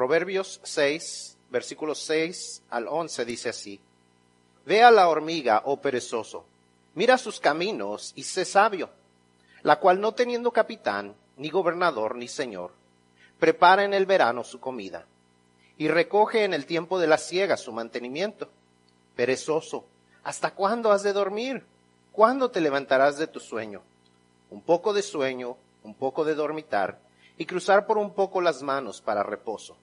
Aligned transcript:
Proverbios 0.00 0.62
6, 0.62 1.36
versículos 1.50 1.98
6 2.04 2.62
al 2.70 2.88
11 2.88 3.22
dice 3.26 3.50
así. 3.50 3.78
Ve 4.64 4.82
a 4.82 4.90
la 4.90 5.10
hormiga, 5.10 5.60
oh 5.66 5.82
perezoso, 5.82 6.46
mira 6.94 7.18
sus 7.18 7.38
caminos 7.38 8.14
y 8.16 8.22
sé 8.22 8.46
sabio, 8.46 8.88
la 9.60 9.78
cual 9.78 10.00
no 10.00 10.12
teniendo 10.12 10.52
capitán, 10.52 11.14
ni 11.36 11.50
gobernador, 11.50 12.16
ni 12.16 12.28
señor, 12.28 12.70
prepara 13.38 13.84
en 13.84 13.92
el 13.92 14.06
verano 14.06 14.42
su 14.42 14.58
comida 14.58 15.04
y 15.76 15.88
recoge 15.88 16.44
en 16.44 16.54
el 16.54 16.64
tiempo 16.64 16.98
de 16.98 17.06
la 17.06 17.18
siega 17.18 17.58
su 17.58 17.70
mantenimiento. 17.70 18.48
Perezoso, 19.14 19.84
¿hasta 20.24 20.54
cuándo 20.54 20.92
has 20.92 21.02
de 21.02 21.12
dormir? 21.12 21.62
¿Cuándo 22.10 22.50
te 22.50 22.62
levantarás 22.62 23.18
de 23.18 23.26
tu 23.26 23.38
sueño? 23.38 23.82
Un 24.48 24.62
poco 24.62 24.94
de 24.94 25.02
sueño, 25.02 25.58
un 25.84 25.94
poco 25.94 26.24
de 26.24 26.34
dormitar, 26.34 26.98
y 27.36 27.44
cruzar 27.44 27.86
por 27.86 27.98
un 27.98 28.14
poco 28.14 28.40
las 28.40 28.62
manos 28.62 29.02
para 29.02 29.22
reposo. 29.22 29.76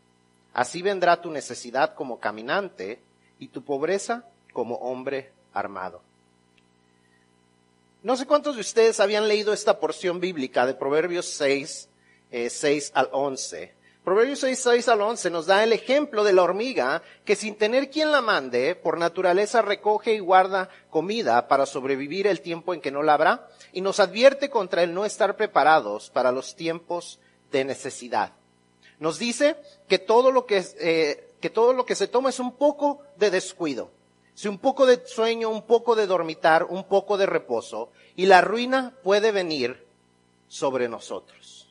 Así 0.57 0.81
vendrá 0.81 1.21
tu 1.21 1.29
necesidad 1.29 1.93
como 1.93 2.19
caminante 2.19 2.99
y 3.37 3.49
tu 3.49 3.63
pobreza 3.63 4.25
como 4.53 4.73
hombre 4.77 5.31
armado. 5.53 6.01
No 8.01 8.17
sé 8.17 8.25
cuántos 8.25 8.55
de 8.55 8.61
ustedes 8.61 8.99
habían 8.99 9.27
leído 9.27 9.53
esta 9.53 9.79
porción 9.79 10.19
bíblica 10.19 10.65
de 10.65 10.73
Proverbios 10.73 11.27
6, 11.27 11.89
6 12.31 12.87
eh, 12.87 12.91
al 12.95 13.09
11. 13.11 13.75
Proverbios 14.03 14.39
6, 14.39 14.59
6 14.59 14.87
al 14.87 15.01
11 15.01 15.29
nos 15.29 15.45
da 15.45 15.63
el 15.63 15.73
ejemplo 15.73 16.23
de 16.23 16.33
la 16.33 16.41
hormiga 16.41 17.03
que 17.23 17.35
sin 17.35 17.53
tener 17.53 17.91
quien 17.91 18.11
la 18.11 18.21
mande, 18.21 18.73
por 18.73 18.97
naturaleza 18.97 19.61
recoge 19.61 20.15
y 20.15 20.19
guarda 20.19 20.69
comida 20.89 21.47
para 21.47 21.67
sobrevivir 21.67 22.25
el 22.25 22.41
tiempo 22.41 22.73
en 22.73 22.81
que 22.81 22.89
no 22.89 23.03
la 23.03 23.13
habrá 23.13 23.47
y 23.73 23.81
nos 23.81 23.99
advierte 23.99 24.49
contra 24.49 24.81
el 24.81 24.95
no 24.95 25.05
estar 25.05 25.35
preparados 25.35 26.09
para 26.09 26.31
los 26.31 26.55
tiempos 26.55 27.19
de 27.51 27.63
necesidad. 27.63 28.33
Nos 28.99 29.19
dice 29.19 29.55
que 29.87 29.99
todo 29.99 30.31
lo 30.31 30.45
que, 30.45 30.63
eh, 30.79 31.33
que 31.39 31.49
todo 31.49 31.73
lo 31.73 31.85
que 31.85 31.95
se 31.95 32.07
toma 32.07 32.29
es 32.29 32.39
un 32.39 32.53
poco 32.53 33.01
de 33.17 33.29
descuido. 33.29 33.91
Si 34.33 34.47
un 34.47 34.59
poco 34.59 34.85
de 34.85 35.05
sueño, 35.05 35.49
un 35.49 35.63
poco 35.63 35.95
de 35.95 36.07
dormitar, 36.07 36.63
un 36.63 36.83
poco 36.83 37.17
de 37.17 37.25
reposo, 37.25 37.89
y 38.15 38.25
la 38.25 38.41
ruina 38.41 38.93
puede 39.03 39.31
venir 39.31 39.85
sobre 40.47 40.87
nosotros. 40.87 41.67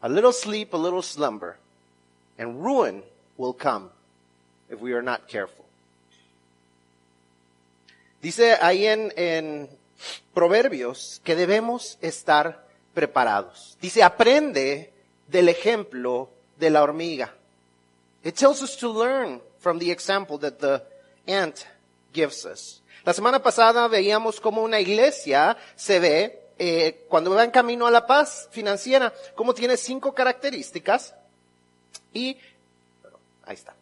A 0.00 0.08
little 0.08 0.32
sleep, 0.32 0.74
a 0.74 0.78
little 0.78 1.02
slumber, 1.02 1.56
and 2.38 2.62
ruin 2.62 3.02
will 3.36 3.54
come 3.54 3.88
if 4.68 4.80
we 4.80 4.92
are 4.92 5.02
not 5.02 5.26
careful. 5.26 5.64
Dice 8.20 8.54
ahí 8.60 8.86
en, 8.86 9.12
en 9.16 9.68
Proverbios 10.34 11.20
que 11.24 11.34
debemos 11.34 11.98
estar 12.00 12.66
preparados. 12.94 13.76
Dice, 13.80 14.02
aprende 14.02 14.91
del 15.32 15.48
ejemplo 15.48 16.28
de 16.58 16.70
la 16.70 16.82
hormiga. 16.82 17.34
It 18.22 18.36
tells 18.36 18.62
us 18.62 18.76
to 18.76 18.92
learn 18.92 19.40
from 19.58 19.78
the 19.78 19.90
example 19.90 20.38
that 20.38 20.58
the 20.58 20.82
ant 21.26 21.66
gives 22.12 22.44
us. 22.44 22.82
La 23.04 23.12
semana 23.12 23.42
pasada 23.42 23.88
veíamos 23.88 24.40
cómo 24.40 24.62
una 24.62 24.78
iglesia 24.78 25.56
se 25.74 25.98
ve 25.98 26.42
eh, 26.58 27.04
cuando 27.08 27.30
va 27.32 27.42
en 27.42 27.50
camino 27.50 27.86
a 27.86 27.90
la 27.90 28.06
paz 28.06 28.48
financiera, 28.52 29.12
cómo 29.34 29.54
tiene 29.54 29.76
cinco 29.76 30.14
características 30.14 31.14
y 32.12 32.36
ahí 33.44 33.54
está. 33.54 33.74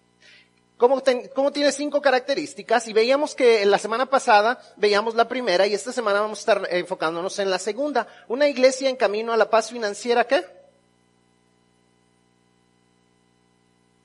Cómo, 0.79 1.03
tiene 1.03 1.73
cinco 1.73 2.01
características 2.01 2.89
y 2.89 2.95
veíamos 2.95 3.35
que 3.35 3.67
la 3.67 3.79
semana 3.79 4.07
pasada 4.07 4.59
veíamos 4.79 5.15
la 5.15 5.29
primera 5.29 5.67
y 5.67 5.75
esta 5.75 5.93
semana 5.93 6.23
vamos 6.23 6.39
a 6.39 6.41
estar 6.41 6.69
enfocándonos 6.71 7.39
en 7.39 7.51
la 7.51 7.59
segunda. 7.59 8.07
Una 8.29 8.49
iglesia 8.49 8.89
en 8.89 8.97
camino 8.97 9.35
a 9.35 9.37
la 9.37 9.51
paz 9.51 9.69
financiera, 9.69 10.27
¿qué? 10.27 10.43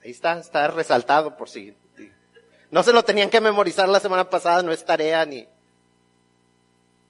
Ahí 0.05 0.11
está, 0.11 0.37
está 0.37 0.67
resaltado 0.67 1.35
por 1.35 1.49
si. 1.49 1.73
No 2.69 2.83
se 2.83 2.93
lo 2.93 3.03
tenían 3.03 3.31
que 3.31 3.41
memorizar 3.41 3.89
la 3.89 3.99
semana 3.99 4.29
pasada, 4.29 4.61
no 4.61 4.71
es 4.71 4.85
tarea 4.85 5.25
ni. 5.25 5.47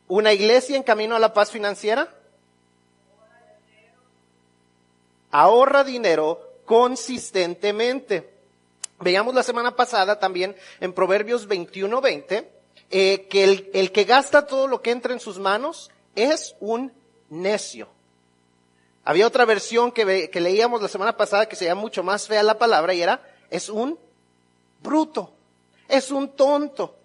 Una 0.08 0.32
iglesia 0.32 0.78
en 0.78 0.84
camino 0.84 1.14
a 1.14 1.20
la 1.20 1.34
paz 1.34 1.52
financiera. 1.52 2.08
Ahorra 5.30 5.84
dinero 5.84 6.40
consistentemente. 6.64 8.34
Veíamos 9.02 9.36
la 9.36 9.44
semana 9.44 9.76
pasada 9.76 10.18
también 10.18 10.56
en 10.80 10.94
Proverbios 10.94 11.50
21:20 11.50 12.46
eh, 12.92 13.28
que 13.30 13.44
el, 13.44 13.70
el 13.74 13.92
que 13.92 14.06
gasta 14.06 14.48
todo 14.48 14.70
lo 14.70 14.82
que 14.82 14.92
entra 14.92 15.12
en 15.12 15.20
sus 15.20 15.38
manos 15.38 15.92
es 16.16 16.56
un 16.62 16.94
necio. 17.30 17.90
Había 19.06 19.28
otra 19.28 19.46
versión 19.46 19.92
que, 19.92 20.30
que 20.32 20.42
leíamos 20.42 20.82
la 20.82 20.88
semana 20.88 21.16
pasada 21.16 21.48
que 21.48 21.56
se 21.56 21.66
llama 21.66 21.82
mucho 21.82 22.04
más 22.04 22.28
fea 22.28 22.42
la 22.42 22.58
palabra 22.58 22.94
y 22.96 23.04
era, 23.04 23.22
es 23.52 23.70
un 23.70 24.00
bruto, 24.82 25.32
es 25.88 26.10
un 26.10 26.30
tonto. 26.30 26.98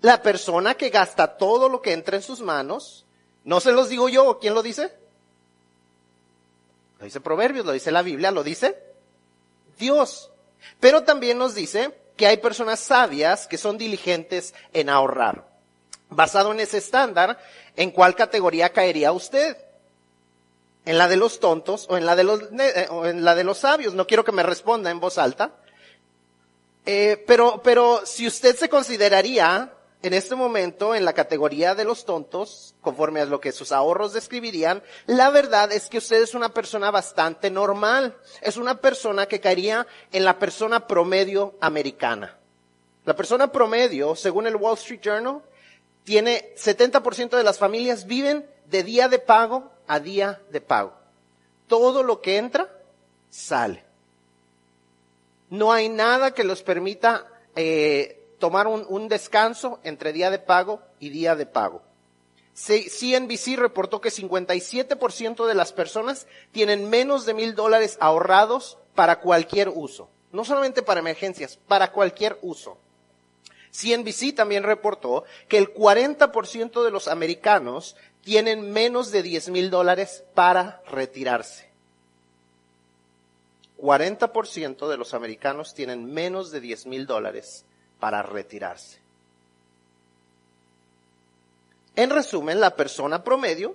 La 0.00 0.20
persona 0.20 0.74
que 0.74 0.90
gasta 0.90 1.38
todo 1.38 1.68
lo 1.68 1.80
que 1.80 1.92
entra 1.92 2.16
en 2.16 2.22
sus 2.22 2.40
manos, 2.40 3.06
no 3.44 3.60
se 3.60 3.70
los 3.70 3.88
digo 3.88 4.08
yo, 4.08 4.40
¿quién 4.40 4.54
lo 4.54 4.62
dice? 4.62 4.92
Lo 6.98 7.04
dice 7.04 7.20
Proverbios, 7.20 7.64
lo 7.64 7.72
dice 7.72 7.92
la 7.92 8.02
Biblia, 8.02 8.32
lo 8.32 8.42
dice 8.42 8.76
Dios. 9.78 10.32
Pero 10.80 11.04
también 11.04 11.38
nos 11.38 11.54
dice 11.54 11.96
que 12.16 12.26
hay 12.26 12.38
personas 12.38 12.80
sabias 12.80 13.46
que 13.46 13.56
son 13.56 13.78
diligentes 13.78 14.52
en 14.72 14.88
ahorrar. 14.88 15.46
Basado 16.10 16.50
en 16.50 16.58
ese 16.58 16.78
estándar, 16.78 17.38
¿en 17.76 17.92
cuál 17.92 18.16
categoría 18.16 18.72
caería 18.72 19.12
usted? 19.12 19.56
En 20.88 20.96
la 20.96 21.06
de 21.06 21.18
los 21.18 21.38
tontos 21.38 21.84
o 21.90 21.98
en 21.98 22.06
la 22.06 22.16
de 22.16 22.24
los, 22.24 22.40
eh, 22.58 22.86
o 22.88 23.04
en 23.04 23.22
la 23.22 23.34
de 23.34 23.44
los 23.44 23.58
sabios. 23.58 23.92
No 23.92 24.06
quiero 24.06 24.24
que 24.24 24.32
me 24.32 24.42
responda 24.42 24.90
en 24.90 25.00
voz 25.00 25.18
alta. 25.18 25.52
Eh, 26.86 27.22
pero, 27.26 27.60
pero 27.62 28.06
si 28.06 28.26
usted 28.26 28.56
se 28.56 28.70
consideraría 28.70 29.70
en 30.00 30.14
este 30.14 30.34
momento 30.34 30.94
en 30.94 31.04
la 31.04 31.12
categoría 31.12 31.74
de 31.74 31.84
los 31.84 32.06
tontos, 32.06 32.74
conforme 32.80 33.20
a 33.20 33.26
lo 33.26 33.38
que 33.38 33.52
sus 33.52 33.70
ahorros 33.70 34.14
describirían, 34.14 34.82
la 35.04 35.28
verdad 35.28 35.70
es 35.72 35.90
que 35.90 35.98
usted 35.98 36.22
es 36.22 36.32
una 36.32 36.54
persona 36.54 36.90
bastante 36.90 37.50
normal. 37.50 38.16
Es 38.40 38.56
una 38.56 38.80
persona 38.80 39.26
que 39.26 39.40
caería 39.40 39.86
en 40.10 40.24
la 40.24 40.38
persona 40.38 40.86
promedio 40.86 41.54
americana. 41.60 42.38
La 43.04 43.14
persona 43.14 43.52
promedio, 43.52 44.16
según 44.16 44.46
el 44.46 44.56
Wall 44.56 44.78
Street 44.78 45.02
Journal, 45.02 45.42
tiene 46.04 46.54
70% 46.56 47.36
de 47.36 47.44
las 47.44 47.58
familias 47.58 48.06
viven 48.06 48.48
de 48.64 48.82
día 48.84 49.08
de 49.08 49.18
pago 49.18 49.70
a 49.88 50.00
día 50.00 50.40
de 50.50 50.60
pago. 50.60 50.92
Todo 51.66 52.02
lo 52.02 52.20
que 52.20 52.36
entra, 52.36 52.68
sale. 53.30 53.84
No 55.50 55.72
hay 55.72 55.88
nada 55.88 56.32
que 56.32 56.44
los 56.44 56.62
permita 56.62 57.26
eh, 57.56 58.22
tomar 58.38 58.66
un, 58.66 58.84
un, 58.88 59.08
descanso 59.08 59.80
entre 59.82 60.12
día 60.12 60.30
de 60.30 60.38
pago 60.38 60.80
y 61.00 61.08
día 61.08 61.34
de 61.34 61.46
pago. 61.46 61.82
CNBC 62.54 63.56
reportó 63.56 64.00
que 64.00 64.10
57% 64.10 65.46
de 65.46 65.54
las 65.54 65.72
personas 65.72 66.26
tienen 66.50 66.90
menos 66.90 67.24
de 67.24 67.34
mil 67.34 67.54
dólares 67.54 67.96
ahorrados 68.00 68.78
para 68.94 69.20
cualquier 69.20 69.68
uso. 69.68 70.08
No 70.32 70.44
solamente 70.44 70.82
para 70.82 71.00
emergencias, 71.00 71.58
para 71.68 71.92
cualquier 71.92 72.38
uso. 72.42 72.78
CNBC 73.70 74.34
también 74.34 74.64
reportó 74.64 75.24
que 75.46 75.58
el 75.58 75.72
40% 75.72 76.82
de 76.82 76.90
los 76.90 77.08
americanos 77.08 77.96
tienen 78.28 78.72
menos 78.72 79.10
de 79.10 79.22
10 79.22 79.48
mil 79.48 79.70
dólares 79.70 80.22
para 80.34 80.82
retirarse. 80.90 81.66
40% 83.78 84.86
de 84.86 84.98
los 84.98 85.14
americanos 85.14 85.72
tienen 85.72 86.12
menos 86.12 86.50
de 86.50 86.60
10 86.60 86.84
mil 86.88 87.06
dólares 87.06 87.64
para 87.98 88.22
retirarse. 88.22 88.98
En 91.96 92.10
resumen, 92.10 92.60
la 92.60 92.76
persona 92.76 93.24
promedio 93.24 93.74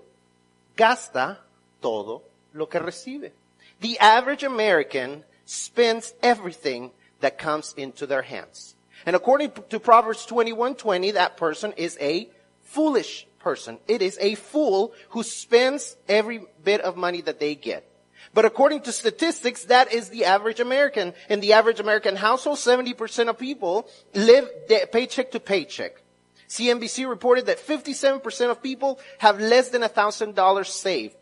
gasta 0.77 1.43
todo 1.81 2.21
lo 2.51 2.69
que 2.69 2.77
recibe. 2.77 3.33
The 3.79 3.97
average 3.99 4.45
American 4.45 5.25
spends 5.47 6.13
everything 6.21 6.91
that 7.21 7.39
comes 7.43 7.73
into 7.75 8.05
their 8.05 8.21
hands. 8.21 8.75
And 9.03 9.15
according 9.15 9.49
to 9.69 9.79
Proverbs 9.79 10.27
21:20, 10.27 11.11
that 11.13 11.37
person 11.37 11.73
is 11.75 11.97
a 11.99 12.29
foolish 12.61 13.25
person. 13.43 13.77
It 13.87 14.01
is 14.01 14.17
a 14.21 14.35
fool 14.35 14.93
who 15.09 15.21
spends 15.21 15.95
every 16.07 16.45
bit 16.63 16.81
of 16.81 16.97
money 16.97 17.21
that 17.21 17.39
they 17.39 17.55
get. 17.55 17.87
But 18.33 18.45
according 18.45 18.81
to 18.81 18.91
statistics, 18.91 19.65
that 19.65 19.93
is 19.93 20.09
the 20.09 20.25
average 20.25 20.59
American. 20.59 21.13
In 21.29 21.39
the 21.39 21.53
average 21.53 21.79
American 21.79 22.15
household, 22.15 22.57
70% 22.57 23.29
of 23.29 23.37
people 23.37 23.87
live 24.15 24.49
paycheck 24.91 25.31
to 25.31 25.39
paycheck. 25.39 26.01
CNBC 26.49 27.07
reported 27.07 27.45
that 27.47 27.59
57% 27.59 28.49
of 28.49 28.63
people 28.63 28.99
have 29.19 29.39
less 29.39 29.69
than 29.69 29.81
$1,000 29.81 30.65
saved. 30.65 31.15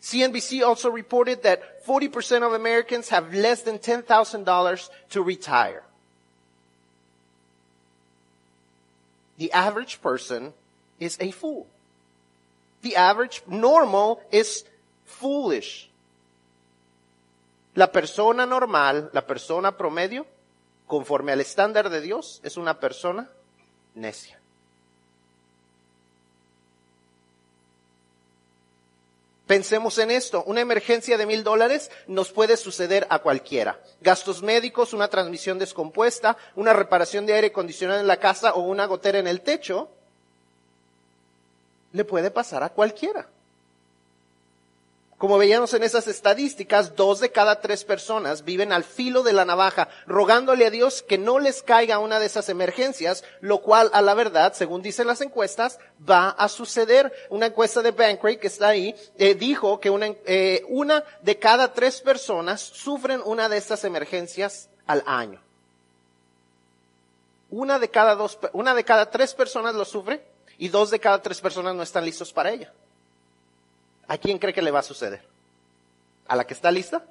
CNBC 0.00 0.62
also 0.66 0.90
reported 0.90 1.44
that 1.44 1.86
40% 1.86 2.42
of 2.44 2.54
Americans 2.54 3.08
have 3.10 3.32
less 3.34 3.62
than 3.62 3.78
$10,000 3.78 4.90
to 5.10 5.22
retire. 5.22 5.84
The 9.38 9.52
average 9.52 10.02
person 10.02 10.52
is 11.02 11.18
a 11.20 11.32
fool. 11.32 11.66
The 12.82 12.96
average 12.96 13.42
normal 13.46 14.20
is 14.30 14.64
foolish. 15.04 15.90
La 17.74 17.90
persona 17.90 18.46
normal, 18.46 19.10
la 19.12 19.26
persona 19.26 19.76
promedio, 19.76 20.26
conforme 20.86 21.32
al 21.32 21.40
estándar 21.40 21.90
de 21.90 22.00
Dios, 22.00 22.40
es 22.44 22.56
una 22.56 22.78
persona 22.78 23.30
necia. 23.94 24.38
Pensemos 29.46 29.98
en 29.98 30.10
esto, 30.10 30.44
una 30.46 30.60
emergencia 30.60 31.18
de 31.18 31.26
mil 31.26 31.44
dólares 31.44 31.90
nos 32.06 32.30
puede 32.32 32.56
suceder 32.56 33.06
a 33.10 33.18
cualquiera. 33.18 33.80
Gastos 34.00 34.42
médicos, 34.42 34.92
una 34.92 35.08
transmisión 35.08 35.58
descompuesta, 35.58 36.36
una 36.56 36.72
reparación 36.72 37.26
de 37.26 37.34
aire 37.34 37.48
acondicionado 37.48 38.00
en 38.00 38.06
la 38.06 38.18
casa 38.18 38.54
o 38.54 38.60
una 38.60 38.86
gotera 38.86 39.18
en 39.18 39.26
el 39.26 39.42
techo, 39.42 39.90
le 41.92 42.04
puede 42.04 42.30
pasar 42.30 42.62
a 42.62 42.70
cualquiera. 42.70 43.28
Como 45.22 45.38
veíamos 45.38 45.72
en 45.72 45.84
esas 45.84 46.08
estadísticas, 46.08 46.96
dos 46.96 47.20
de 47.20 47.30
cada 47.30 47.60
tres 47.60 47.84
personas 47.84 48.42
viven 48.42 48.72
al 48.72 48.82
filo 48.82 49.22
de 49.22 49.32
la 49.32 49.44
navaja, 49.44 49.88
rogándole 50.04 50.66
a 50.66 50.70
Dios 50.70 51.02
que 51.02 51.16
no 51.16 51.38
les 51.38 51.62
caiga 51.62 52.00
una 52.00 52.18
de 52.18 52.26
esas 52.26 52.48
emergencias, 52.48 53.22
lo 53.40 53.60
cual 53.60 53.88
a 53.92 54.02
la 54.02 54.14
verdad, 54.14 54.52
según 54.52 54.82
dicen 54.82 55.06
las 55.06 55.20
encuestas, 55.20 55.78
va 56.10 56.30
a 56.30 56.48
suceder. 56.48 57.12
Una 57.30 57.46
encuesta 57.46 57.82
de 57.82 57.92
Bankrate 57.92 58.40
que 58.40 58.48
está 58.48 58.66
ahí 58.66 58.96
eh, 59.16 59.36
dijo 59.36 59.78
que 59.78 59.90
una, 59.90 60.06
eh, 60.26 60.64
una 60.68 61.04
de 61.20 61.38
cada 61.38 61.72
tres 61.72 62.00
personas 62.00 62.60
sufren 62.60 63.22
una 63.24 63.48
de 63.48 63.58
estas 63.58 63.84
emergencias 63.84 64.70
al 64.88 65.04
año. 65.06 65.40
Una 67.48 67.78
de 67.78 67.88
cada 67.90 68.16
dos, 68.16 68.40
una 68.54 68.74
de 68.74 68.82
cada 68.82 69.08
tres 69.08 69.34
personas 69.34 69.76
lo 69.76 69.84
sufre 69.84 70.31
y 70.62 70.68
dos 70.68 70.92
de 70.92 71.00
cada 71.00 71.20
tres 71.20 71.40
personas 71.40 71.74
no 71.74 71.82
están 71.82 72.04
listos 72.04 72.32
para 72.32 72.52
ella. 72.52 72.72
¿A 74.06 74.16
quién 74.16 74.38
cree 74.38 74.54
que 74.54 74.62
le 74.62 74.70
va 74.70 74.78
a 74.78 74.84
suceder? 74.84 75.20
¿A 76.28 76.36
la 76.36 76.46
que 76.46 76.54
está 76.54 76.70
lista? 76.70 77.04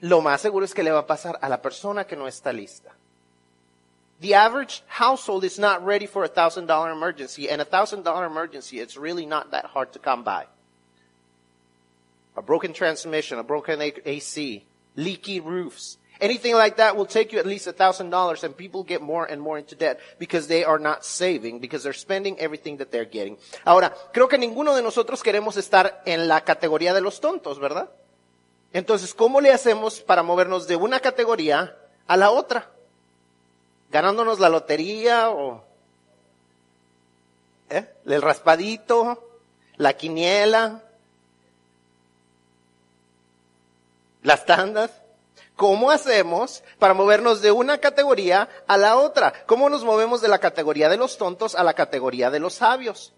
Lo 0.00 0.20
más 0.20 0.42
seguro 0.42 0.66
es 0.66 0.74
que 0.74 0.82
le 0.82 0.90
va 0.90 0.98
a 0.98 1.06
pasar 1.06 1.38
a 1.40 1.48
la 1.48 1.62
persona 1.62 2.06
que 2.06 2.16
no 2.16 2.28
está 2.28 2.52
lista. 2.52 2.90
The 4.20 4.34
average 4.34 4.82
household 4.88 5.42
is 5.44 5.58
not 5.58 5.82
ready 5.82 6.06
for 6.06 6.22
a 6.22 6.28
thousand 6.28 6.66
dollar 6.66 6.90
emergency, 6.90 7.48
and 7.48 7.62
a 7.62 7.64
thousand 7.64 8.02
dollar 8.02 8.26
emergency, 8.26 8.78
it's 8.78 8.98
really 8.98 9.24
not 9.24 9.52
that 9.52 9.64
hard 9.64 9.94
to 9.94 9.98
come 9.98 10.22
by. 10.22 10.44
A 12.36 12.42
broken 12.42 12.74
transmission, 12.74 13.38
a 13.38 13.42
broken 13.42 13.80
AC, 13.80 14.66
leaky 14.96 15.40
roofs, 15.40 15.96
Anything 16.20 16.56
like 16.56 16.76
that 16.76 16.96
will 16.96 17.06
take 17.06 17.32
you 17.32 17.38
at 17.38 17.46
least 17.46 17.68
a 17.68 17.72
thousand 17.72 18.10
dollars 18.10 18.42
and 18.42 18.56
people 18.56 18.82
get 18.82 19.00
more 19.00 19.24
and 19.24 19.40
more 19.40 19.56
into 19.56 19.76
debt 19.76 20.00
because 20.18 20.48
they 20.48 20.64
are 20.64 20.80
not 20.80 21.04
saving, 21.04 21.60
because 21.60 21.84
they're 21.84 21.92
spending 21.92 22.36
everything 22.40 22.78
that 22.78 22.90
they're 22.90 23.04
getting. 23.04 23.36
Ahora, 23.64 23.94
creo 24.12 24.28
que 24.28 24.36
ninguno 24.36 24.74
de 24.74 24.82
nosotros 24.82 25.22
queremos 25.22 25.56
estar 25.56 26.02
en 26.06 26.26
la 26.26 26.40
categoría 26.40 26.92
de 26.92 27.00
los 27.00 27.20
tontos, 27.20 27.60
¿verdad? 27.60 27.88
Entonces, 28.72 29.14
¿cómo 29.14 29.40
le 29.40 29.52
hacemos 29.52 30.00
para 30.00 30.22
movernos 30.24 30.66
de 30.66 30.76
una 30.76 30.98
categoría 30.98 31.76
a 32.06 32.16
la 32.16 32.30
otra? 32.30 32.68
¿Ganándonos 33.90 34.40
la 34.40 34.48
lotería 34.48 35.30
o 35.30 35.64
¿eh? 37.70 37.86
el 38.04 38.22
raspadito, 38.22 39.40
la 39.76 39.92
quiniela, 39.92 40.82
las 44.22 44.44
tandas? 44.44 44.90
¿Cómo 45.58 45.90
hacemos 45.90 46.62
para 46.78 46.94
movernos 46.94 47.42
de 47.42 47.50
una 47.50 47.78
categoría 47.78 48.48
a 48.68 48.76
la 48.76 48.96
otra? 48.96 49.32
¿Cómo 49.46 49.68
nos 49.68 49.82
movemos 49.82 50.20
de 50.20 50.28
la 50.28 50.38
categoría 50.38 50.88
de 50.88 50.96
los 50.96 51.18
tontos 51.18 51.56
a 51.56 51.64
la 51.64 51.74
categoría 51.74 52.30
de 52.30 52.38
los 52.38 52.54
sabios? 52.54 53.12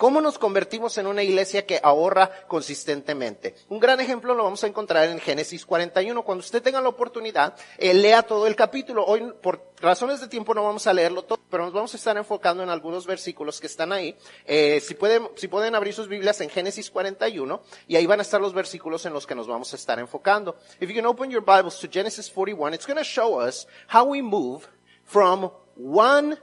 ¿Cómo 0.00 0.22
nos 0.22 0.38
convertimos 0.38 0.96
en 0.96 1.06
una 1.06 1.22
iglesia 1.22 1.66
que 1.66 1.78
ahorra 1.82 2.46
consistentemente? 2.48 3.54
Un 3.68 3.78
gran 3.78 4.00
ejemplo 4.00 4.32
lo 4.32 4.44
vamos 4.44 4.64
a 4.64 4.66
encontrar 4.66 5.06
en 5.10 5.20
Génesis 5.20 5.66
41. 5.66 6.22
Cuando 6.22 6.40
usted 6.40 6.62
tenga 6.62 6.80
la 6.80 6.88
oportunidad, 6.88 7.54
eh, 7.76 7.92
lea 7.92 8.22
todo 8.22 8.46
el 8.46 8.56
capítulo. 8.56 9.04
Hoy, 9.04 9.30
por 9.42 9.74
razones 9.78 10.22
de 10.22 10.28
tiempo, 10.28 10.54
no 10.54 10.64
vamos 10.64 10.86
a 10.86 10.94
leerlo 10.94 11.24
todo, 11.24 11.38
pero 11.50 11.64
nos 11.64 11.74
vamos 11.74 11.92
a 11.92 11.98
estar 11.98 12.16
enfocando 12.16 12.62
en 12.62 12.70
algunos 12.70 13.06
versículos 13.06 13.60
que 13.60 13.66
están 13.66 13.92
ahí. 13.92 14.16
Eh, 14.46 14.80
si, 14.80 14.94
pueden, 14.94 15.28
si 15.36 15.48
pueden 15.48 15.74
abrir 15.74 15.92
sus 15.92 16.08
Biblias 16.08 16.40
en 16.40 16.48
Génesis 16.48 16.90
41, 16.90 17.60
y 17.86 17.96
ahí 17.96 18.06
van 18.06 18.20
a 18.20 18.22
estar 18.22 18.40
los 18.40 18.54
versículos 18.54 19.04
en 19.04 19.12
los 19.12 19.26
que 19.26 19.34
nos 19.34 19.48
vamos 19.48 19.70
a 19.74 19.76
estar 19.76 19.98
enfocando. 19.98 20.56
If 20.80 20.88
you 20.88 20.94
can 20.94 21.04
open 21.04 21.30
your 21.30 21.44
Bibles 21.44 21.78
to 21.80 21.88
Genesis 21.92 22.30
41, 22.30 22.72
it's 22.72 22.86
going 22.86 22.96
to 22.96 23.04
show 23.04 23.38
us 23.38 23.66
how 23.88 24.06
we 24.06 24.22
move 24.22 24.66
from 25.04 25.50
one 25.76 26.38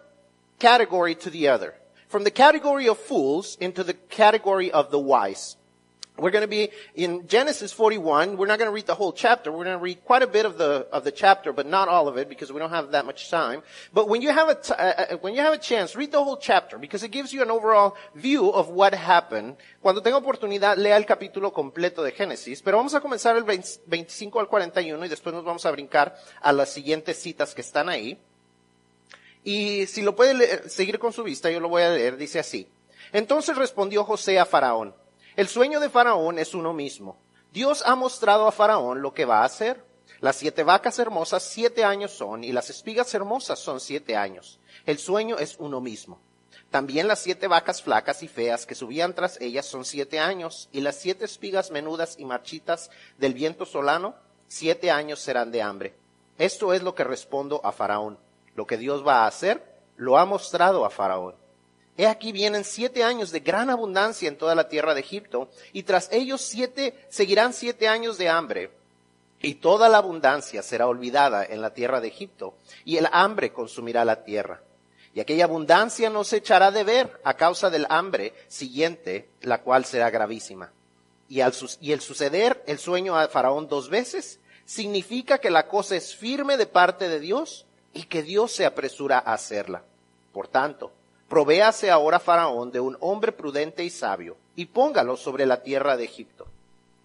category 0.60 1.16
to 1.16 1.32
the 1.32 1.50
other 1.50 1.74
from 2.08 2.24
the 2.24 2.32
category 2.32 2.88
of 2.88 2.98
fools 2.98 3.58
into 3.60 3.84
the 3.84 3.94
category 3.94 4.72
of 4.72 4.92
the 4.92 5.00
wise. 5.00 5.58
We're 6.18 6.32
going 6.32 6.44
to 6.44 6.48
be 6.48 6.70
in 6.96 7.28
Genesis 7.28 7.72
41. 7.72 8.38
We're 8.38 8.48
not 8.48 8.58
going 8.58 8.70
to 8.70 8.74
read 8.74 8.88
the 8.88 8.96
whole 8.96 9.14
chapter. 9.14 9.52
We're 9.52 9.66
going 9.66 9.78
to 9.78 9.84
read 9.84 10.04
quite 10.04 10.24
a 10.24 10.28
bit 10.28 10.46
of 10.46 10.58
the 10.58 10.88
of 10.92 11.04
the 11.04 11.12
chapter, 11.12 11.54
but 11.54 11.68
not 11.68 11.88
all 11.88 12.08
of 12.08 12.18
it 12.18 12.28
because 12.28 12.52
we 12.52 12.60
don't 12.60 12.72
have 12.72 12.92
that 12.92 13.06
much 13.06 13.30
time. 13.30 13.62
But 13.94 14.10
when 14.10 14.24
you 14.24 14.32
have 14.32 14.50
a 14.50 14.56
t- 14.56 14.74
uh, 14.74 14.76
uh, 15.14 15.18
when 15.18 15.36
you 15.36 15.42
have 15.42 15.54
a 15.54 15.60
chance, 15.60 15.96
read 15.96 16.12
the 16.12 16.24
whole 16.24 16.38
chapter 16.38 16.80
because 16.80 17.04
it 17.04 17.12
gives 17.12 17.34
you 17.34 17.44
an 17.44 17.52
overall 17.52 17.96
view 18.16 18.50
of 18.50 18.70
what 18.70 18.96
happened. 18.96 19.58
Cuando 19.80 20.02
tenga 20.02 20.18
oportunidad, 20.18 20.78
lea 20.78 20.98
el 20.98 21.06
capítulo 21.06 21.54
completo 21.54 22.02
de 22.02 22.12
Génesis. 22.12 22.64
Pero 22.64 22.78
vamos 22.78 22.96
a 22.96 23.00
comenzar 23.00 23.38
el 23.38 23.44
20, 23.44 23.82
25 23.86 24.40
al 24.40 24.48
41 24.48 25.06
y 25.06 25.10
después 25.10 25.36
nos 25.36 25.46
vamos 25.46 25.66
a 25.68 25.72
brincar 25.72 26.18
a 26.42 26.52
las 26.52 26.70
siguientes 26.70 27.22
citas 27.22 27.54
que 27.54 27.62
están 27.62 27.90
ahí. 27.90 28.18
Y 29.48 29.88
si 29.88 30.02
lo 30.02 30.14
puede 30.14 30.68
seguir 30.68 31.00
con 31.00 31.14
su 31.14 31.24
vista, 31.24 31.50
yo 31.50 31.62
lo 31.62 31.70
voy 31.70 31.82
a 31.82 31.92
leer, 31.92 32.18
dice 32.18 32.38
así. 32.38 32.68
Entonces 33.14 33.56
respondió 33.56 34.04
José 34.04 34.40
a 34.40 34.46
Faraón, 34.46 34.94
el 35.38 35.48
sueño 35.48 35.80
de 35.80 35.90
Faraón 35.90 36.38
es 36.38 36.54
uno 36.54 36.74
mismo. 36.74 37.18
Dios 37.54 37.82
ha 37.86 37.96
mostrado 37.96 38.46
a 38.46 38.52
Faraón 38.52 39.02
lo 39.02 39.14
que 39.14 39.24
va 39.24 39.44
a 39.44 39.46
hacer. 39.46 39.82
Las 40.20 40.36
siete 40.36 40.64
vacas 40.64 41.00
hermosas 41.00 41.44
siete 41.44 41.86
años 41.86 42.12
son 42.12 42.44
y 42.44 42.52
las 42.52 42.70
espigas 42.70 43.14
hermosas 43.14 43.58
son 43.58 43.80
siete 43.80 44.18
años. 44.18 44.60
El 44.86 44.98
sueño 44.98 45.38
es 45.38 45.56
uno 45.60 45.80
mismo. 45.80 46.20
También 46.70 47.08
las 47.08 47.20
siete 47.20 47.48
vacas 47.48 47.82
flacas 47.82 48.24
y 48.24 48.28
feas 48.28 48.66
que 48.66 48.76
subían 48.76 49.16
tras 49.16 49.40
ellas 49.40 49.66
son 49.66 49.86
siete 49.86 50.20
años 50.20 50.68
y 50.74 50.82
las 50.82 50.98
siete 50.98 51.24
espigas 51.24 51.72
menudas 51.72 52.16
y 52.20 52.26
marchitas 52.26 52.90
del 53.18 53.34
viento 53.34 53.66
solano 53.66 54.14
siete 54.50 54.92
años 54.92 55.22
serán 55.22 55.52
de 55.52 55.62
hambre. 55.62 55.96
Esto 56.38 56.74
es 56.74 56.84
lo 56.84 56.96
que 56.96 57.06
respondo 57.06 57.62
a 57.64 57.72
Faraón 57.72 58.27
lo 58.58 58.66
que 58.66 58.76
Dios 58.76 59.08
va 59.08 59.24
a 59.24 59.28
hacer, 59.28 59.64
lo 59.96 60.18
ha 60.18 60.26
mostrado 60.26 60.84
a 60.84 60.90
Faraón. 60.90 61.36
He 61.96 62.08
aquí 62.08 62.32
vienen 62.32 62.64
siete 62.64 63.04
años 63.04 63.32
de 63.32 63.40
gran 63.40 63.70
abundancia 63.70 64.28
en 64.28 64.36
toda 64.36 64.56
la 64.56 64.68
tierra 64.68 64.96
de 64.96 65.00
Egipto, 65.00 65.50
y 65.74 65.84
tras 65.84 66.10
ellos 66.12 66.42
siete, 66.42 66.96
seguirán 67.08 67.54
siete 67.54 67.88
años 67.88 68.18
de 68.18 68.30
hambre, 68.30 68.72
y 69.44 69.56
toda 69.56 69.90
la 69.90 70.00
abundancia 70.00 70.64
será 70.64 70.88
olvidada 70.88 71.46
en 71.46 71.62
la 71.62 71.76
tierra 71.76 72.02
de 72.02 72.08
Egipto, 72.08 72.56
y 72.84 72.98
el 72.98 73.08
hambre 73.12 73.54
consumirá 73.54 74.04
la 74.04 74.24
tierra. 74.24 74.64
Y 75.14 75.20
aquella 75.20 75.46
abundancia 75.46 76.10
no 76.10 76.24
se 76.24 76.38
echará 76.38 76.72
de 76.72 76.84
ver 76.84 77.22
a 77.24 77.36
causa 77.36 77.70
del 77.70 77.86
hambre 77.90 78.34
siguiente, 78.48 79.30
la 79.42 79.62
cual 79.62 79.86
será 79.86 80.10
gravísima. 80.10 80.72
Y, 81.30 81.42
al, 81.42 81.54
y 81.80 81.92
el 81.92 82.02
suceder 82.02 82.64
el 82.66 82.80
sueño 82.80 83.16
a 83.16 83.28
Faraón 83.28 83.68
dos 83.68 83.90
veces 83.90 84.40
significa 84.66 85.38
que 85.38 85.52
la 85.52 85.68
cosa 85.68 85.96
es 85.96 86.16
firme 86.16 86.58
de 86.58 86.66
parte 86.66 87.08
de 87.08 87.20
Dios 87.20 87.67
y 87.98 88.04
que 88.04 88.22
Dios 88.22 88.52
se 88.52 88.68
apresura 88.68 89.18
a 89.18 89.34
hacerla. 89.34 89.82
Por 90.32 90.48
tanto, 90.48 90.92
provéase 91.28 91.90
ahora 91.90 92.20
Faraón 92.20 92.72
de 92.72 92.80
un 92.80 92.96
hombre 93.00 93.32
prudente 93.32 93.84
y 93.84 93.90
sabio, 93.90 94.38
y 94.56 94.68
póngalo 94.68 95.18
sobre 95.18 95.48
la 95.48 95.64
tierra 95.64 95.98
de 95.98 96.04
Egipto. 96.04 96.46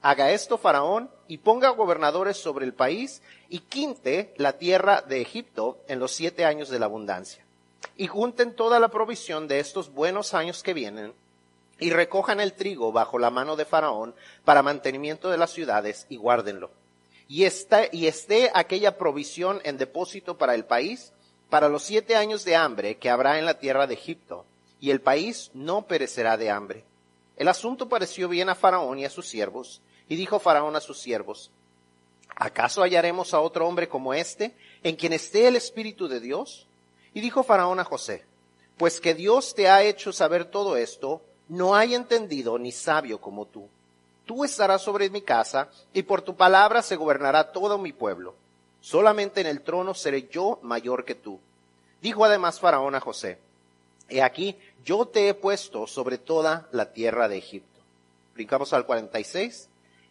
Haga 0.03 0.33
esto 0.33 0.59
Faraón, 0.59 1.11
y 1.29 1.39
ponga 1.39 1.71
gobernadores 1.71 2.37
sobre 2.37 2.67
el 2.67 2.75
país, 2.75 3.23
y 3.49 3.61
quinte 3.61 4.35
la 4.37 4.59
tierra 4.59 5.01
de 5.01 5.23
Egipto 5.23 5.79
en 5.89 5.99
los 5.99 6.13
siete 6.13 6.45
años 6.45 6.69
de 6.69 6.79
la 6.79 6.85
abundancia. 6.85 7.43
Y 7.97 8.07
junten 8.07 8.55
toda 8.55 8.79
la 8.79 8.89
provisión 8.89 9.49
de 9.49 9.61
estos 9.61 9.95
buenos 9.95 10.35
años 10.35 10.63
que 10.63 10.75
vienen, 10.75 11.15
y 11.79 11.89
recojan 11.89 12.39
el 12.39 12.53
trigo 12.53 12.93
bajo 12.93 13.19
la 13.19 13.31
mano 13.31 13.57
de 13.57 13.65
Faraón 13.65 14.15
para 14.45 14.63
mantenimiento 14.63 15.31
de 15.31 15.39
las 15.39 15.53
ciudades, 15.53 16.05
y 16.11 16.17
guárdenlo 16.17 16.82
y, 17.33 17.45
esté 17.45 18.51
aquella 18.53 18.99
provisión 18.99 19.63
en 19.65 19.79
depósito 19.79 20.37
para 20.37 20.55
el 20.55 20.67
país 20.67 21.15
para 21.49 21.71
los 21.71 21.83
siete 21.83 22.15
años 22.15 22.45
de 22.45 22.57
hambre 22.57 22.99
que 22.99 23.09
habrá 23.09 23.39
en 23.39 23.47
la 23.47 23.59
tierra 23.59 23.87
de 23.87 23.95
Egipto, 23.95 24.45
y 24.81 24.91
el 24.91 25.01
país 25.01 25.51
no 25.55 25.87
perecerá 25.87 26.37
de 26.37 26.51
hambre. 26.51 26.85
El 27.37 27.49
asunto 27.49 27.89
pareció 27.89 28.29
bien 28.29 28.51
a 28.51 28.55
Faraón 28.55 28.99
y 28.99 29.07
a 29.07 29.11
sus 29.11 29.29
siervos, 29.29 29.81
y 30.11 30.17
dijo 30.17 30.41
Faraón 30.41 30.77
a 30.77 30.81
sus 30.81 31.01
siervos, 31.01 31.51
¿acaso 32.37 32.83
hallaremos 32.83 33.33
a 33.33 33.41
otro 33.41 33.67
hombre 33.67 33.89
como 33.89 34.13
este, 34.13 34.55
en 34.83 34.97
quien 34.97 35.15
esté 35.15 35.49
el 35.49 35.57
Espíritu 35.57 36.09
de 36.09 36.21
Dios? 36.21 36.67
Y 37.15 37.23
dijo 37.23 37.43
Faraón 37.43 37.81
a 37.81 37.85
José, 37.85 38.27
pues 38.77 39.01
que 39.01 39.15
Dios 39.15 39.55
te 39.55 39.71
ha 39.71 39.83
hecho 39.83 40.13
saber 40.13 40.45
todo 40.45 40.77
esto, 40.77 41.23
no 41.49 41.75
hay 41.75 41.95
entendido 41.95 42.59
ni 42.59 42.73
sabio 42.73 43.23
como 43.23 43.47
tú 43.47 43.71
tú 44.25 44.45
estarás 44.45 44.83
sobre 44.83 45.11
mi 45.11 45.23
casa, 45.23 45.69
y 45.93 46.03
por 46.03 46.23
tu 46.23 46.37
palabra 46.37 46.83
se 46.83 46.97
gobernará 46.97 47.53
todo 47.53 47.79
mi 47.79 47.93
pueblo. 47.93 48.35
Solamente 48.81 49.41
en 49.41 49.47
el 49.47 49.63
trono 49.63 49.95
seré 49.95 50.29
yo 50.29 50.59
mayor 50.63 51.05
que 51.05 51.15
tú. 51.15 51.41
Dijo 52.01 52.25
además 52.25 52.59
Faraón 52.59 52.95
a 52.95 53.01
José, 53.01 53.39
He 54.09 54.23
aquí, 54.23 54.59
yo 54.85 55.07
te 55.07 55.29
he 55.29 55.35
puesto 55.35 55.87
sobre 55.87 56.19
toda 56.19 56.69
la 56.73 56.93
tierra 56.93 57.29
de 57.29 57.39
Egipto. 57.39 57.81
Brincamos 58.35 58.73
al 58.73 58.85
46. 58.85 59.69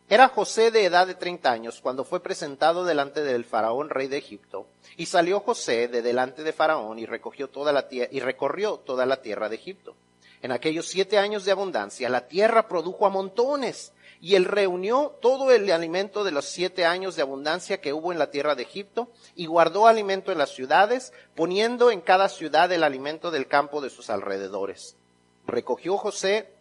Era 0.10 0.28
José 0.28 0.72
de 0.72 0.86
edad 0.86 1.08
de 1.08 1.16
treinta 1.16 1.52
años 1.52 1.80
cuando 1.82 2.04
fue 2.04 2.22
presentado 2.22 2.84
delante 2.84 3.22
del 3.22 3.46
faraón 3.46 3.90
rey 3.90 4.08
de 4.08 4.18
Egipto. 4.18 4.68
Y 4.98 5.06
salió 5.06 5.40
José 5.40 5.88
de 5.88 6.02
delante 6.02 6.44
de 6.44 6.52
faraón 6.52 7.00
y 7.00 7.06
recogió 7.06 7.50
toda 7.50 7.72
la 7.72 7.88
y 7.90 8.20
recorrió 8.20 8.78
toda 8.78 9.06
la 9.06 9.22
tierra 9.22 9.50
de 9.50 9.56
Egipto. 9.56 9.96
En 10.42 10.52
aquellos 10.52 10.88
siete 10.88 11.18
años 11.18 11.46
de 11.46 11.52
abundancia, 11.52 12.10
la 12.10 12.28
tierra 12.28 12.68
produjo 12.68 13.06
a 13.06 13.10
montones, 13.10 13.94
y 14.22 14.36
él 14.36 14.46
reunió 14.46 15.18
todo 15.20 15.52
el 15.52 15.70
alimento 15.72 16.24
de 16.24 16.32
los 16.32 16.46
siete 16.46 16.86
años 16.86 17.16
de 17.16 17.24
abundancia 17.24 17.82
que 17.82 17.92
hubo 17.92 18.12
en 18.12 18.20
la 18.20 18.30
tierra 18.30 18.54
de 18.54 18.62
Egipto, 18.62 19.10
y 19.36 19.48
guardó 19.48 19.88
alimento 19.88 20.32
en 20.32 20.38
las 20.38 20.52
ciudades, 20.52 21.12
poniendo 21.36 21.90
en 21.90 22.02
cada 22.02 22.30
ciudad 22.30 22.72
el 22.72 22.84
alimento 22.84 23.32
del 23.32 23.48
campo 23.48 23.82
de 23.82 23.90
sus 23.90 24.12
alrededores. 24.12 24.96
Recogió 25.48 25.98
José 25.98 26.54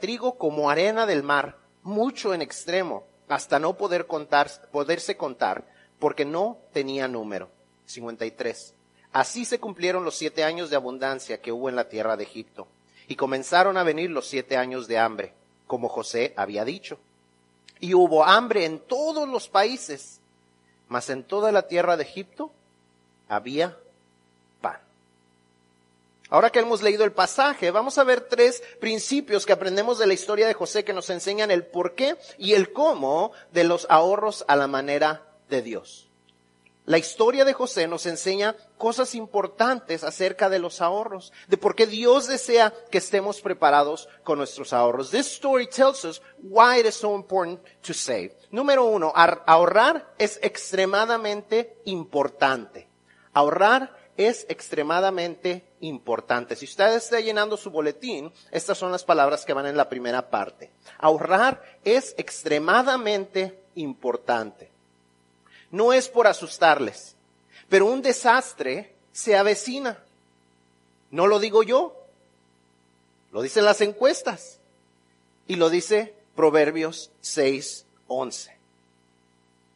trigo 0.00 0.36
como 0.36 0.70
arena 0.70 1.06
del 1.06 1.22
mar, 1.22 1.56
mucho 1.82 2.34
en 2.34 2.42
extremo, 2.42 3.04
hasta 3.28 3.58
no 3.58 3.78
poder 3.78 4.06
contar, 4.06 4.50
poderse 4.70 5.16
contar, 5.16 5.66
porque 5.98 6.26
no 6.26 6.58
tenía 6.72 7.08
número. 7.08 7.50
53. 7.86 8.74
Así 9.12 9.46
se 9.46 9.58
cumplieron 9.58 10.04
los 10.04 10.14
siete 10.14 10.44
años 10.44 10.68
de 10.68 10.76
abundancia 10.76 11.40
que 11.40 11.52
hubo 11.52 11.70
en 11.70 11.76
la 11.76 11.88
tierra 11.88 12.18
de 12.18 12.24
Egipto, 12.24 12.68
y 13.06 13.16
comenzaron 13.16 13.78
a 13.78 13.82
venir 13.82 14.10
los 14.10 14.26
siete 14.26 14.58
años 14.58 14.86
de 14.86 14.98
hambre, 14.98 15.34
como 15.68 15.88
José 15.88 16.34
había 16.36 16.64
dicho. 16.64 16.98
Y 17.78 17.94
hubo 17.94 18.24
hambre 18.24 18.64
en 18.64 18.80
todos 18.80 19.28
los 19.28 19.48
países, 19.48 20.18
mas 20.88 21.08
en 21.10 21.22
toda 21.22 21.52
la 21.52 21.68
tierra 21.68 21.96
de 21.96 22.02
Egipto 22.02 22.50
había 23.28 23.76
Ahora 26.30 26.50
que 26.50 26.58
hemos 26.58 26.82
leído 26.82 27.04
el 27.04 27.12
pasaje, 27.12 27.70
vamos 27.70 27.96
a 27.96 28.04
ver 28.04 28.20
tres 28.20 28.62
principios 28.80 29.46
que 29.46 29.52
aprendemos 29.52 29.98
de 29.98 30.06
la 30.06 30.12
historia 30.12 30.46
de 30.46 30.52
José 30.52 30.84
que 30.84 30.92
nos 30.92 31.08
enseñan 31.08 31.50
el 31.50 31.64
por 31.64 31.94
qué 31.94 32.16
y 32.36 32.52
el 32.52 32.72
cómo 32.72 33.32
de 33.52 33.64
los 33.64 33.86
ahorros 33.88 34.44
a 34.46 34.54
la 34.54 34.66
manera 34.66 35.22
de 35.48 35.62
Dios. 35.62 36.07
La 36.88 36.96
historia 36.96 37.44
de 37.44 37.52
José 37.52 37.86
nos 37.86 38.06
enseña 38.06 38.56
cosas 38.78 39.14
importantes 39.14 40.04
acerca 40.04 40.48
de 40.48 40.58
los 40.58 40.80
ahorros, 40.80 41.34
de 41.46 41.58
por 41.58 41.74
qué 41.74 41.86
Dios 41.86 42.28
desea 42.28 42.72
que 42.90 42.96
estemos 42.96 43.42
preparados 43.42 44.08
con 44.24 44.38
nuestros 44.38 44.72
ahorros. 44.72 45.10
This 45.10 45.26
story 45.26 45.66
tells 45.66 46.06
us 46.06 46.22
why 46.38 46.80
it 46.80 46.86
is 46.86 46.94
so 46.94 47.14
important 47.14 47.60
to 47.86 47.92
save. 47.92 48.34
Número 48.50 48.86
uno, 48.86 49.12
ahorrar 49.14 50.14
es 50.16 50.40
extremadamente 50.42 51.76
importante. 51.84 52.88
Ahorrar 53.34 53.94
es 54.16 54.46
extremadamente 54.48 55.68
importante. 55.80 56.56
Si 56.56 56.64
usted 56.64 56.96
está 56.96 57.20
llenando 57.20 57.58
su 57.58 57.70
boletín, 57.70 58.32
estas 58.50 58.78
son 58.78 58.92
las 58.92 59.04
palabras 59.04 59.44
que 59.44 59.52
van 59.52 59.66
en 59.66 59.76
la 59.76 59.90
primera 59.90 60.30
parte. 60.30 60.72
Ahorrar 60.96 61.62
es 61.84 62.14
extremadamente 62.16 63.62
importante. 63.74 64.67
No 65.70 65.92
es 65.92 66.08
por 66.08 66.26
asustarles, 66.26 67.16
pero 67.68 67.86
un 67.86 68.02
desastre 68.02 68.94
se 69.12 69.36
avecina. 69.36 70.02
No 71.10 71.26
lo 71.26 71.38
digo 71.38 71.62
yo, 71.62 71.94
lo 73.32 73.42
dicen 73.42 73.64
las 73.64 73.80
encuestas 73.80 74.58
y 75.46 75.56
lo 75.56 75.70
dice 75.70 76.14
Proverbios 76.34 77.10
6:11. 77.22 78.52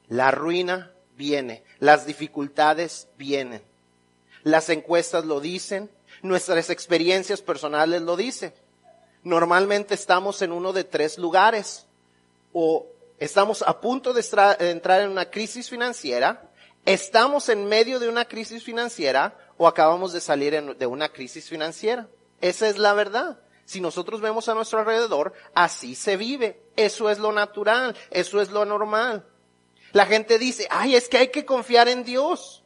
La 0.09 0.31
ruina 0.31 0.93
viene, 1.17 1.63
las 1.79 2.07
dificultades 2.07 3.09
vienen. 3.19 3.63
Las 4.43 4.69
encuestas 4.71 5.25
lo 5.25 5.41
dicen, 5.41 5.91
nuestras 6.23 6.71
experiencias 6.71 7.41
personales 7.41 8.03
lo 8.03 8.17
dicen. 8.17 8.53
Normalmente 9.25 9.95
estamos 9.95 10.43
en 10.43 10.53
uno 10.53 10.73
de 10.73 10.85
tres 10.85 11.19
lugares. 11.19 11.87
O 12.53 12.87
estamos 13.25 13.63
a 13.63 13.81
punto 13.81 14.13
de 14.13 14.25
entrar 14.71 15.01
en 15.01 15.11
una 15.11 15.31
crisis 15.31 15.71
financiera, 15.71 16.51
estamos 16.85 17.49
en 17.49 17.67
medio 17.67 18.01
de 18.01 18.09
una 18.09 18.25
crisis 18.25 18.65
financiera 18.65 19.37
o 19.57 19.69
acabamos 19.69 20.13
de 20.13 20.21
salir 20.21 20.77
de 20.77 20.87
una 20.87 21.09
crisis 21.11 21.49
financiera. 21.49 22.09
Esa 22.41 22.69
es 22.69 22.79
la 22.79 22.95
verdad. 22.95 23.39
Si 23.65 23.81
nosotros 23.81 24.21
vemos 24.21 24.49
a 24.49 24.55
nuestro 24.55 24.81
alrededor, 24.81 25.33
así 25.55 25.95
se 25.95 26.17
vive. 26.17 26.61
Eso 26.75 27.11
es 27.11 27.19
lo 27.19 27.31
natural, 27.31 27.97
eso 28.11 28.41
es 28.41 28.51
lo 28.51 28.65
normal. 28.65 29.25
La 29.93 30.07
gente 30.07 30.39
dice, 30.39 30.67
ay, 30.71 30.97
es 30.97 31.09
que 31.09 31.19
hay 31.19 31.29
que 31.29 31.45
confiar 31.45 31.89
en 31.89 32.03
Dios. 32.03 32.65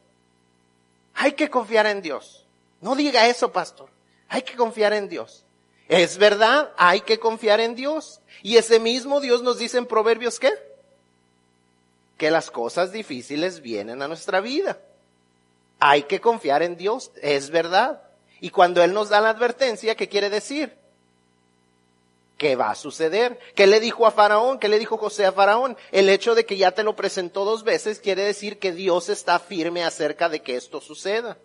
Hay 1.13 1.33
que 1.33 1.49
confiar 1.49 1.85
en 1.85 2.01
Dios. 2.01 2.47
No 2.81 2.95
diga 2.95 3.27
eso, 3.27 3.51
pastor. 3.51 3.89
Hay 4.27 4.41
que 4.41 4.55
confiar 4.55 4.93
en 4.93 5.07
Dios. 5.07 5.45
Es 5.87 6.17
verdad, 6.17 6.71
hay 6.77 7.01
que 7.01 7.19
confiar 7.19 7.59
en 7.59 7.75
Dios. 7.75 8.19
Y 8.43 8.57
ese 8.57 8.79
mismo 8.79 9.21
Dios 9.21 9.41
nos 9.41 9.57
dice 9.57 9.77
en 9.77 9.85
Proverbios 9.85 10.39
qué? 10.39 10.53
Que 12.17 12.31
las 12.31 12.51
cosas 12.51 12.91
difíciles 12.91 13.61
vienen 13.61 14.01
a 14.01 14.07
nuestra 14.07 14.41
vida. 14.41 14.79
Hay 15.79 16.03
que 16.03 16.19
confiar 16.19 16.63
en 16.63 16.75
Dios, 16.75 17.11
es 17.21 17.51
verdad. 17.51 18.01
Y 18.41 18.49
cuando 18.49 18.83
Él 18.83 18.93
nos 18.93 19.09
da 19.09 19.21
la 19.21 19.29
advertencia, 19.29 19.95
¿qué 19.95 20.09
quiere 20.09 20.29
decir? 20.29 20.75
¿Qué 22.37 22.55
va 22.55 22.71
a 22.71 22.75
suceder? 22.75 23.39
¿Qué 23.55 23.65
le 23.65 23.79
dijo 23.79 24.05
a 24.05 24.11
Faraón? 24.11 24.59
¿Qué 24.59 24.67
le 24.67 24.77
dijo 24.77 24.97
José 24.97 25.25
a 25.25 25.31
Faraón? 25.31 25.77
El 25.91 26.09
hecho 26.09 26.35
de 26.35 26.45
que 26.45 26.57
ya 26.57 26.71
te 26.71 26.83
lo 26.83 26.95
presentó 26.95 27.45
dos 27.45 27.63
veces 27.63 27.99
quiere 27.99 28.23
decir 28.23 28.59
que 28.59 28.73
Dios 28.73 29.09
está 29.09 29.39
firme 29.39 29.83
acerca 29.83 30.29
de 30.29 30.41
que 30.41 30.55
esto 30.55 30.81
suceda 30.81 31.37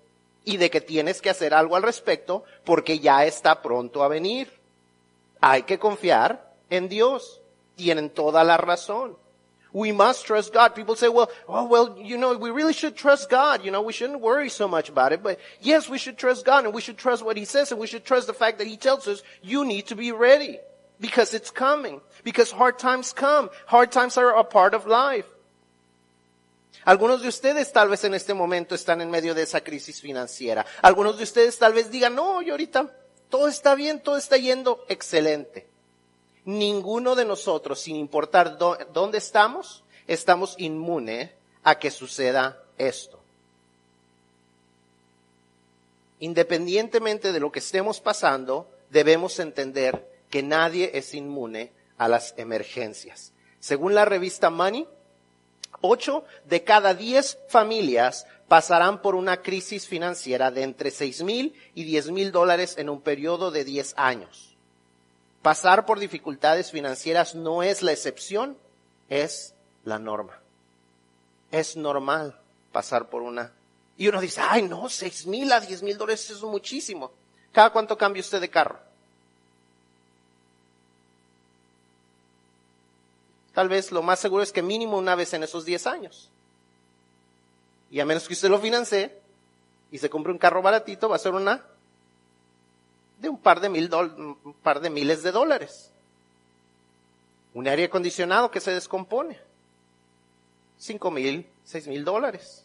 y 0.45 0.57
de 0.57 0.71
que 0.71 0.81
tienes 0.81 1.21
que 1.21 1.31
hacer 1.31 1.55
algo 1.55 1.77
al 1.77 1.83
respecto 1.83 2.45
porque 2.65 2.99
ya 2.99 3.25
está 3.25 3.63
pronto 3.63 4.03
a 4.03 4.09
venir. 4.09 4.61
Hay 5.41 5.63
que 5.65 5.79
confiar 5.79 6.55
en 6.71 6.89
Dios. 6.89 7.41
Tienen 7.77 8.11
toda 8.11 8.45
la 8.45 8.57
razón. 8.57 9.17
We 9.73 9.93
must 9.93 10.27
trust 10.27 10.53
God. 10.53 10.75
People 10.75 10.97
say, 10.97 11.09
well, 11.09 11.31
oh, 11.49 11.65
well, 11.65 11.97
you 11.99 12.19
know, 12.19 12.37
we 12.37 12.51
really 12.51 12.75
should 12.75 12.95
trust 12.95 13.31
God. 13.31 13.65
You 13.65 13.71
know, 13.71 13.81
we 13.81 13.95
shouldn't 13.95 14.21
worry 14.21 14.51
so 14.51 14.69
much 14.69 14.91
about 14.91 15.13
it. 15.13 15.23
But 15.23 15.39
yes, 15.61 15.89
we 15.89 15.97
should 15.97 16.19
trust 16.19 16.45
God 16.45 16.65
and 16.65 16.75
we 16.75 16.83
should 16.83 16.99
trust 16.99 17.25
what 17.25 17.39
He 17.39 17.47
says 17.47 17.73
and 17.73 17.81
we 17.81 17.87
should 17.87 18.05
trust 18.05 18.27
the 18.27 18.35
fact 18.35 18.59
that 18.59 18.67
He 18.67 18.77
tells 18.77 19.09
us 19.09 19.23
you 19.43 19.65
need 19.65 19.87
to 19.87 19.97
be 19.97 20.13
ready. 20.13 20.59
Because 21.01 21.35
it's 21.35 21.51
coming. 21.51 22.01
Because 22.23 22.53
hard 22.53 22.79
times 22.79 23.13
come. 23.13 23.51
Hard 23.67 23.91
times 23.91 24.17
are 24.19 24.37
a 24.37 24.45
part 24.45 24.75
of 24.75 24.87
life. 24.87 25.27
Algunos 26.85 27.23
de 27.23 27.29
ustedes 27.29 27.73
tal 27.73 27.89
vez 27.89 28.03
en 28.05 28.15
este 28.15 28.35
momento 28.35 28.75
están 28.75 29.01
en 29.01 29.11
medio 29.11 29.35
de 29.35 29.43
esa 29.43 29.63
crisis 29.63 30.01
financiera. 30.01 30.67
Algunos 30.83 31.17
de 31.17 31.25
ustedes 31.25 31.59
tal 31.59 31.73
vez 31.73 31.91
digan, 31.91 32.15
no, 32.15 32.43
yo 32.43 32.55
ahorita 32.55 32.91
todo 33.29 33.49
está 33.49 33.75
bien, 33.75 34.01
todo 34.01 34.17
está 34.17 34.37
yendo 34.37 34.85
excelente. 34.89 35.67
Ninguno 36.45 37.15
de 37.15 37.25
nosotros, 37.25 37.81
sin 37.81 37.97
importar 37.97 38.59
dónde 38.59 39.19
estamos, 39.19 39.85
estamos 40.07 40.55
inmune 40.59 41.33
a 41.63 41.79
que 41.79 41.91
suceda 41.91 42.63
esto. 42.79 43.21
Independientemente 46.19 47.33
de 47.33 47.41
lo 47.41 47.51
que 47.53 47.61
estemos 47.61 48.01
pasando, 48.01 48.69
debemos 48.91 49.39
entender 49.39 50.09
que 50.31 50.43
nadie 50.43 50.91
es 50.95 51.15
inmune 51.15 51.73
a 51.99 52.09
las 52.09 52.35
emergencias. 52.37 53.33
Según 53.61 53.95
la 53.95 54.05
revista 54.05 54.51
Money, 54.51 54.87
ocho 55.83 56.25
de 56.47 56.65
cada 56.65 56.95
diez 56.95 57.39
familias 57.49 58.27
pasarán 58.49 59.03
por 59.03 59.15
una 59.15 59.43
crisis 59.43 59.87
financiera 59.87 60.51
de 60.51 60.63
entre 60.63 60.91
seis 60.91 61.23
mil 61.23 61.55
y 61.75 61.85
diez 61.85 62.11
mil 62.11 62.33
dólares 62.33 62.77
en 62.79 62.89
un 62.89 63.03
periodo 63.03 63.51
de 63.51 63.65
diez 63.65 63.93
años. 63.97 64.57
Pasar 65.43 65.85
por 65.85 65.99
dificultades 65.99 66.71
financieras 66.71 67.35
no 67.35 67.63
es 67.63 67.83
la 67.83 67.93
excepción, 67.93 68.57
es 69.09 69.55
la 69.85 69.99
norma. 69.99 70.41
Es 71.51 71.77
normal 71.77 72.41
pasar 72.73 73.11
por 73.11 73.23
una. 73.23 73.53
Y 73.99 74.09
uno 74.09 74.21
dice, 74.21 74.41
ay 74.41 74.63
no, 74.63 74.89
seis 74.89 75.27
mil 75.27 75.53
a 75.53 75.61
diez 75.61 75.83
mil 75.83 75.99
dólares 75.99 76.31
es 76.31 76.43
muchísimo. 76.43 77.13
¿Cada 77.53 77.71
cuánto 77.71 77.99
cambia 77.99 78.21
usted 78.21 78.41
de 78.41 78.49
carro? 78.49 78.79
Tal 83.55 83.69
vez 83.69 83.93
lo 83.93 84.03
más 84.03 84.21
seguro 84.21 84.43
es 84.43 84.53
que 84.53 84.63
mínimo 84.63 84.97
una 84.97 85.15
vez 85.15 85.35
en 85.35 85.43
esos 85.43 85.65
10 85.65 85.87
años. 85.87 86.31
Y 87.91 88.01
a 88.01 88.07
menos 88.07 88.27
que 88.27 88.35
usted 88.35 88.49
lo 88.49 88.59
financie 88.59 89.19
y 89.91 89.99
se 89.99 90.09
compre 90.09 90.33
un 90.33 90.39
carro 90.39 90.63
baratito, 90.63 91.09
va 91.09 91.17
a 91.17 91.19
ser 91.19 91.35
una 91.35 91.63
de 93.19 93.29
un 93.29 93.39
par 93.39 93.61
de 93.61 93.69
mil 93.69 93.93
un 93.95 94.57
par 94.63 94.81
de 94.81 94.89
miles 94.89 95.23
de 95.23 95.31
dólares. 95.31 95.91
Un 97.55 97.69
aire 97.69 97.85
acondicionado 97.85 98.51
que 98.51 98.61
se 98.61 98.73
descompone. 98.73 99.39
Cinco 100.79 101.11
mil, 101.11 101.47
seis 101.65 101.87
mil 101.87 102.05
dólares. 102.05 102.65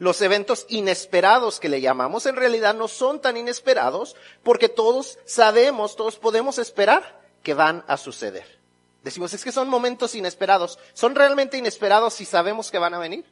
Los 0.00 0.20
eventos 0.20 0.66
inesperados 0.68 1.60
que 1.60 1.68
le 1.68 1.80
llamamos 1.80 2.26
en 2.26 2.36
realidad 2.36 2.74
no 2.74 2.88
son 2.88 3.20
tan 3.20 3.36
inesperados 3.36 4.16
porque 4.42 4.68
todos 4.68 5.18
sabemos, 5.24 5.96
todos 5.96 6.16
podemos 6.16 6.58
esperar 6.58 7.20
que 7.42 7.54
van 7.54 7.84
a 7.86 7.96
suceder. 7.96 8.57
Decimos, 9.02 9.32
es 9.32 9.44
que 9.44 9.52
son 9.52 9.68
momentos 9.68 10.14
inesperados. 10.14 10.78
¿Son 10.92 11.14
realmente 11.14 11.56
inesperados 11.56 12.14
si 12.14 12.24
sabemos 12.24 12.70
que 12.70 12.78
van 12.78 12.94
a 12.94 12.98
venir? 12.98 13.24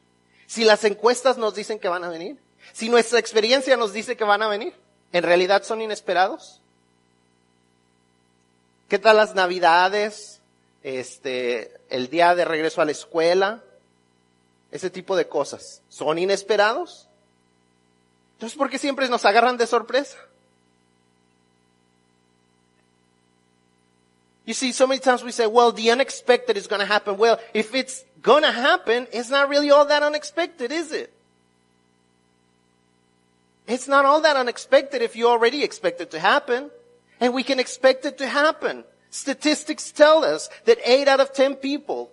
Si 0.45 0.63
las 0.63 0.83
encuestas 0.85 1.37
nos 1.37 1.55
dicen 1.55 1.79
que 1.79 1.89
van 1.89 2.03
a 2.03 2.09
venir. 2.09 2.37
Si 2.73 2.89
nuestra 2.89 3.19
experiencia 3.19 3.77
nos 3.77 3.93
dice 3.93 4.17
que 4.17 4.23
van 4.23 4.41
a 4.41 4.47
venir. 4.47 4.73
¿En 5.11 5.23
realidad 5.23 5.63
son 5.63 5.81
inesperados? 5.81 6.61
¿Qué 8.87 8.99
tal 8.99 9.17
las 9.17 9.35
navidades? 9.35 10.37
este, 10.87 11.81
el 11.89 12.09
día 12.09 12.33
de 12.33 12.45
regreso 12.45 12.81
a 12.81 12.85
la 12.85 12.91
escuela, 12.91 13.61
ese 14.71 14.89
tipo 14.89 15.17
de 15.17 15.27
cosas, 15.27 15.81
¿son 15.89 16.17
inesperados? 16.17 17.09
Entonces, 18.35 18.57
¿por 18.57 18.69
qué 18.69 18.77
siempre 18.77 19.09
nos 19.09 19.25
agarran 19.25 19.57
de 19.57 19.67
sorpresa? 19.67 20.17
You 24.47 24.53
see, 24.53 24.71
so 24.71 24.87
many 24.87 25.01
times 25.01 25.23
we 25.25 25.31
say, 25.33 25.45
well, 25.45 25.73
the 25.73 25.91
unexpected 25.91 26.55
is 26.55 26.67
going 26.67 26.79
to 26.79 26.85
happen. 26.85 27.17
Well, 27.17 27.37
if 27.53 27.75
it's 27.75 28.05
going 28.21 28.43
to 28.43 28.51
happen, 28.51 29.05
it's 29.11 29.29
not 29.29 29.49
really 29.49 29.71
all 29.71 29.85
that 29.85 30.03
unexpected, 30.03 30.71
is 30.71 30.93
it? 30.93 31.13
It's 33.67 33.89
not 33.89 34.05
all 34.05 34.21
that 34.21 34.37
unexpected 34.37 35.01
if 35.01 35.17
you 35.17 35.27
already 35.27 35.63
expect 35.65 35.99
it 35.99 36.11
to 36.11 36.19
happen. 36.19 36.71
And 37.19 37.33
we 37.33 37.43
can 37.43 37.59
expect 37.59 38.05
it 38.05 38.17
to 38.19 38.27
happen. 38.27 38.85
Statistics 39.09 39.91
tell 39.91 40.23
us 40.23 40.49
that 40.63 40.77
8 40.81 41.09
out 41.09 41.19
of 41.19 41.33
10 41.33 41.55
people 41.55 42.09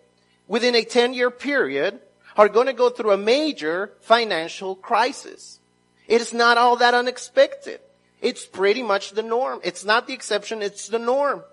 within 0.48 0.74
a 0.74 0.82
10 0.82 1.14
year 1.14 1.30
period 1.30 2.00
are 2.36 2.48
going 2.48 2.66
to 2.66 2.72
go 2.72 2.90
through 2.90 3.12
a 3.12 3.16
major 3.16 3.92
financial 4.00 4.74
crisis. 4.74 5.60
It 6.08 6.20
is 6.20 6.34
not 6.34 6.58
all 6.58 6.74
that 6.78 6.94
unexpected. 6.94 7.78
It's 8.20 8.44
pretty 8.44 8.82
much 8.82 9.12
the 9.12 9.22
norm. 9.22 9.60
It's 9.62 9.84
not 9.84 10.08
the 10.08 10.14
exception, 10.14 10.62
it's 10.62 10.88
the 10.88 10.98
norm. 10.98 11.44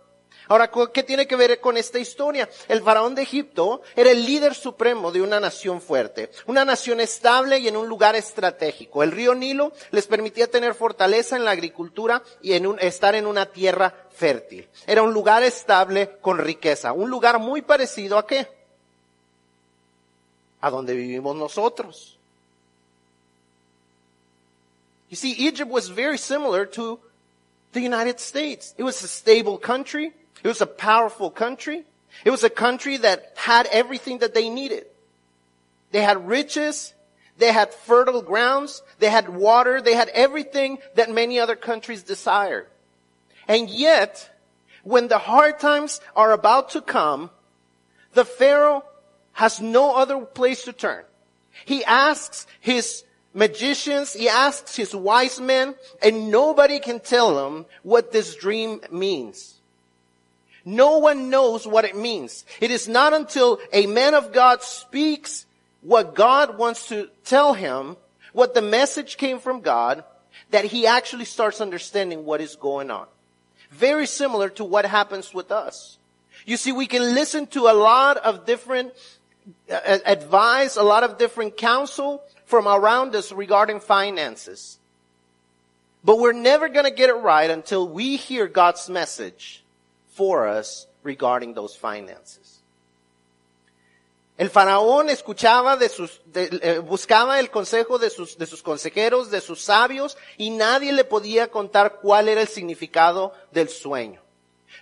Ahora, 0.51 0.69
¿qué 0.69 1.03
tiene 1.03 1.27
que 1.27 1.37
ver 1.37 1.61
con 1.61 1.77
esta 1.77 1.97
historia? 1.97 2.49
El 2.67 2.81
faraón 2.81 3.15
de 3.15 3.21
Egipto 3.21 3.83
era 3.95 4.11
el 4.11 4.25
líder 4.25 4.53
supremo 4.53 5.09
de 5.09 5.21
una 5.21 5.39
nación 5.39 5.79
fuerte, 5.79 6.29
una 6.45 6.65
nación 6.65 6.99
estable 6.99 7.59
y 7.59 7.69
en 7.69 7.77
un 7.77 7.87
lugar 7.87 8.17
estratégico. 8.17 9.01
El 9.01 9.13
río 9.13 9.33
Nilo 9.33 9.71
les 9.91 10.07
permitía 10.07 10.51
tener 10.51 10.75
fortaleza 10.75 11.37
en 11.37 11.45
la 11.45 11.51
agricultura 11.51 12.21
y 12.41 12.51
en 12.51 12.77
estar 12.81 13.15
en 13.15 13.27
una 13.27 13.45
tierra 13.45 13.95
fértil. 14.11 14.67
Era 14.85 15.03
un 15.03 15.13
lugar 15.13 15.41
estable 15.41 16.17
con 16.19 16.37
riqueza, 16.37 16.91
un 16.91 17.09
lugar 17.09 17.39
muy 17.39 17.61
parecido 17.61 18.17
a 18.17 18.27
qué? 18.27 18.45
A 20.59 20.69
donde 20.69 20.93
vivimos 20.93 21.33
nosotros. 21.33 22.19
You 25.09 25.15
see, 25.15 25.47
Egypt 25.47 25.71
was 25.71 25.87
very 25.87 26.17
similar 26.17 26.69
to 26.71 26.99
the 27.71 27.79
United 27.79 28.19
States. 28.19 28.75
It 28.77 28.83
was 28.83 29.01
a 29.01 29.07
stable 29.07 29.57
country. 29.57 30.11
It 30.43 30.47
was 30.47 30.61
a 30.61 30.67
powerful 30.67 31.29
country. 31.29 31.83
It 32.25 32.31
was 32.31 32.43
a 32.43 32.49
country 32.49 32.97
that 32.97 33.33
had 33.35 33.67
everything 33.67 34.19
that 34.19 34.33
they 34.33 34.49
needed. 34.49 34.85
They 35.91 36.01
had 36.01 36.27
riches. 36.27 36.93
They 37.37 37.51
had 37.51 37.73
fertile 37.73 38.21
grounds. 38.21 38.83
They 38.99 39.09
had 39.09 39.29
water. 39.29 39.81
They 39.81 39.93
had 39.93 40.09
everything 40.09 40.79
that 40.95 41.09
many 41.09 41.39
other 41.39 41.55
countries 41.55 42.03
desire. 42.03 42.67
And 43.47 43.69
yet, 43.69 44.29
when 44.83 45.07
the 45.07 45.17
hard 45.17 45.59
times 45.59 46.01
are 46.15 46.31
about 46.31 46.71
to 46.71 46.81
come, 46.81 47.29
the 48.13 48.25
Pharaoh 48.25 48.83
has 49.33 49.61
no 49.61 49.95
other 49.95 50.19
place 50.19 50.63
to 50.65 50.73
turn. 50.73 51.03
He 51.65 51.83
asks 51.85 52.47
his 52.59 53.03
magicians, 53.33 54.13
he 54.13 54.27
asks 54.27 54.75
his 54.75 54.95
wise 54.95 55.39
men, 55.39 55.75
and 56.01 56.29
nobody 56.29 56.79
can 56.79 56.99
tell 56.99 57.47
him 57.47 57.65
what 57.83 58.11
this 58.11 58.35
dream 58.35 58.81
means. 58.91 59.60
No 60.63 60.99
one 60.99 61.29
knows 61.29 61.65
what 61.65 61.85
it 61.85 61.95
means. 61.95 62.45
It 62.59 62.71
is 62.71 62.87
not 62.87 63.13
until 63.13 63.59
a 63.73 63.87
man 63.87 64.13
of 64.13 64.31
God 64.31 64.61
speaks 64.61 65.45
what 65.81 66.13
God 66.13 66.57
wants 66.57 66.89
to 66.89 67.09
tell 67.25 67.53
him, 67.53 67.97
what 68.33 68.53
the 68.53 68.61
message 68.61 69.17
came 69.17 69.39
from 69.39 69.61
God, 69.61 70.03
that 70.51 70.65
he 70.65 70.85
actually 70.85 71.25
starts 71.25 71.61
understanding 71.61 72.25
what 72.25 72.41
is 72.41 72.55
going 72.55 72.91
on. 72.91 73.07
Very 73.71 74.05
similar 74.05 74.49
to 74.49 74.63
what 74.63 74.85
happens 74.85 75.33
with 75.33 75.51
us. 75.51 75.97
You 76.45 76.57
see, 76.57 76.71
we 76.71 76.87
can 76.87 77.15
listen 77.15 77.47
to 77.47 77.67
a 77.67 77.73
lot 77.73 78.17
of 78.17 78.45
different 78.45 78.93
uh, 79.71 79.99
advice, 80.05 80.75
a 80.75 80.83
lot 80.83 81.03
of 81.03 81.17
different 81.17 81.57
counsel 81.57 82.21
from 82.45 82.67
around 82.67 83.15
us 83.15 83.31
regarding 83.31 83.79
finances. 83.79 84.77
But 86.03 86.19
we're 86.19 86.33
never 86.33 86.67
going 86.67 86.85
to 86.85 86.91
get 86.91 87.09
it 87.09 87.15
right 87.15 87.49
until 87.49 87.87
we 87.87 88.17
hear 88.17 88.47
God's 88.47 88.89
message 88.89 89.63
for 90.13 90.47
us 90.47 90.87
regarding 91.03 91.53
those 91.53 91.77
finances. 91.77 92.61
El 94.37 94.49
faraón 94.49 95.09
escuchaba 95.11 95.77
de 95.77 95.87
sus, 95.87 96.19
eh, 96.33 96.79
buscaba 96.79 97.39
el 97.39 97.51
consejo 97.51 97.99
de 97.99 98.09
sus, 98.09 98.39
de 98.39 98.47
sus 98.47 98.63
consejeros, 98.63 99.29
de 99.29 99.39
sus 99.39 99.61
sabios, 99.61 100.17
y 100.37 100.49
nadie 100.49 100.93
le 100.93 101.03
podía 101.03 101.49
contar 101.49 101.99
cuál 102.01 102.27
era 102.27 102.41
el 102.41 102.47
significado 102.47 103.33
del 103.51 103.69
sueño. 103.69 104.21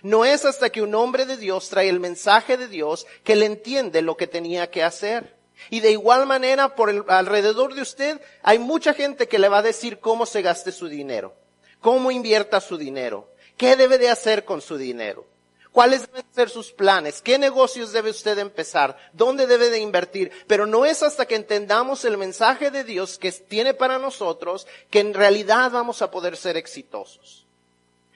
No 0.02 0.24
es 0.24 0.46
hasta 0.46 0.70
que 0.70 0.80
un 0.80 0.94
hombre 0.94 1.26
de 1.26 1.36
Dios 1.36 1.68
trae 1.68 1.90
el 1.90 2.00
mensaje 2.00 2.56
de 2.56 2.68
Dios 2.68 3.06
que 3.22 3.36
le 3.36 3.44
entiende 3.44 4.00
lo 4.00 4.16
que 4.16 4.26
tenía 4.26 4.70
que 4.70 4.82
hacer. 4.82 5.36
Y 5.68 5.80
de 5.80 5.90
igual 5.90 6.26
manera, 6.26 6.74
por 6.74 6.88
el, 6.88 7.04
alrededor 7.08 7.74
de 7.74 7.82
usted, 7.82 8.20
hay 8.42 8.58
mucha 8.58 8.94
gente 8.94 9.28
que 9.28 9.38
le 9.38 9.50
va 9.50 9.58
a 9.58 9.62
decir 9.62 10.00
cómo 10.00 10.24
se 10.24 10.40
gaste 10.40 10.72
su 10.72 10.88
dinero, 10.88 11.34
cómo 11.80 12.10
invierta 12.10 12.62
su 12.62 12.78
dinero, 12.78 13.28
qué 13.60 13.76
debe 13.76 13.98
de 13.98 14.08
hacer 14.08 14.46
con 14.46 14.62
su 14.62 14.78
dinero. 14.78 15.26
¿Cuáles 15.70 16.06
deben 16.06 16.24
ser 16.34 16.48
sus 16.48 16.72
planes? 16.72 17.20
¿Qué 17.20 17.38
negocios 17.38 17.92
debe 17.92 18.08
usted 18.08 18.38
empezar? 18.38 18.96
¿Dónde 19.12 19.46
debe 19.46 19.68
de 19.68 19.80
invertir? 19.80 20.32
Pero 20.46 20.64
no 20.64 20.86
es 20.86 21.02
hasta 21.02 21.26
que 21.26 21.34
entendamos 21.34 22.06
el 22.06 22.16
mensaje 22.16 22.70
de 22.70 22.84
Dios 22.84 23.18
que 23.18 23.30
tiene 23.30 23.74
para 23.74 23.98
nosotros 23.98 24.66
que 24.88 25.00
en 25.00 25.12
realidad 25.12 25.70
vamos 25.72 26.00
a 26.00 26.10
poder 26.10 26.38
ser 26.38 26.56
exitosos. 26.56 27.46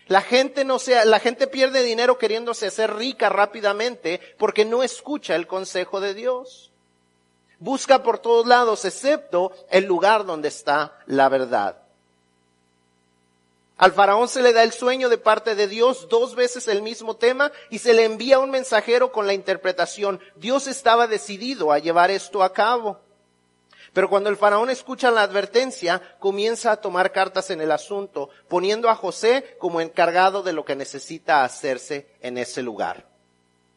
La 0.07 0.23
gente 0.23 0.65
no 0.65 0.79
sea, 0.79 1.05
la 1.05 1.21
gente 1.21 1.47
pierde 1.47 1.83
dinero 1.83 2.17
queriéndose 2.17 2.69
hacer 2.69 2.95
rica 2.95 3.29
rápidamente 3.29 4.23
porque 4.39 4.65
no 4.65 4.83
escucha 4.83 5.37
el 5.37 5.47
consejo 5.47 6.01
de 6.01 6.15
Dios. 6.15 6.73
Busca 7.59 8.03
por 8.03 8.19
todos 8.19 8.47
lados 8.47 8.87
excepto 8.87 9.53
el 9.69 9.85
lugar 9.85 10.25
donde 10.25 10.49
está 10.49 10.99
la 11.05 11.29
verdad. 11.29 11.84
Al 13.77 13.93
faraón 13.93 14.29
se 14.29 14.41
le 14.41 14.53
da 14.53 14.63
el 14.63 14.73
sueño 14.73 15.09
de 15.09 15.19
parte 15.19 15.57
de 15.57 15.67
Dios, 15.67 16.09
dos 16.09 16.37
veces 16.37 16.69
el 16.69 16.81
mismo 16.81 17.17
tema, 17.17 17.51
y 17.71 17.81
se 17.81 17.93
le 17.93 18.05
envía 18.05 18.39
un 18.39 18.51
mensajero 18.51 19.11
con 19.11 19.27
la 19.27 19.35
interpretación. 19.35 20.21
Dios 20.37 20.69
estaba 20.69 21.09
decidido 21.09 21.73
a 21.73 21.81
llevar 21.81 22.11
esto 22.13 22.45
a 22.45 22.53
cabo. 22.53 23.01
Pero 23.93 24.09
cuando 24.09 24.29
el 24.29 24.37
faraón 24.37 24.71
escucha 24.71 25.11
la 25.11 25.23
advertencia, 25.23 26.03
comienza 26.19 26.73
a 26.73 26.81
tomar 26.81 27.13
cartas 27.13 27.51
en 27.51 27.61
el 27.61 27.73
asunto, 27.73 28.29
poniendo 28.49 28.89
a 28.89 28.95
José 28.95 29.57
como 29.59 29.81
encargado 29.81 30.43
de 30.43 30.53
lo 30.53 30.65
que 30.65 30.77
necesita 30.77 31.45
hacerse 31.45 32.09
en 32.21 32.39
ese 32.39 32.63
lugar. 32.63 33.09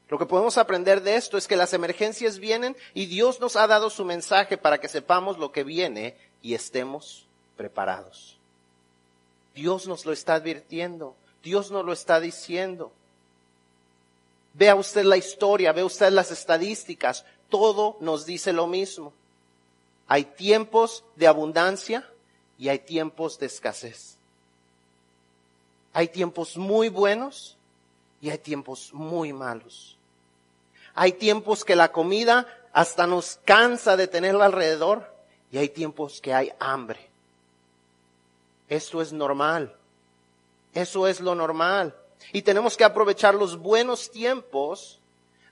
Lo 0.10 0.18
que 0.18 0.26
podemos 0.26 0.58
aprender 0.58 1.02
de 1.02 1.16
esto 1.16 1.38
es 1.38 1.48
que 1.48 1.56
las 1.56 1.74
emergencias 1.74 2.40
vienen 2.40 2.78
y 2.94 3.08
Dios 3.08 3.40
nos 3.40 3.56
ha 3.56 3.68
dado 3.68 3.90
su 3.90 4.06
mensaje 4.06 4.58
para 4.58 4.80
que 4.80 4.88
sepamos 4.88 5.38
lo 5.38 5.52
que 5.52 5.64
viene 5.64 6.18
y 6.42 6.54
estemos 6.54 7.28
preparados. 7.56 8.37
Dios 9.58 9.88
nos 9.88 10.06
lo 10.06 10.14
está 10.14 10.36
advirtiendo, 10.36 11.16
Dios 11.42 11.72
nos 11.72 11.84
lo 11.84 11.92
está 11.92 12.20
diciendo. 12.20 12.92
Vea 14.54 14.76
usted 14.76 15.04
la 15.04 15.18
historia, 15.18 15.72
vea 15.72 15.84
usted 15.84 16.12
las 16.12 16.30
estadísticas, 16.30 17.26
todo 17.50 17.98
nos 18.00 18.28
dice 18.28 18.54
lo 18.54 18.68
mismo. 18.68 19.14
Hay 20.08 20.26
tiempos 20.26 21.04
de 21.16 21.26
abundancia 21.26 22.08
y 22.60 22.70
hay 22.70 22.78
tiempos 22.78 23.40
de 23.40 23.48
escasez. 23.48 24.18
Hay 25.92 26.10
tiempos 26.10 26.56
muy 26.56 26.90
buenos 26.90 27.58
y 28.22 28.30
hay 28.30 28.38
tiempos 28.38 28.94
muy 28.94 29.34
malos. 29.34 29.98
Hay 30.94 31.14
tiempos 31.14 31.66
que 31.66 31.76
la 31.76 31.92
comida 31.92 32.46
hasta 32.74 33.08
nos 33.08 33.40
cansa 33.44 33.98
de 33.98 34.08
tenerla 34.08 34.46
alrededor 34.46 35.12
y 35.52 35.58
hay 35.58 35.70
tiempos 35.70 36.22
que 36.22 36.36
hay 36.36 36.52
hambre. 36.60 37.07
Esto 38.70 39.02
es 39.02 39.14
normal. 39.14 39.76
Eso 40.74 41.08
es 41.08 41.22
lo 41.22 41.36
normal. 41.36 41.96
Y 42.34 42.42
tenemos 42.42 42.76
que 42.76 42.84
aprovechar 42.84 43.36
los 43.36 43.58
buenos 43.58 44.12
tiempos 44.12 45.00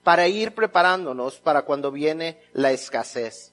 para 0.03 0.27
ir 0.27 0.53
preparándonos 0.53 1.37
para 1.37 1.63
cuando 1.63 1.91
viene 1.91 2.39
la 2.53 2.71
escasez. 2.71 3.51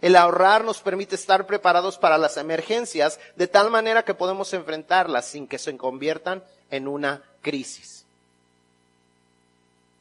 El 0.00 0.16
ahorrar 0.16 0.64
nos 0.64 0.80
permite 0.80 1.14
estar 1.14 1.46
preparados 1.46 1.96
para 1.96 2.18
las 2.18 2.36
emergencias 2.36 3.18
de 3.36 3.46
tal 3.46 3.70
manera 3.70 4.04
que 4.04 4.12
podemos 4.12 4.52
enfrentarlas 4.52 5.26
sin 5.26 5.46
que 5.46 5.58
se 5.58 5.74
conviertan 5.78 6.44
en 6.70 6.88
una 6.88 7.22
crisis. 7.40 8.04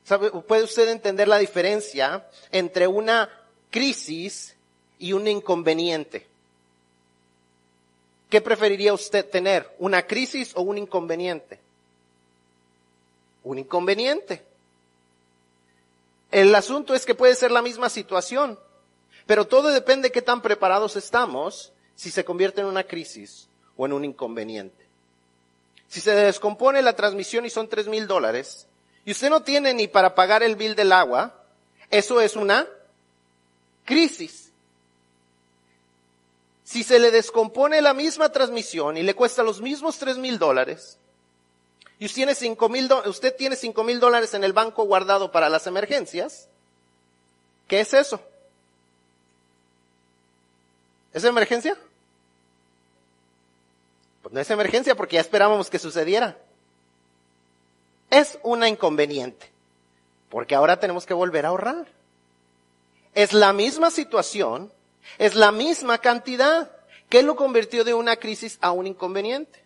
¿Sabe? 0.03 0.29
¿Puede 0.31 0.63
usted 0.63 0.89
entender 0.89 1.29
la 1.29 1.37
diferencia 1.37 2.27
entre 2.51 2.87
una 2.87 3.29
crisis 3.69 4.57
y 4.99 5.13
un 5.13 5.27
inconveniente? 5.27 6.27
¿Qué 8.33 8.41
preferiría 8.41 8.95
usted 8.95 9.29
tener? 9.29 9.75
¿Una 9.77 10.07
crisis 10.07 10.53
o 10.55 10.63
un 10.63 10.79
inconveniente? 10.79 11.59
Un 13.43 13.59
inconveniente. 13.59 14.43
El 16.31 16.55
asunto 16.55 16.95
es 16.95 17.05
que 17.05 17.13
puede 17.13 17.35
ser 17.35 17.51
la 17.51 17.61
misma 17.61 17.91
situación, 17.91 18.57
pero 19.27 19.45
todo 19.45 19.67
depende 19.69 20.07
de 20.07 20.11
qué 20.11 20.23
tan 20.23 20.41
preparados 20.41 20.95
estamos 20.95 21.73
si 21.93 22.09
se 22.09 22.25
convierte 22.25 22.61
en 22.61 22.65
una 22.65 22.85
crisis 22.85 23.47
o 23.77 23.85
en 23.85 23.93
un 23.93 24.03
inconveniente. 24.03 24.83
Si 25.87 26.01
se 26.01 26.15
descompone 26.15 26.81
la 26.81 26.95
transmisión 26.95 27.45
y 27.45 27.51
son 27.51 27.67
tres 27.67 27.87
mil 27.87 28.07
dólares, 28.07 28.65
y 29.05 29.11
usted 29.11 29.29
no 29.29 29.43
tiene 29.43 29.75
ni 29.75 29.87
para 29.87 30.15
pagar 30.15 30.41
el 30.41 30.55
bill 30.55 30.73
del 30.73 30.91
agua, 30.91 31.39
eso 31.91 32.19
es 32.19 32.35
una 32.35 32.67
crisis. 33.85 34.51
Si 36.63 36.83
se 36.83 36.99
le 36.99 37.11
descompone 37.11 37.81
la 37.81 37.93
misma 37.93 38.31
transmisión 38.31 38.97
y 38.97 39.03
le 39.03 39.15
cuesta 39.15 39.43
los 39.43 39.61
mismos 39.61 39.97
tres 39.97 40.17
mil 40.17 40.39
dólares, 40.39 40.97
y 41.99 42.05
usted 42.05 43.35
tiene 43.37 43.55
cinco 43.55 43.83
mil, 43.83 43.99
dólares 43.99 44.33
en 44.33 44.43
el 44.43 44.51
banco 44.51 44.83
guardado 44.83 45.31
para 45.31 45.49
las 45.49 45.67
emergencias, 45.67 46.49
¿qué 47.67 47.79
es 47.79 47.93
eso? 47.93 48.19
¿Es 51.13 51.23
emergencia? 51.23 51.77
Pues 54.21 54.33
no 54.33 54.39
es 54.39 54.49
emergencia 54.49 54.95
porque 54.95 55.15
ya 55.15 55.21
esperábamos 55.21 55.69
que 55.69 55.79
sucediera. 55.79 56.37
Es 58.09 58.37
una 58.43 58.67
inconveniente, 58.67 59.49
porque 60.29 60.55
ahora 60.55 60.79
tenemos 60.79 61.05
que 61.05 61.13
volver 61.13 61.45
a 61.45 61.49
ahorrar. 61.49 61.87
Es 63.13 63.31
la 63.31 63.53
misma 63.53 63.91
situación, 63.91 64.73
es 65.17 65.35
la 65.35 65.51
misma 65.51 65.97
cantidad. 65.99 66.71
¿Qué 67.09 67.23
lo 67.23 67.35
convirtió 67.35 67.83
de 67.83 67.93
una 67.93 68.15
crisis 68.15 68.57
a 68.61 68.71
un 68.71 68.87
inconveniente? 68.87 69.63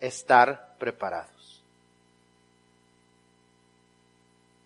Estar 0.00 0.76
preparados. 0.78 1.36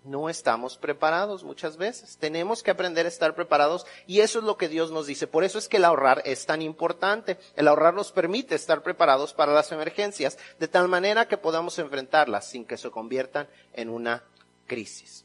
No 0.04 0.30
estamos 0.30 0.78
preparados 0.78 1.44
muchas 1.44 1.76
veces. 1.76 2.16
Tenemos 2.16 2.62
que 2.62 2.70
aprender 2.70 3.04
a 3.04 3.10
estar 3.10 3.34
preparados 3.34 3.86
y 4.06 4.20
eso 4.20 4.38
es 4.38 4.44
lo 4.44 4.56
que 4.56 4.68
Dios 4.68 4.90
nos 4.90 5.06
dice. 5.06 5.26
Por 5.26 5.44
eso 5.44 5.58
es 5.58 5.68
que 5.68 5.76
el 5.76 5.84
ahorrar 5.84 6.22
es 6.24 6.46
tan 6.46 6.62
importante. 6.62 7.38
El 7.54 7.68
ahorrar 7.68 7.92
nos 7.92 8.10
permite 8.10 8.54
estar 8.54 8.82
preparados 8.82 9.34
para 9.34 9.52
las 9.52 9.72
emergencias 9.72 10.38
de 10.58 10.68
tal 10.68 10.88
manera 10.88 11.28
que 11.28 11.36
podamos 11.36 11.78
enfrentarlas 11.78 12.48
sin 12.48 12.64
que 12.64 12.78
se 12.78 12.90
conviertan 12.90 13.46
en 13.74 13.90
una 13.90 14.24
crisis. 14.66 15.24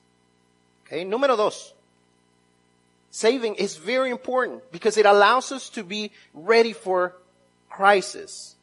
Número 1.05 1.37
dos. 1.37 1.74
Saving 3.15 3.55
is 3.55 3.77
very 3.77 4.11
important 4.11 4.69
because 4.73 4.97
it 4.97 5.05
allows 5.05 5.53
us 5.53 5.69
to 5.69 5.85
be 5.85 6.11
ready 6.33 6.73
for 6.73 7.15
crisis. 7.69 8.57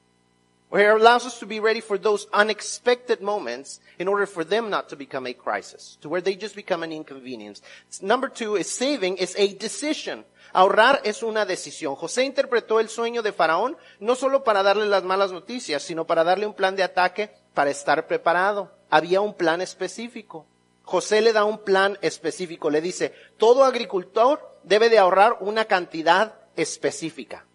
Or 0.70 0.78
it 0.78 1.00
allows 1.00 1.24
us 1.24 1.38
to 1.38 1.46
be 1.46 1.58
ready 1.58 1.80
for 1.80 1.96
those 1.96 2.26
unexpected 2.34 3.22
moments 3.22 3.80
in 3.98 4.08
order 4.08 4.26
for 4.26 4.44
them 4.44 4.68
not 4.68 4.90
to 4.90 4.96
become 4.96 5.26
a 5.26 5.32
crisis, 5.32 5.96
to 6.02 6.10
where 6.10 6.20
they 6.20 6.36
just 6.36 6.54
become 6.54 6.82
an 6.82 6.92
inconvenience. 6.92 7.62
Number 8.02 8.28
two 8.28 8.56
is 8.56 8.68
saving 8.68 9.16
is 9.16 9.34
a 9.38 9.54
decision. 9.54 10.22
Ahorrar 10.54 11.00
es 11.02 11.22
una 11.22 11.46
decisión. 11.46 11.96
José 11.96 12.24
interpretó 12.24 12.78
el 12.78 12.90
sueño 12.90 13.22
de 13.22 13.32
Faraón 13.32 13.78
no 14.00 14.14
solo 14.16 14.44
para 14.44 14.62
darle 14.62 14.84
las 14.84 15.02
malas 15.02 15.32
noticias, 15.32 15.82
sino 15.82 16.06
para 16.06 16.24
darle 16.24 16.44
un 16.44 16.52
plan 16.52 16.76
de 16.76 16.82
ataque 16.82 17.30
para 17.54 17.70
estar 17.70 18.06
preparado. 18.06 18.70
Había 18.90 19.22
un 19.22 19.32
plan 19.32 19.62
específico. 19.62 20.44
José 20.92 21.22
le 21.22 21.32
da 21.32 21.46
un 21.46 21.56
plan 21.56 21.96
específico, 22.02 22.68
le 22.68 22.82
dice, 22.82 23.14
todo 23.38 23.64
agricultor 23.64 24.58
debe 24.62 24.90
de 24.90 24.98
ahorrar 24.98 25.38
una 25.40 25.64
cantidad 25.64 26.34
específica. 26.54 27.46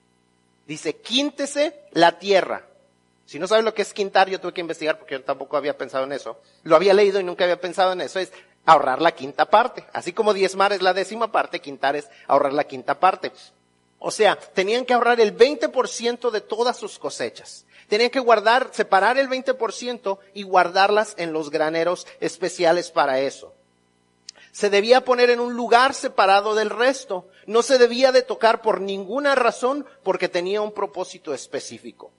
Dice, 0.66 0.96
quíntese 0.96 1.80
la 1.92 2.18
tierra. 2.18 2.66
Si 3.28 3.38
no 3.38 3.46
sabes 3.46 3.64
lo 3.64 3.76
que 3.76 3.84
es 3.84 3.94
quintar, 3.94 4.28
yo 4.28 4.42
tuve 4.42 4.54
que 4.54 4.62
investigar 4.62 4.98
porque 4.98 5.14
yo 5.14 5.24
tampoco 5.24 5.56
había 5.56 5.78
pensado 5.78 6.06
en 6.06 6.14
eso. 6.14 6.42
Lo 6.64 6.76
había 6.76 6.96
leído 6.96 7.20
y 7.20 7.24
nunca 7.24 7.44
había 7.44 7.62
pensado 7.62 7.94
en 7.94 8.02
eso. 8.02 8.18
Es 8.18 8.32
ahorrar 8.66 9.04
la 9.04 9.12
quinta 9.12 9.46
parte. 9.46 9.86
Así 9.94 10.14
como 10.14 10.34
diezmar 10.34 10.74
es 10.74 10.82
la 10.82 10.96
décima 10.96 11.32
parte, 11.32 11.62
quintar 11.62 11.96
es 11.96 12.10
ahorrar 12.26 12.54
la 12.54 12.64
quinta 12.64 13.00
parte. 13.00 13.32
O 14.00 14.10
sea, 14.10 14.36
tenían 14.36 14.84
que 14.84 14.96
ahorrar 14.96 15.22
el 15.22 15.38
20% 15.38 16.32
de 16.32 16.42
todas 16.42 16.76
sus 16.76 16.98
cosechas. 16.98 17.67
Tenían 17.88 18.10
que 18.10 18.20
guardar, 18.20 18.70
separar 18.74 19.18
el 19.18 19.30
20% 19.30 20.20
y 20.34 20.44
guardarlas 20.44 21.14
en 21.18 21.32
los 21.32 21.50
graneros 21.50 22.06
especiales 22.20 22.92
para 22.92 23.20
eso. 23.20 23.54
Se 24.52 24.70
debía 24.70 25.06
poner 25.06 25.30
en 25.30 25.40
un 25.40 25.54
lugar 25.54 25.94
separado 25.94 26.56
del 26.56 26.70
resto. 26.70 27.28
No 27.46 27.62
se 27.62 27.78
debía 27.78 28.12
de 28.12 28.24
tocar 28.24 28.62
por 28.62 28.82
ninguna 28.82 29.36
razón 29.36 29.86
porque 30.04 30.30
tenía 30.30 30.62
un 30.62 30.72
propósito 30.72 31.34
específico. 31.34 32.12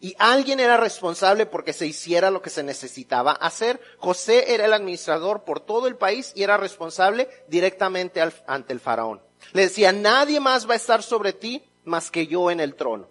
Y 0.00 0.16
alguien 0.18 0.58
era 0.58 0.78
responsable 0.78 1.44
porque 1.44 1.74
se 1.74 1.86
hiciera 1.86 2.30
lo 2.30 2.40
que 2.40 2.48
se 2.48 2.62
necesitaba 2.62 3.32
hacer. 3.32 3.78
José 3.98 4.54
era 4.54 4.64
el 4.64 4.72
administrador 4.72 5.44
por 5.44 5.60
todo 5.60 5.86
el 5.86 5.96
país 5.96 6.32
y 6.34 6.42
era 6.42 6.56
responsable 6.56 7.28
directamente 7.48 8.22
ante 8.46 8.72
el 8.72 8.80
faraón. 8.80 9.20
Le 9.52 9.62
decía, 9.62 9.92
nadie 9.92 10.40
más 10.40 10.68
va 10.68 10.72
a 10.72 10.78
estar 10.78 11.02
sobre 11.02 11.34
ti 11.34 11.62
más 11.84 12.10
que 12.10 12.26
yo 12.26 12.50
en 12.50 12.60
el 12.60 12.74
trono. 12.74 13.08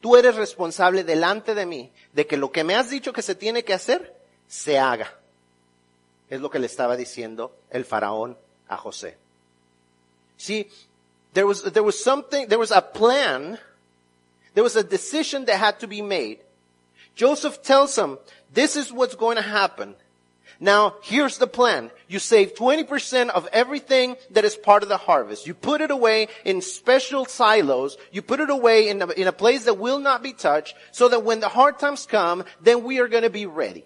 Tú 0.00 0.16
eres 0.16 0.36
responsable 0.36 1.04
delante 1.04 1.54
de 1.54 1.66
mí 1.66 1.92
de 2.12 2.26
que 2.26 2.36
lo 2.36 2.52
que 2.52 2.64
me 2.64 2.74
has 2.74 2.90
dicho 2.90 3.12
que 3.12 3.22
se 3.22 3.34
tiene 3.34 3.64
que 3.64 3.74
hacer, 3.74 4.14
se 4.46 4.78
haga. 4.78 5.12
Es 6.30 6.40
lo 6.40 6.50
que 6.50 6.58
le 6.58 6.66
estaba 6.66 6.96
diciendo 6.96 7.56
el 7.70 7.84
faraón 7.84 8.36
a 8.68 8.76
José. 8.76 9.16
See, 10.36 10.68
there 11.32 11.46
was, 11.46 11.62
there 11.72 11.82
was 11.82 12.00
something, 12.00 12.46
there 12.46 12.58
was 12.58 12.70
a 12.70 12.80
plan, 12.80 13.58
there 14.54 14.62
was 14.62 14.76
a 14.76 14.84
decision 14.84 15.44
that 15.46 15.60
had 15.60 15.78
to 15.80 15.88
be 15.88 16.00
made. 16.00 16.38
Joseph 17.16 17.62
tells 17.62 17.96
him, 17.98 18.18
this 18.54 18.76
is 18.76 18.92
what's 18.92 19.16
going 19.16 19.36
to 19.36 19.42
happen. 19.42 19.96
Now, 20.60 20.94
here's 21.02 21.38
the 21.38 21.48
plan. 21.48 21.90
You 22.08 22.18
save 22.18 22.54
20% 22.54 23.28
of 23.28 23.46
everything 23.52 24.16
that 24.30 24.46
is 24.46 24.56
part 24.56 24.82
of 24.82 24.88
the 24.88 24.96
harvest. 24.96 25.46
You 25.46 25.52
put 25.52 25.82
it 25.82 25.90
away 25.90 26.28
in 26.42 26.62
special 26.62 27.26
silos. 27.26 27.98
You 28.10 28.22
put 28.22 28.40
it 28.40 28.48
away 28.48 28.88
in 28.88 29.02
a, 29.02 29.08
in 29.08 29.28
a 29.28 29.32
place 29.32 29.64
that 29.64 29.76
will 29.76 29.98
not 29.98 30.22
be 30.22 30.32
touched 30.32 30.74
so 30.90 31.08
that 31.10 31.22
when 31.22 31.40
the 31.40 31.50
hard 31.50 31.78
times 31.78 32.06
come, 32.06 32.44
then 32.62 32.82
we 32.82 32.98
are 32.98 33.08
going 33.08 33.24
to 33.24 33.30
be 33.30 33.44
ready. 33.44 33.84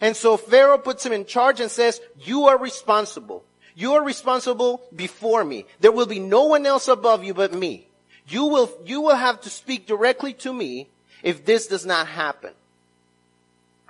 And 0.00 0.16
so 0.16 0.38
Pharaoh 0.38 0.78
puts 0.78 1.04
him 1.04 1.12
in 1.12 1.26
charge 1.26 1.60
and 1.60 1.70
says, 1.70 2.00
you 2.18 2.46
are 2.46 2.58
responsible. 2.58 3.44
You 3.74 3.92
are 3.94 4.02
responsible 4.02 4.82
before 4.96 5.44
me. 5.44 5.66
There 5.80 5.92
will 5.92 6.06
be 6.06 6.20
no 6.20 6.44
one 6.44 6.64
else 6.64 6.88
above 6.88 7.22
you 7.22 7.34
but 7.34 7.52
me. 7.52 7.86
You 8.26 8.46
will, 8.46 8.70
you 8.86 9.02
will 9.02 9.16
have 9.16 9.42
to 9.42 9.50
speak 9.50 9.86
directly 9.86 10.32
to 10.34 10.54
me 10.54 10.88
if 11.22 11.44
this 11.44 11.66
does 11.66 11.84
not 11.84 12.06
happen. 12.06 12.52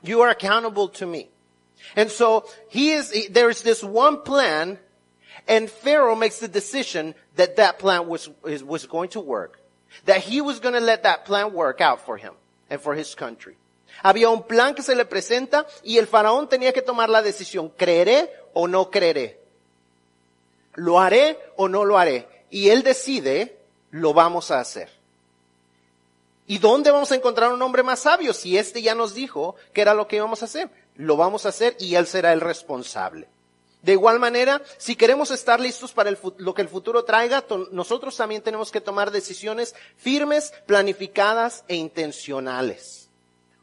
You 0.02 0.22
are 0.22 0.30
accountable 0.30 0.88
to 0.88 1.06
me. 1.06 1.28
And 1.96 2.10
so 2.10 2.46
he 2.68 2.92
is, 2.92 3.28
there's 3.30 3.62
this 3.62 3.82
one 3.82 4.22
plan 4.22 4.78
and 5.46 5.70
Pharaoh 5.70 6.14
makes 6.14 6.38
the 6.38 6.48
decision 6.48 7.14
that 7.36 7.56
that 7.56 7.78
plan 7.78 8.06
was, 8.06 8.30
was 8.44 8.86
going 8.86 9.10
to 9.10 9.20
work. 9.20 9.60
That 10.04 10.20
he 10.20 10.40
was 10.40 10.60
going 10.60 10.74
to 10.74 10.80
let 10.80 11.02
that 11.02 11.24
plan 11.24 11.52
work 11.52 11.80
out 11.80 12.00
for 12.06 12.16
him 12.16 12.34
and 12.68 12.80
for 12.80 12.94
his 12.94 13.14
country. 13.14 13.56
Había 14.04 14.30
un 14.30 14.44
plan 14.44 14.74
que 14.74 14.82
se 14.82 14.94
le 14.94 15.04
presenta 15.04 15.66
y 15.82 15.98
el 15.98 16.06
faraón 16.06 16.48
tenía 16.48 16.72
que 16.72 16.82
tomar 16.82 17.10
la 17.10 17.22
decisión, 17.22 17.70
¿creeré 17.76 18.30
o 18.54 18.68
no 18.68 18.90
creeré? 18.90 19.40
¿Lo 20.74 21.00
haré 21.00 21.36
o 21.56 21.68
no 21.68 21.84
lo 21.84 21.98
haré? 21.98 22.28
Y 22.50 22.70
él 22.70 22.82
decide, 22.82 23.58
lo 23.90 24.14
vamos 24.14 24.50
a 24.50 24.60
hacer. 24.60 24.88
¿Y 26.46 26.58
dónde 26.58 26.90
vamos 26.90 27.12
a 27.12 27.16
encontrar 27.16 27.52
un 27.52 27.62
hombre 27.62 27.82
más 27.82 28.00
sabio 28.00 28.32
si 28.32 28.56
este 28.56 28.80
ya 28.80 28.94
nos 28.94 29.14
dijo 29.14 29.56
que 29.72 29.82
era 29.82 29.94
lo 29.94 30.06
que 30.06 30.16
íbamos 30.16 30.42
a 30.42 30.46
hacer? 30.46 30.70
Lo 30.96 31.16
vamos 31.16 31.46
a 31.46 31.50
hacer 31.50 31.76
y 31.78 31.94
él 31.94 32.06
será 32.06 32.32
el 32.32 32.40
responsable. 32.40 33.28
De 33.82 33.92
igual 33.92 34.18
manera, 34.18 34.60
si 34.76 34.94
queremos 34.94 35.30
estar 35.30 35.58
listos 35.58 35.92
para 35.92 36.14
lo 36.38 36.54
que 36.54 36.62
el 36.62 36.68
futuro 36.68 37.04
traiga, 37.04 37.44
nosotros 37.72 38.16
también 38.16 38.42
tenemos 38.42 38.70
que 38.70 38.80
tomar 38.80 39.10
decisiones 39.10 39.74
firmes, 39.96 40.52
planificadas 40.66 41.64
e 41.66 41.76
intencionales. 41.76 43.08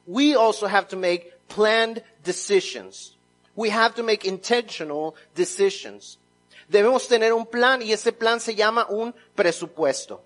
We 0.08 0.36
also 0.36 0.68
have 0.68 0.88
to 0.88 0.98
make 0.98 1.34
planned 1.48 2.04
decisions. 2.24 3.16
We 3.56 3.70
have 3.70 3.94
to 3.96 4.04
make 4.04 4.28
intentional 4.28 5.14
decisions. 5.36 6.20
Debemos 6.68 7.08
tener 7.08 7.34
un 7.34 7.46
plan 7.46 7.82
y 7.82 7.94
ese 7.94 8.12
plan 8.12 8.40
se 8.40 8.56
llama 8.56 8.88
un 8.90 9.14
presupuesto. 9.36 10.24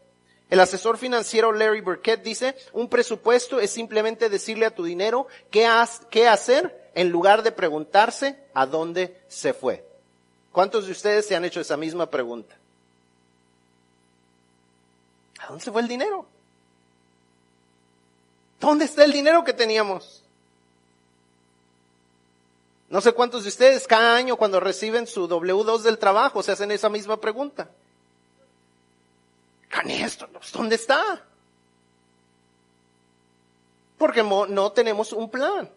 El 0.49 0.59
asesor 0.59 0.97
financiero 0.97 1.53
Larry 1.53 1.81
Burkett 1.81 2.23
dice, 2.23 2.55
un 2.73 2.89
presupuesto 2.89 3.59
es 3.59 3.71
simplemente 3.71 4.27
decirle 4.27 4.65
a 4.65 4.75
tu 4.75 4.83
dinero 4.83 5.27
qué, 5.49 5.65
hacer 5.65 6.80
en 6.93 7.10
lugar 7.10 7.43
de 7.43 7.51
preguntarse 7.51 8.43
a 8.54 8.65
dónde 8.65 9.21
se 9.27 9.54
fue. 9.54 9.86
¿Cuántos 10.51 10.86
de 10.86 10.91
ustedes 10.91 11.25
se 11.25 11.36
han 11.36 11.45
hecho 11.45 11.62
esa 11.62 11.77
misma 11.77 12.10
pregunta? 12.10 12.56
¿A 15.39 15.47
dónde 15.47 15.63
se 15.63 15.71
fue 15.71 15.82
el 15.82 15.88
dinero? 15.88 16.25
¿Dónde 18.60 18.86
está 18.86 19.04
el 19.04 19.12
dinero 19.12 19.43
que 19.43 19.54
teníamos? 19.54 20.23
No 22.89 22.99
sé 22.99 23.13
cuántos 23.13 23.43
de 23.43 23.49
ustedes 23.49 23.88
cada 23.88 24.15
año 24.15 24.36
cuando 24.36 24.60
reciben 24.60 25.08
su 25.08 25.27
W2 25.27 25.80
del 25.82 25.97
trabajo 25.97 26.43
se 26.43 26.51
hacen 26.51 26.71
esa 26.71 26.89
misma 26.89 27.19
pregunta. 27.19 27.69
Canesto, 29.69 30.27
¿dónde 30.51 30.75
está? 30.75 31.25
Porque 33.97 34.21
no 34.21 34.71
tenemos 34.73 35.13
un 35.13 35.30
plan. 35.30 35.71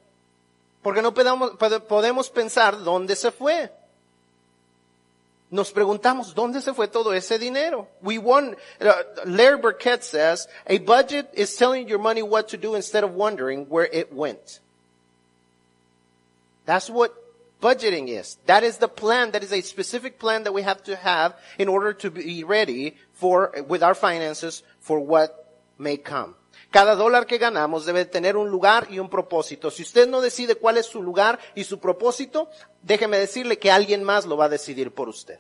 Porque 0.85 1.01
no 1.01 1.15
podemos, 1.15 2.29
pensar 2.29 2.85
dónde 2.85 3.17
se 3.17 3.31
fue. 3.31 3.73
nos 5.51 5.73
preguntamos, 5.73 6.35
¿dónde 6.35 6.61
se 6.61 6.75
fue 6.75 6.89
todo 6.89 7.15
ese 7.15 7.39
dinero? 7.39 7.89
We 8.03 8.19
want, 8.19 8.59
uh, 8.81 8.93
Larry 9.25 9.57
Burkett 9.57 10.03
says, 10.03 10.47
a 10.67 10.79
budget 10.79 11.31
is 11.33 11.57
telling 11.57 11.89
your 11.89 12.01
money 12.01 12.23
what 12.23 12.49
to 12.49 12.59
do 12.59 12.75
instead 12.75 13.03
of 13.03 13.15
wondering 13.15 13.67
where 13.69 13.89
it 13.91 14.13
went. 14.13 14.61
That's 16.67 16.91
what 16.91 17.15
budgeting 17.63 18.09
is. 18.09 18.37
That 18.47 18.63
is 18.63 18.79
the 18.79 18.89
plan. 18.89 19.31
That 19.31 19.43
is 19.43 19.53
a 19.53 19.63
specific 19.63 20.19
plan 20.19 20.43
that 20.43 20.53
we 20.53 20.63
have 20.63 20.83
to 20.85 20.97
have 20.97 21.35
in 21.57 21.69
order 21.69 21.95
to 21.95 22.11
be 22.11 22.45
ready 22.45 22.97
for, 23.15 23.55
with 23.67 23.83
our 23.83 23.95
finances 23.95 24.63
for 24.81 25.01
what 25.01 25.49
may 25.79 25.97
come. 25.97 26.35
Cada 26.75 26.97
dólar 26.97 27.27
que 27.27 27.39
ganamos 27.39 27.87
debe 27.87 28.05
tener 28.05 28.37
un 28.37 28.51
lugar 28.51 28.89
y 28.91 28.99
un 28.99 29.09
propósito. 29.09 29.71
Si 29.71 29.85
usted 29.85 30.09
no 30.09 30.21
decide 30.21 30.57
cuál 30.57 30.77
es 30.77 30.87
su 30.87 31.01
lugar 31.05 31.39
y 31.55 31.63
su 31.63 31.79
propósito, 31.79 32.51
déjeme 32.83 33.17
decirle 33.17 33.61
que 33.61 33.71
alguien 33.71 34.03
más 34.03 34.27
lo 34.27 34.37
va 34.37 34.47
a 34.47 34.49
decidir 34.49 34.93
por 34.93 35.09
usted. 35.09 35.39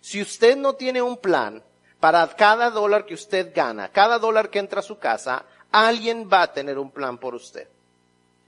Si 0.00 0.22
usted 0.22 0.56
no 0.56 0.74
tiene 0.74 1.02
un 1.02 1.16
plan 1.16 1.60
para 1.98 2.24
cada 2.36 2.70
dólar 2.70 3.04
que 3.04 3.14
usted 3.14 3.52
gana, 3.52 3.88
cada 3.88 4.20
dólar 4.20 4.48
que 4.48 4.60
entra 4.60 4.78
a 4.78 4.84
su 4.84 5.00
casa, 5.00 5.44
alguien 5.72 6.30
va 6.32 6.42
a 6.42 6.52
tener 6.52 6.78
un 6.78 6.92
plan 6.92 7.18
por 7.18 7.34
usted. 7.34 7.66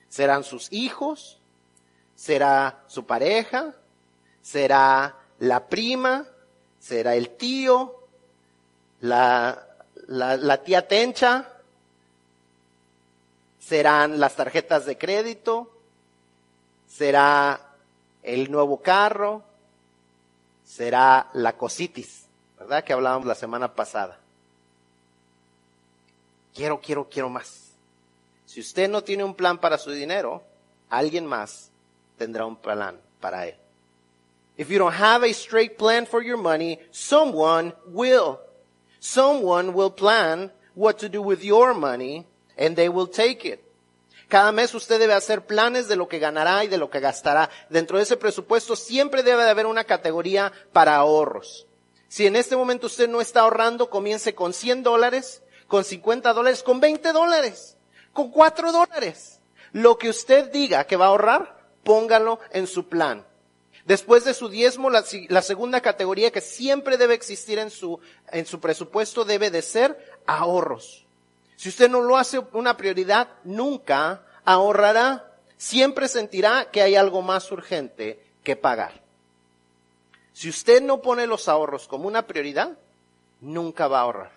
Serán 0.09 0.45
sus 0.45 0.73
hijos, 0.73 1.41
será 2.15 2.85
su 2.87 3.05
pareja, 3.05 3.75
será 4.43 5.17
la 5.41 5.67
prima, 5.67 6.25
será 6.79 7.17
el 7.17 7.31
tío, 7.31 7.97
la 9.01 9.72
la, 10.13 10.63
tía 10.63 10.87
Tencha, 10.87 11.49
serán 13.59 14.21
las 14.21 14.37
tarjetas 14.37 14.85
de 14.85 14.99
crédito, 14.99 15.71
será 16.87 17.61
el 18.23 18.51
nuevo 18.51 18.83
carro, 18.83 19.43
será 20.65 21.31
la 21.33 21.57
cositis, 21.57 22.27
¿verdad? 22.59 22.85
Que 22.85 22.93
hablábamos 22.93 23.27
la 23.27 23.35
semana 23.35 23.75
pasada. 23.75 24.19
Quiero, 26.55 26.81
quiero, 26.81 27.09
quiero 27.09 27.31
más. 27.31 27.71
Si 28.45 28.61
usted 28.61 28.91
no 28.91 29.03
tiene 29.03 29.25
un 29.25 29.35
plan 29.35 29.59
para 29.59 29.79
su 29.79 29.91
dinero, 29.91 30.43
alguien 30.91 31.25
más 31.25 31.71
tendrá 32.19 32.45
un 32.45 32.57
plan 32.57 33.01
para 33.19 33.47
él. 33.47 33.57
If 34.59 34.69
you 34.69 34.79
don't 34.79 34.95
have 34.95 35.25
a 35.25 35.33
straight 35.33 35.79
plan 35.79 36.05
for 36.05 36.23
your 36.23 36.37
money, 36.37 36.79
someone 36.91 37.73
will. 37.87 38.39
Someone 39.03 39.75
will 39.75 39.91
plan 39.91 40.53
what 40.77 40.99
to 40.99 41.09
do 41.09 41.21
with 41.21 41.43
your 41.43 41.75
money 41.75 42.25
and 42.57 42.77
they 42.77 42.89
will 42.89 43.09
take 43.09 43.45
it. 43.45 43.61
Cada 44.29 44.53
mes 44.53 44.73
usted 44.77 45.01
debe 45.01 45.13
hacer 45.13 45.45
planes 45.45 45.89
de 45.89 45.97
lo 45.97 46.07
que 46.07 46.21
ganará 46.21 46.63
y 46.63 46.69
de 46.69 46.79
lo 46.79 46.89
que 46.89 47.01
gastará. 47.01 47.51
Dentro 47.69 47.97
de 47.97 48.05
ese 48.05 48.17
presupuesto 48.17 48.77
siempre 48.77 49.25
debe 49.25 49.43
de 49.43 49.51
haber 49.51 49.67
una 49.67 49.83
categoría 49.83 50.53
para 50.73 50.95
ahorros. 50.95 51.67
Si 52.07 52.29
en 52.29 52.37
este 52.37 52.55
momento 52.55 52.87
usted 52.87 53.09
no 53.09 53.21
está 53.21 53.41
ahorrando, 53.41 53.91
comience 53.91 54.37
con 54.37 54.53
100 54.53 54.85
dólares, 54.85 55.43
con 55.67 55.83
50 55.83 56.33
dólares, 56.33 56.63
con 56.63 56.79
20 56.79 57.13
dólares, 57.13 57.77
con 58.13 58.31
4 58.31 58.71
dólares. 58.71 59.41
Lo 59.73 59.99
que 59.99 60.11
usted 60.11 60.53
diga 60.53 60.85
que 60.85 60.97
va 60.97 61.07
a 61.07 61.09
ahorrar, 61.09 61.59
póngalo 61.83 62.39
en 62.53 62.69
su 62.69 62.89
plan. 62.89 63.27
Después 63.85 64.25
de 64.25 64.35
su 64.35 64.49
diezmo, 64.49 64.91
la, 64.91 65.43
segunda 65.43 65.81
categoría 65.81 66.31
que 66.31 66.41
siempre 66.41 66.97
debe 66.97 67.15
existir 67.15 67.59
en 67.59 67.71
su, 67.71 67.99
en 68.31 68.47
su 68.47 68.61
presupuesto 68.61 69.25
debe 69.25 69.51
de 69.51 69.63
ser 69.63 70.17
ahorros. 70.27 71.05
Si 71.57 71.69
usted 71.69 71.91
no 71.91 72.01
lo 72.01 72.17
hace 72.17 72.39
una 72.53 72.77
prioridad, 72.77 73.29
nunca 73.45 74.23
ahorrará. 74.45 75.33
Siempre 75.57 76.09
sentirá 76.09 76.71
que 76.71 76.83
hay 76.83 76.95
algo 76.95 77.23
más 77.23 77.51
urgente 77.51 78.25
que 78.45 78.57
pagar. 78.57 79.03
Si 80.33 80.49
usted 80.49 80.83
no 80.83 81.03
pone 81.03 81.27
los 81.27 81.49
ahorros 81.49 81.87
como 81.89 82.09
una 82.09 82.27
prioridad, 82.27 82.79
nunca 83.41 83.89
va 83.89 83.99
a 83.99 84.03
ahorrar. 84.03 84.33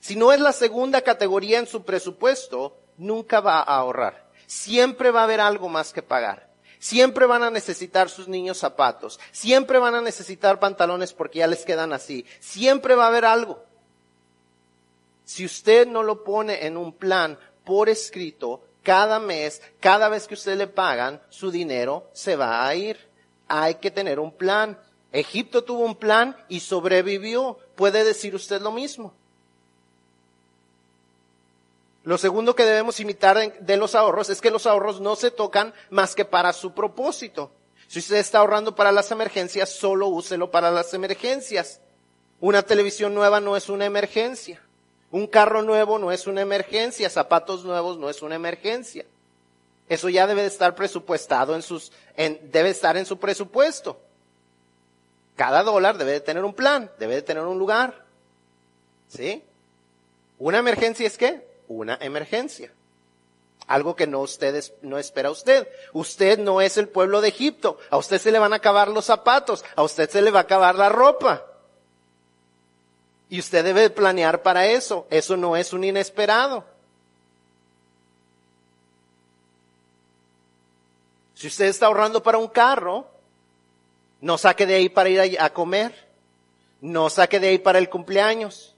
Si 0.00 0.14
no 0.14 0.32
es 0.32 0.40
la 0.40 0.52
segunda 0.52 1.02
categoría 1.02 1.58
en 1.58 1.66
su 1.66 1.84
presupuesto, 1.84 2.76
nunca 2.96 3.40
va 3.40 3.58
a 3.58 3.76
ahorrar. 3.76 4.28
Siempre 4.46 5.10
va 5.10 5.20
a 5.20 5.24
haber 5.24 5.40
algo 5.40 5.68
más 5.68 5.92
que 5.92 6.02
pagar. 6.02 6.47
Siempre 6.78 7.26
van 7.26 7.42
a 7.42 7.50
necesitar 7.50 8.08
sus 8.08 8.28
niños 8.28 8.58
zapatos. 8.58 9.18
Siempre 9.32 9.78
van 9.78 9.94
a 9.94 10.00
necesitar 10.00 10.60
pantalones 10.60 11.12
porque 11.12 11.40
ya 11.40 11.46
les 11.46 11.64
quedan 11.64 11.92
así. 11.92 12.24
Siempre 12.40 12.94
va 12.94 13.04
a 13.04 13.08
haber 13.08 13.24
algo. 13.24 13.64
Si 15.24 15.44
usted 15.44 15.86
no 15.86 16.02
lo 16.02 16.24
pone 16.24 16.66
en 16.66 16.76
un 16.76 16.92
plan 16.92 17.38
por 17.64 17.88
escrito, 17.88 18.62
cada 18.82 19.18
mes, 19.18 19.60
cada 19.80 20.08
vez 20.08 20.26
que 20.26 20.34
usted 20.34 20.56
le 20.56 20.66
pagan, 20.66 21.20
su 21.28 21.50
dinero 21.50 22.08
se 22.14 22.36
va 22.36 22.66
a 22.66 22.74
ir. 22.74 22.96
Hay 23.48 23.74
que 23.74 23.90
tener 23.90 24.20
un 24.20 24.32
plan. 24.32 24.78
Egipto 25.12 25.64
tuvo 25.64 25.84
un 25.84 25.96
plan 25.96 26.36
y 26.48 26.60
sobrevivió. 26.60 27.58
¿Puede 27.74 28.04
decir 28.04 28.34
usted 28.34 28.62
lo 28.62 28.72
mismo? 28.72 29.14
Lo 32.08 32.16
segundo 32.16 32.56
que 32.56 32.64
debemos 32.64 33.00
imitar 33.00 33.60
de 33.60 33.76
los 33.76 33.94
ahorros 33.94 34.30
es 34.30 34.40
que 34.40 34.50
los 34.50 34.64
ahorros 34.64 34.98
no 34.98 35.14
se 35.14 35.30
tocan 35.30 35.74
más 35.90 36.14
que 36.14 36.24
para 36.24 36.54
su 36.54 36.72
propósito. 36.72 37.50
Si 37.86 37.98
usted 37.98 38.16
está 38.16 38.38
ahorrando 38.38 38.74
para 38.74 38.92
las 38.92 39.10
emergencias, 39.10 39.68
solo 39.68 40.06
úselo 40.06 40.50
para 40.50 40.70
las 40.70 40.94
emergencias. 40.94 41.82
Una 42.40 42.62
televisión 42.62 43.14
nueva 43.14 43.40
no 43.40 43.58
es 43.58 43.68
una 43.68 43.84
emergencia. 43.84 44.58
Un 45.10 45.26
carro 45.26 45.60
nuevo 45.60 45.98
no 45.98 46.10
es 46.10 46.26
una 46.26 46.40
emergencia. 46.40 47.10
Zapatos 47.10 47.66
nuevos 47.66 47.98
no 47.98 48.08
es 48.08 48.22
una 48.22 48.36
emergencia. 48.36 49.04
Eso 49.86 50.08
ya 50.08 50.26
debe 50.26 50.40
de 50.40 50.48
estar 50.48 50.74
presupuestado 50.74 51.54
en 51.54 51.60
sus, 51.60 51.92
debe 52.16 52.70
estar 52.70 52.96
en 52.96 53.04
su 53.04 53.18
presupuesto. 53.18 54.00
Cada 55.36 55.62
dólar 55.62 55.98
debe 55.98 56.12
de 56.12 56.20
tener 56.20 56.42
un 56.42 56.54
plan, 56.54 56.90
debe 56.98 57.16
de 57.16 57.22
tener 57.22 57.44
un 57.44 57.58
lugar. 57.58 58.02
¿Sí? 59.08 59.44
Una 60.38 60.56
emergencia 60.56 61.06
es 61.06 61.18
qué? 61.18 61.47
Una 61.68 61.98
emergencia. 62.00 62.72
Algo 63.66 63.94
que 63.94 64.06
no 64.06 64.20
ustedes, 64.20 64.72
no 64.80 64.98
espera 64.98 65.30
usted. 65.30 65.68
Usted 65.92 66.38
no 66.38 66.62
es 66.62 66.78
el 66.78 66.88
pueblo 66.88 67.20
de 67.20 67.28
Egipto. 67.28 67.78
A 67.90 67.98
usted 67.98 68.18
se 68.18 68.32
le 68.32 68.38
van 68.38 68.54
a 68.54 68.56
acabar 68.56 68.88
los 68.88 69.04
zapatos. 69.04 69.62
A 69.76 69.82
usted 69.82 70.08
se 70.08 70.22
le 70.22 70.30
va 70.30 70.40
a 70.40 70.42
acabar 70.42 70.74
la 70.74 70.88
ropa. 70.88 71.44
Y 73.28 73.38
usted 73.38 73.62
debe 73.62 73.90
planear 73.90 74.42
para 74.42 74.66
eso. 74.66 75.06
Eso 75.10 75.36
no 75.36 75.54
es 75.54 75.74
un 75.74 75.84
inesperado. 75.84 76.64
Si 81.34 81.46
usted 81.46 81.66
está 81.66 81.86
ahorrando 81.86 82.22
para 82.22 82.38
un 82.38 82.48
carro, 82.48 83.06
no 84.22 84.38
saque 84.38 84.66
de 84.66 84.76
ahí 84.76 84.88
para 84.88 85.10
ir 85.10 85.38
a 85.38 85.50
comer. 85.50 86.08
No 86.80 87.10
saque 87.10 87.38
de 87.38 87.48
ahí 87.48 87.58
para 87.58 87.78
el 87.78 87.90
cumpleaños. 87.90 88.74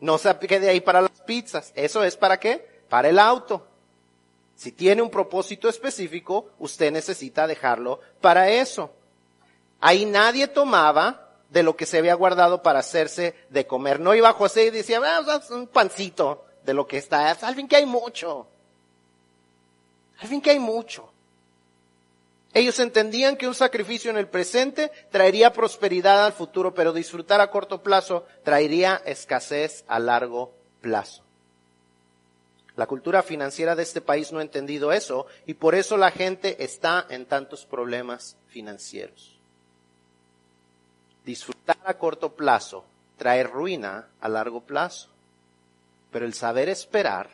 No 0.00 0.18
saque 0.18 0.60
de 0.60 0.70
ahí 0.70 0.80
para 0.80 1.02
las 1.02 1.20
pizzas. 1.26 1.72
¿Eso 1.74 2.04
es 2.04 2.16
para 2.16 2.38
qué? 2.38 2.82
Para 2.88 3.08
el 3.08 3.18
auto. 3.18 3.66
Si 4.54 4.72
tiene 4.72 5.02
un 5.02 5.10
propósito 5.10 5.68
específico, 5.68 6.50
usted 6.58 6.90
necesita 6.90 7.46
dejarlo 7.46 8.00
para 8.20 8.50
eso. 8.50 8.90
Ahí 9.80 10.04
nadie 10.04 10.48
tomaba 10.48 11.28
de 11.48 11.62
lo 11.62 11.76
que 11.76 11.86
se 11.86 11.98
había 11.98 12.14
guardado 12.14 12.62
para 12.62 12.80
hacerse 12.80 13.34
de 13.50 13.66
comer. 13.66 14.00
No 14.00 14.14
iba 14.14 14.32
José 14.32 14.66
y 14.66 14.70
decía, 14.70 15.00
ah, 15.04 15.40
un 15.50 15.68
pancito 15.68 16.44
de 16.64 16.74
lo 16.74 16.86
que 16.86 16.98
está. 16.98 17.30
Al 17.30 17.54
fin 17.54 17.68
que 17.68 17.76
hay 17.76 17.86
mucho. 17.86 18.48
Al 20.18 20.28
fin 20.28 20.40
que 20.40 20.50
hay 20.50 20.58
mucho. 20.58 21.12
Ellos 22.54 22.78
entendían 22.78 23.36
que 23.36 23.46
un 23.46 23.54
sacrificio 23.54 24.10
en 24.10 24.16
el 24.16 24.26
presente 24.26 24.90
traería 25.10 25.52
prosperidad 25.52 26.24
al 26.24 26.32
futuro, 26.32 26.74
pero 26.74 26.92
disfrutar 26.92 27.40
a 27.40 27.50
corto 27.50 27.82
plazo 27.82 28.26
traería 28.42 29.02
escasez 29.04 29.84
a 29.86 29.98
largo 29.98 30.54
plazo. 30.80 31.22
La 32.74 32.86
cultura 32.86 33.22
financiera 33.22 33.74
de 33.74 33.82
este 33.82 34.00
país 34.00 34.32
no 34.32 34.38
ha 34.38 34.42
entendido 34.42 34.92
eso 34.92 35.26
y 35.46 35.54
por 35.54 35.74
eso 35.74 35.96
la 35.96 36.12
gente 36.12 36.62
está 36.62 37.06
en 37.10 37.26
tantos 37.26 37.66
problemas 37.66 38.36
financieros. 38.46 39.36
Disfrutar 41.24 41.78
a 41.84 41.94
corto 41.94 42.34
plazo 42.34 42.84
trae 43.16 43.42
ruina 43.42 44.08
a 44.20 44.28
largo 44.28 44.62
plazo, 44.62 45.10
pero 46.12 46.24
el 46.24 46.34
saber 46.34 46.68
esperar 46.68 47.28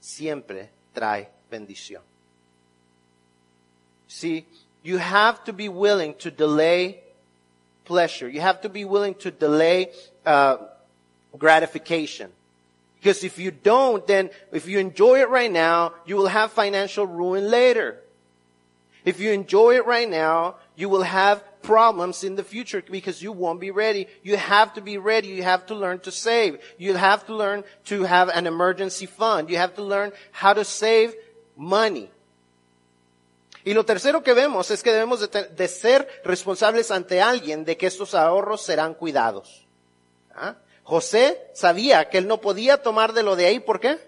siempre 0.00 0.70
trae 0.94 1.30
bendición. 1.50 2.07
See, 4.08 4.46
you 4.82 4.96
have 4.96 5.44
to 5.44 5.52
be 5.52 5.68
willing 5.68 6.14
to 6.16 6.30
delay 6.30 7.00
pleasure. 7.84 8.28
You 8.28 8.40
have 8.40 8.62
to 8.62 8.68
be 8.68 8.84
willing 8.84 9.14
to 9.16 9.30
delay 9.30 9.90
uh, 10.26 10.58
gratification. 11.36 12.30
Because 12.98 13.22
if 13.22 13.38
you 13.38 13.50
don't, 13.50 14.06
then 14.06 14.30
if 14.52 14.66
you 14.66 14.78
enjoy 14.78 15.20
it 15.20 15.28
right 15.28 15.52
now, 15.52 15.92
you 16.04 16.16
will 16.16 16.26
have 16.26 16.52
financial 16.52 17.06
ruin 17.06 17.50
later. 17.50 17.98
If 19.04 19.20
you 19.20 19.30
enjoy 19.30 19.76
it 19.76 19.86
right 19.86 20.08
now, 20.08 20.56
you 20.74 20.88
will 20.88 21.02
have 21.02 21.42
problems 21.62 22.24
in 22.24 22.34
the 22.34 22.42
future 22.42 22.82
because 22.90 23.22
you 23.22 23.32
won't 23.32 23.60
be 23.60 23.70
ready. 23.70 24.08
You 24.22 24.36
have 24.36 24.74
to 24.74 24.80
be 24.80 24.98
ready. 24.98 25.28
You 25.28 25.42
have 25.42 25.66
to 25.66 25.74
learn 25.74 26.00
to 26.00 26.12
save. 26.12 26.58
You 26.76 26.94
have 26.94 27.26
to 27.26 27.34
learn 27.34 27.64
to 27.86 28.02
have 28.04 28.28
an 28.28 28.46
emergency 28.46 29.06
fund. 29.06 29.48
You 29.50 29.56
have 29.58 29.74
to 29.76 29.82
learn 29.82 30.12
how 30.32 30.54
to 30.54 30.64
save 30.64 31.14
money. 31.56 32.10
Y 33.68 33.74
lo 33.74 33.84
tercero 33.84 34.22
que 34.22 34.32
vemos 34.32 34.70
es 34.70 34.82
que 34.82 34.92
debemos 34.92 35.28
de, 35.30 35.68
ser 35.68 36.22
responsables 36.24 36.90
ante 36.90 37.20
alguien 37.20 37.66
de 37.66 37.76
que 37.76 37.86
estos 37.86 38.14
ahorros 38.14 38.62
serán 38.62 38.94
cuidados. 38.94 39.66
¿Ah? 40.34 40.56
José 40.84 41.50
sabía 41.52 42.08
que 42.08 42.16
él 42.16 42.26
no 42.26 42.40
podía 42.40 42.82
tomar 42.82 43.12
de 43.12 43.22
lo 43.22 43.36
de 43.36 43.44
ahí, 43.44 43.60
¿por 43.60 43.78
qué? 43.78 43.98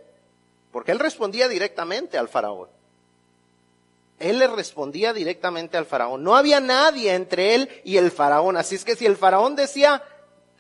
Porque 0.73 0.93
él 0.93 0.99
respondía 0.99 1.47
directamente 1.47 2.17
al 2.17 2.31
faraón. 2.31 2.71
Él 4.19 4.39
le 4.39 4.47
respondía 4.47 5.13
directamente 5.13 5.77
al 5.77 5.85
faraón. 5.85 6.25
No 6.25 6.37
había 6.37 6.61
nadie 6.61 7.13
entre 7.13 7.55
él 7.55 7.69
y 7.85 7.99
el 7.99 8.11
faraón. 8.11 8.57
Así 8.57 8.77
es 8.77 8.85
que 8.87 8.97
si 8.97 9.05
el 9.05 9.19
faraón 9.19 9.57
decía, 9.57 10.03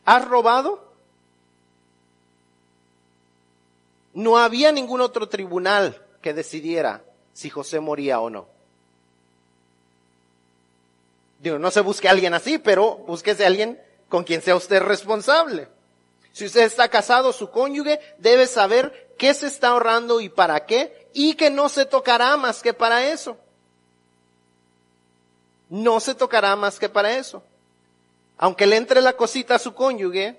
¿has 0.05 0.29
robado? 0.29 0.93
No 4.13 4.37
había 4.37 4.73
ningún 4.73 5.01
otro 5.01 5.27
tribunal 5.27 6.05
que 6.21 6.35
decidiera 6.35 7.03
si 7.33 7.49
José 7.49 7.81
moría 7.81 8.21
o 8.21 8.29
no. 8.29 8.60
No 11.43 11.71
se 11.71 11.81
busque 11.81 12.09
a 12.09 12.11
alguien 12.11 12.35
así, 12.35 12.59
pero 12.59 12.97
búsquese 13.07 13.45
a 13.45 13.47
alguien 13.47 13.81
con 14.09 14.25
quien 14.25 14.43
sea 14.43 14.57
usted 14.57 14.83
responsable. 14.83 15.69
Si 16.33 16.45
usted 16.45 16.63
está 16.63 16.89
casado, 16.89 17.33
su 17.33 17.51
cónyuge 17.51 18.01
debe 18.19 18.47
saber 18.47 19.15
qué 19.19 19.33
se 19.35 19.47
está 19.47 19.69
ahorrando 19.69 20.21
y 20.21 20.29
para 20.29 20.67
qué, 20.67 21.09
y 21.13 21.35
que 21.35 21.51
no 21.51 21.69
se 21.69 21.87
tocará 21.87 22.37
más 22.37 22.63
que 22.63 22.75
para 22.75 23.07
eso. 23.11 23.37
No 25.69 26.01
se 26.01 26.15
tocará 26.15 26.55
más 26.57 26.79
que 26.79 26.89
para 26.89 27.17
eso. 27.17 27.43
Aunque 28.37 28.67
le 28.67 28.77
entre 28.77 29.01
la 29.01 29.15
cosita 29.15 29.55
a 29.55 29.59
su 29.59 29.75
cónyuge 29.75 30.39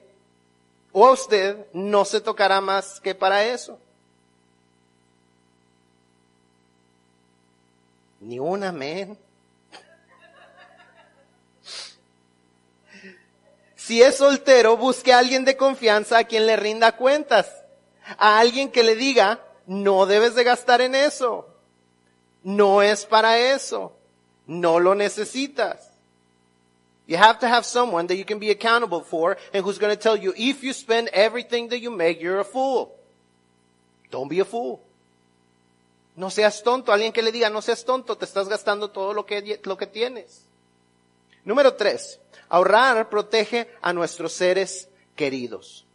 o 0.92 1.08
a 1.08 1.12
usted, 1.12 1.66
no 1.74 2.06
se 2.06 2.22
tocará 2.22 2.62
más 2.62 3.00
que 3.00 3.16
para 3.16 3.46
eso. 3.46 3.80
Ni 8.20 8.40
un 8.40 8.64
amén. 8.64 9.18
Si 13.84 14.00
es 14.00 14.18
soltero, 14.18 14.78
busque 14.78 15.12
a 15.12 15.18
alguien 15.18 15.44
de 15.44 15.58
confianza 15.58 16.20
a 16.20 16.24
quien 16.26 16.46
le 16.46 16.56
rinda 16.56 16.96
cuentas. 16.96 17.64
A 18.20 18.38
alguien 18.40 18.72
que 18.72 18.84
le 18.84 18.96
diga, 18.96 19.44
no 19.66 20.06
debes 20.06 20.36
de 20.36 20.44
gastar 20.44 20.82
en 20.82 20.94
eso. 20.94 21.48
No 22.44 22.84
es 22.84 23.08
para 23.08 23.40
eso. 23.40 23.94
No 24.46 24.80
lo 24.80 24.94
necesitas. 24.94 25.90
You 27.08 27.18
have 27.18 27.40
to 27.40 27.48
have 27.48 27.66
someone 27.66 28.08
that 28.08 28.18
you 28.18 28.24
can 28.24 28.38
be 28.38 28.52
accountable 28.52 29.02
for 29.02 29.36
and 29.52 29.66
who's 29.66 29.80
going 29.80 29.94
to 29.94 30.00
tell 30.00 30.16
you, 30.16 30.32
if 30.38 30.64
you 30.64 30.74
spend 30.74 31.10
everything 31.12 31.68
that 31.70 31.80
you 31.80 31.90
make, 31.90 32.22
you're 32.22 32.40
a 32.40 32.46
fool. 32.46 32.92
Don't 34.12 34.30
be 34.30 34.40
a 34.42 34.46
fool. 34.46 34.80
No 36.16 36.30
seas 36.30 36.62
tonto. 36.62 36.92
Alguien 36.92 37.12
que 37.12 37.24
le 37.24 37.32
diga, 37.32 37.50
no 37.50 37.64
seas 37.64 37.84
tonto, 37.84 38.16
te 38.16 38.26
estás 38.26 38.48
gastando 38.48 38.92
todo 38.92 39.16
lo 39.16 39.26
que, 39.26 39.60
lo 39.64 39.76
que 39.76 39.88
tienes. 39.88 40.46
Número 41.44 41.74
tres, 41.74 42.20
ahorrar 42.52 43.10
protege 43.10 43.70
a 43.82 43.94
nuestros 43.94 44.34
seres 44.34 44.90
queridos. 45.16 45.86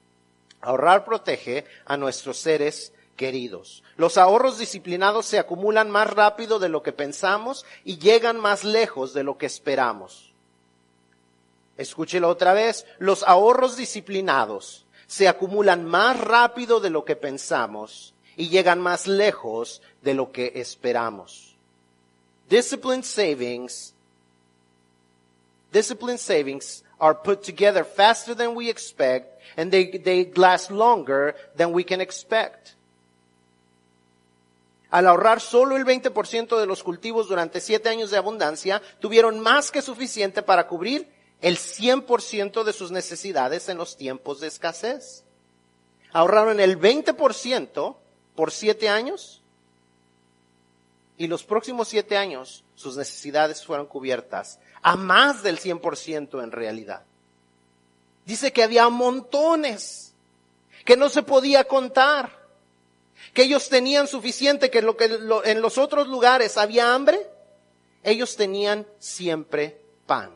Ahorrar 0.62 1.04
protege 1.04 1.66
a 1.84 1.98
nuestros 1.98 2.38
seres 2.38 2.92
queridos. 3.14 3.84
Los 3.96 4.16
ahorros 4.16 4.58
disciplinados 4.58 5.26
se 5.26 5.38
acumulan 5.38 5.90
más 5.90 6.10
rápido 6.10 6.58
de 6.58 6.70
lo 6.70 6.82
que 6.82 6.92
pensamos 6.92 7.66
y 7.84 7.98
llegan 7.98 8.40
más 8.40 8.64
lejos 8.64 9.12
de 9.12 9.22
lo 9.22 9.36
que 9.36 9.46
esperamos. 9.46 10.32
Escúchelo 11.76 12.30
otra 12.30 12.54
vez. 12.54 12.86
Los 12.98 13.22
ahorros 13.22 13.76
disciplinados 13.76 14.86
se 15.06 15.28
acumulan 15.28 15.84
más 15.84 16.18
rápido 16.18 16.80
de 16.80 16.88
lo 16.88 17.04
que 17.04 17.16
pensamos 17.16 18.14
y 18.34 18.48
llegan 18.48 18.80
más 18.80 19.06
lejos 19.06 19.82
de 20.00 20.14
lo 20.14 20.32
que 20.32 20.52
esperamos. 20.56 21.54
Disciplined 22.48 23.04
savings 23.04 23.94
Disciplined 25.76 26.18
savings 26.18 26.82
are 26.98 27.14
put 27.14 27.42
together 27.42 27.84
faster 27.84 28.34
than 28.34 28.54
we 28.54 28.70
expect 28.70 29.38
and 29.58 29.70
they, 29.70 29.90
they 29.98 30.32
last 30.34 30.70
longer 30.70 31.34
than 31.54 31.74
we 31.74 31.84
can 31.84 32.00
expect. 32.00 32.76
Al 34.90 35.06
ahorrar 35.06 35.42
solo 35.42 35.76
el 35.76 35.84
20% 35.84 36.58
de 36.58 36.64
los 36.64 36.82
cultivos 36.82 37.28
durante 37.28 37.60
siete 37.60 37.90
años 37.90 38.10
de 38.10 38.16
abundancia, 38.16 38.80
tuvieron 39.00 39.38
más 39.38 39.70
que 39.70 39.82
suficiente 39.82 40.40
para 40.40 40.66
cubrir 40.66 41.10
el 41.42 41.58
100% 41.58 42.64
de 42.64 42.72
sus 42.72 42.90
necesidades 42.90 43.68
en 43.68 43.76
los 43.76 43.98
tiempos 43.98 44.40
de 44.40 44.46
escasez. 44.46 45.24
Ahorraron 46.14 46.58
el 46.58 46.80
20% 46.80 47.96
por 48.34 48.50
siete 48.50 48.88
años 48.88 49.42
y 51.18 51.26
los 51.26 51.44
próximos 51.44 51.88
siete 51.88 52.16
años 52.16 52.64
sus 52.74 52.96
necesidades 52.96 53.64
fueron 53.64 53.86
cubiertas 53.86 54.58
a 54.82 54.96
más 54.96 55.42
del 55.42 55.58
100% 55.58 56.42
en 56.42 56.52
realidad. 56.52 57.04
Dice 58.24 58.52
que 58.52 58.62
había 58.62 58.88
montones, 58.88 60.12
que 60.84 60.96
no 60.96 61.08
se 61.08 61.22
podía 61.22 61.64
contar, 61.64 62.30
que 63.32 63.44
ellos 63.44 63.68
tenían 63.68 64.06
suficiente, 64.08 64.70
que, 64.70 64.82
lo 64.82 64.96
que 64.96 65.08
lo, 65.08 65.44
en 65.44 65.62
los 65.62 65.78
otros 65.78 66.08
lugares 66.08 66.56
había 66.56 66.94
hambre, 66.94 67.18
ellos 68.02 68.36
tenían 68.36 68.86
siempre 68.98 69.80
pan. 70.06 70.34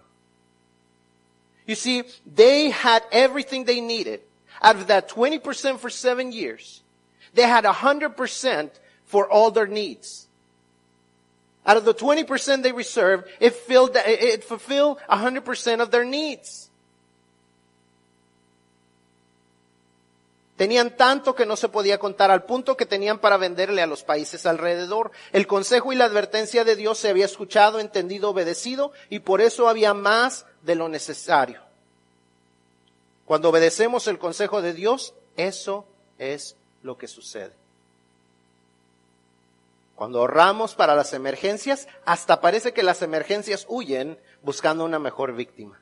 You 1.66 1.76
see, 1.76 2.04
they 2.26 2.70
had 2.70 3.02
everything 3.12 3.64
they 3.64 3.80
needed. 3.80 4.20
Out 4.60 4.76
of 4.76 4.86
that 4.88 5.08
20% 5.08 5.78
for 5.78 5.90
seven 5.90 6.32
years, 6.32 6.82
they 7.32 7.44
had 7.44 7.64
100% 7.64 8.70
for 9.04 9.30
all 9.30 9.50
their 9.52 9.68
needs. 9.68 10.26
Out 11.70 11.76
of 11.76 11.84
the 11.84 11.94
20% 11.94 12.62
they 12.64 12.72
reserved, 12.72 13.28
it 13.38 13.54
filled, 13.54 13.94
it 13.94 14.42
fulfilled 14.42 14.98
100% 15.08 15.80
of 15.80 15.92
their 15.92 16.04
needs. 16.04 16.68
Tenían 20.56 20.96
tanto 20.96 21.36
que 21.36 21.46
no 21.46 21.54
se 21.54 21.68
podía 21.68 22.00
contar 22.00 22.32
al 22.32 22.42
punto 22.42 22.76
que 22.76 22.86
tenían 22.86 23.20
para 23.20 23.36
venderle 23.36 23.82
a 23.82 23.86
los 23.86 24.02
países 24.02 24.46
alrededor. 24.46 25.12
El 25.30 25.46
consejo 25.46 25.92
y 25.92 25.94
la 25.94 26.06
advertencia 26.06 26.64
de 26.64 26.74
Dios 26.74 26.98
se 26.98 27.08
había 27.08 27.24
escuchado, 27.24 27.78
entendido, 27.78 28.30
obedecido 28.30 28.90
y 29.08 29.20
por 29.20 29.40
eso 29.40 29.68
había 29.68 29.94
más 29.94 30.46
de 30.62 30.74
lo 30.74 30.88
necesario. 30.88 31.62
Cuando 33.26 33.50
obedecemos 33.50 34.08
el 34.08 34.18
consejo 34.18 34.60
de 34.60 34.74
Dios, 34.74 35.14
eso 35.36 35.86
es 36.18 36.56
lo 36.82 36.98
que 36.98 37.06
sucede. 37.06 37.59
Cuando 40.00 40.20
ahorramos 40.20 40.74
para 40.74 40.96
las 40.96 41.12
emergencias, 41.12 41.86
hasta 42.06 42.40
parece 42.40 42.72
que 42.72 42.82
las 42.82 43.02
emergencias 43.02 43.66
huyen 43.68 44.18
buscando 44.42 44.86
una 44.86 44.98
mejor 44.98 45.34
víctima. 45.34 45.78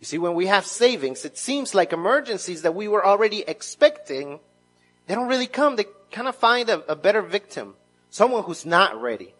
You 0.00 0.06
see, 0.06 0.18
when 0.18 0.34
we 0.34 0.48
have 0.48 0.66
savings, 0.66 1.24
it 1.24 1.36
seems 1.36 1.72
like 1.72 1.92
emergencies 1.92 2.62
that 2.62 2.74
we 2.74 2.88
were 2.88 3.06
already 3.06 3.44
expecting, 3.46 4.40
they 5.06 5.14
don't 5.14 5.28
really 5.28 5.46
come. 5.46 5.76
They 5.76 5.86
kind 6.10 6.26
of 6.26 6.34
find 6.34 6.68
a, 6.68 6.82
a 6.90 6.96
better 6.96 7.22
victim, 7.22 7.76
someone 8.10 8.42
who's 8.42 8.66
not 8.66 9.00
ready. 9.00 9.32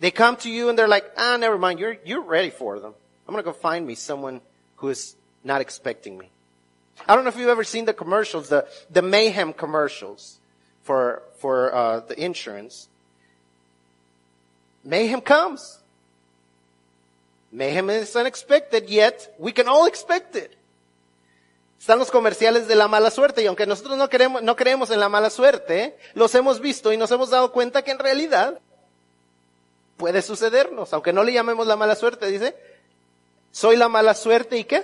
They 0.00 0.10
come 0.10 0.34
to 0.38 0.50
you 0.50 0.70
and 0.70 0.76
they're 0.76 0.88
like, 0.88 1.04
ah, 1.16 1.36
never 1.36 1.56
mind, 1.56 1.78
you're, 1.78 1.98
you're 2.04 2.20
ready 2.20 2.50
for 2.50 2.80
them. 2.80 2.94
I'm 3.28 3.32
going 3.32 3.44
to 3.44 3.48
go 3.48 3.56
find 3.56 3.86
me 3.86 3.94
someone 3.94 4.40
who 4.78 4.88
is 4.88 5.14
not 5.44 5.60
expecting 5.60 6.18
me. 6.18 6.30
I 7.06 7.14
don't 7.14 7.22
know 7.22 7.30
if 7.30 7.36
you've 7.36 7.48
ever 7.48 7.62
seen 7.62 7.84
the 7.84 7.94
commercials, 7.94 8.48
the, 8.48 8.66
the 8.90 9.02
mayhem 9.02 9.52
commercials 9.52 10.40
for, 10.84 11.22
for, 11.38 11.74
uh, 11.74 12.00
the 12.00 12.22
insurance. 12.22 12.88
Mayhem 14.84 15.20
comes. 15.20 15.80
Mayhem 17.50 17.90
is 17.90 18.14
unexpected, 18.14 18.88
yet 18.88 19.34
we 19.38 19.52
can 19.52 19.68
all 19.68 19.86
expect 19.86 20.36
it. 20.36 20.56
Están 21.80 21.98
los 21.98 22.10
comerciales 22.10 22.66
de 22.66 22.74
la 22.76 22.88
mala 22.88 23.10
suerte 23.10 23.42
y 23.42 23.46
aunque 23.46 23.66
nosotros 23.66 23.98
no 23.98 24.08
queremos, 24.08 24.42
no 24.42 24.56
creemos 24.56 24.90
en 24.90 25.00
la 25.00 25.08
mala 25.08 25.28
suerte, 25.28 25.98
los 26.14 26.34
hemos 26.34 26.60
visto 26.60 26.92
y 26.92 26.96
nos 26.96 27.10
hemos 27.10 27.30
dado 27.30 27.52
cuenta 27.52 27.82
que 27.82 27.90
en 27.90 27.98
realidad 27.98 28.58
puede 29.96 30.22
sucedernos, 30.22 30.92
aunque 30.92 31.12
no 31.12 31.22
le 31.22 31.32
llamemos 31.32 31.66
la 31.66 31.76
mala 31.76 31.94
suerte, 31.94 32.26
dice, 32.26 32.56
soy 33.52 33.76
la 33.76 33.88
mala 33.88 34.14
suerte 34.14 34.56
y 34.56 34.64
qué? 34.64 34.82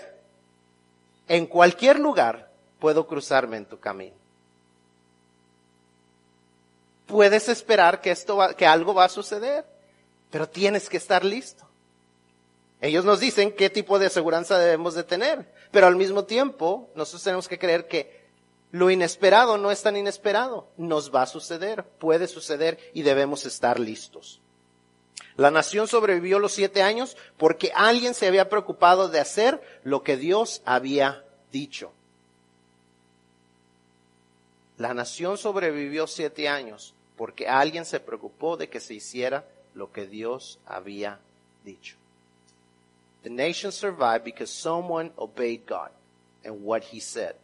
En 1.27 1.47
cualquier 1.47 1.99
lugar 1.99 2.51
puedo 2.79 3.07
cruzarme 3.07 3.57
en 3.57 3.65
tu 3.65 3.81
camino. 3.81 4.20
Puedes 7.11 7.49
esperar 7.49 8.01
que 8.01 8.13
esto 8.13 8.37
va, 8.37 8.55
que 8.55 8.67
algo 8.67 8.95
va 8.95 9.07
a 9.07 9.09
suceder, 9.09 9.65
pero 10.31 10.49
tienes 10.49 10.89
que 10.89 10.97
estar 10.97 11.25
listo. 11.25 11.67
Ellos 12.81 13.05
nos 13.05 13.19
dicen 13.19 13.53
qué 13.53 13.69
tipo 13.69 13.99
de 13.99 14.07
aseguranza 14.07 14.59
debemos 14.59 14.95
de 14.95 15.03
tener, 15.03 15.53
pero 15.73 15.89
al 15.89 15.97
mismo 15.97 16.25
tiempo 16.25 16.89
nosotros 16.95 17.25
tenemos 17.25 17.49
que 17.49 17.59
creer 17.59 17.89
que 17.89 18.21
lo 18.71 18.91
inesperado 18.91 19.59
no 19.59 19.73
es 19.73 19.83
tan 19.83 19.97
inesperado, 19.97 20.69
nos 20.77 21.13
va 21.13 21.23
a 21.23 21.27
suceder, 21.27 21.85
puede 21.85 22.29
suceder 22.29 22.79
y 22.95 23.03
debemos 23.03 23.45
estar 23.45 23.81
listos. 23.81 24.41
La 25.37 25.51
nación 25.51 25.89
sobrevivió 25.89 26.39
los 26.39 26.53
siete 26.53 26.81
años 26.81 27.17
porque 27.37 27.73
alguien 27.75 28.15
se 28.15 28.29
había 28.29 28.49
preocupado 28.49 29.09
de 29.09 29.19
hacer 29.19 29.61
lo 29.83 30.05
que 30.05 30.17
Dios 30.17 30.63
había 30.65 31.25
dicho. 31.51 31.93
La 34.79 34.95
nación 34.95 35.39
sobrevivió 35.39 36.07
siete 36.07 36.49
años 36.49 36.95
porque 37.21 37.47
alguien 37.47 37.85
se 37.85 38.01
preocupó 38.01 38.57
de 38.57 38.71
que 38.71 38.81
se 38.81 38.95
hiciera 38.95 39.45
lo 39.75 39.93
que 39.93 40.07
Dios 40.07 40.59
había 40.65 41.21
dicho. 41.67 41.97
The 43.23 43.29
nation 43.29 43.73
survived 43.73 44.25
because 44.25 44.51
someone 44.51 45.13
obeyed 45.17 45.69
God 45.69 45.91
and 46.47 46.65
what 46.65 46.81
he 46.91 46.99
said. 46.99 47.35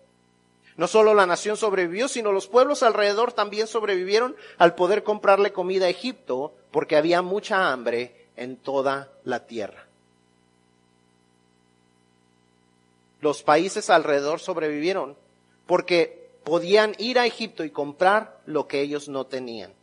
No 0.78 0.88
solo 0.88 1.12
la 1.12 1.26
nación 1.26 1.58
sobrevivió, 1.58 2.08
sino 2.08 2.32
los 2.32 2.46
pueblos 2.46 2.82
alrededor 2.82 3.34
también 3.34 3.66
sobrevivieron 3.66 4.34
al 4.56 4.74
poder 4.74 5.02
comprarle 5.02 5.52
comida 5.52 5.84
a 5.84 5.90
Egipto 5.90 6.54
porque 6.70 6.96
había 6.96 7.20
mucha 7.20 7.70
hambre 7.70 8.28
en 8.38 8.56
toda 8.56 9.12
la 9.24 9.46
tierra. 9.46 9.84
Los 13.20 13.42
países 13.42 13.90
alrededor 13.90 14.40
sobrevivieron 14.40 15.18
porque 15.66 16.25
podían 16.46 16.94
ir 16.98 17.18
a 17.18 17.26
Egipto 17.26 17.64
y 17.64 17.70
comprar 17.70 18.38
lo 18.46 18.68
que 18.68 18.80
ellos 18.80 19.08
no 19.08 19.26
tenían. 19.26 19.74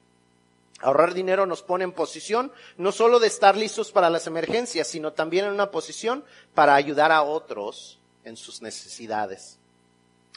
Ahorrar 0.79 1.13
dinero 1.13 1.45
nos 1.45 1.61
pone 1.61 1.83
en 1.83 1.91
posición 1.91 2.53
no 2.77 2.93
solo 2.93 3.19
de 3.19 3.27
estar 3.27 3.57
listos 3.57 3.91
para 3.91 4.09
las 4.09 4.27
emergencias, 4.27 4.87
sino 4.87 5.11
también 5.11 5.43
en 5.43 5.51
una 5.51 5.71
posición 5.71 6.23
para 6.53 6.75
ayudar 6.75 7.11
a 7.11 7.21
otros 7.21 7.99
en 8.23 8.37
sus 8.37 8.61
necesidades. 8.61 9.59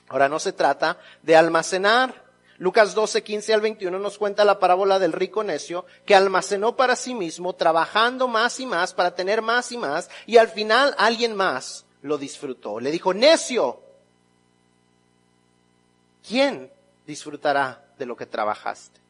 Ahora 0.08 0.28
no 0.28 0.40
se 0.40 0.52
trata 0.52 0.98
de 1.22 1.36
almacenar. 1.36 2.24
Lucas 2.58 2.96
12, 2.96 3.22
15 3.22 3.54
al 3.54 3.60
21 3.60 3.96
nos 3.96 4.18
cuenta 4.18 4.44
la 4.44 4.58
parábola 4.58 4.98
del 4.98 5.12
rico 5.12 5.44
necio 5.44 5.86
que 6.04 6.16
almacenó 6.16 6.74
para 6.74 6.96
sí 6.96 7.14
mismo, 7.14 7.52
trabajando 7.52 8.26
más 8.26 8.58
y 8.58 8.66
más 8.66 8.94
para 8.94 9.14
tener 9.14 9.42
más 9.42 9.70
y 9.70 9.76
más, 9.76 10.10
y 10.26 10.38
al 10.38 10.48
final 10.48 10.92
alguien 10.98 11.36
más 11.36 11.86
lo 12.02 12.18
disfrutó. 12.18 12.80
Le 12.80 12.90
dijo, 12.90 13.14
necio, 13.14 13.85
¿quién 16.26 16.70
disfrutará 17.06 17.84
de 17.98 18.06
lo 18.06 18.16
que 18.16 18.26
trabajaste? 18.26 19.00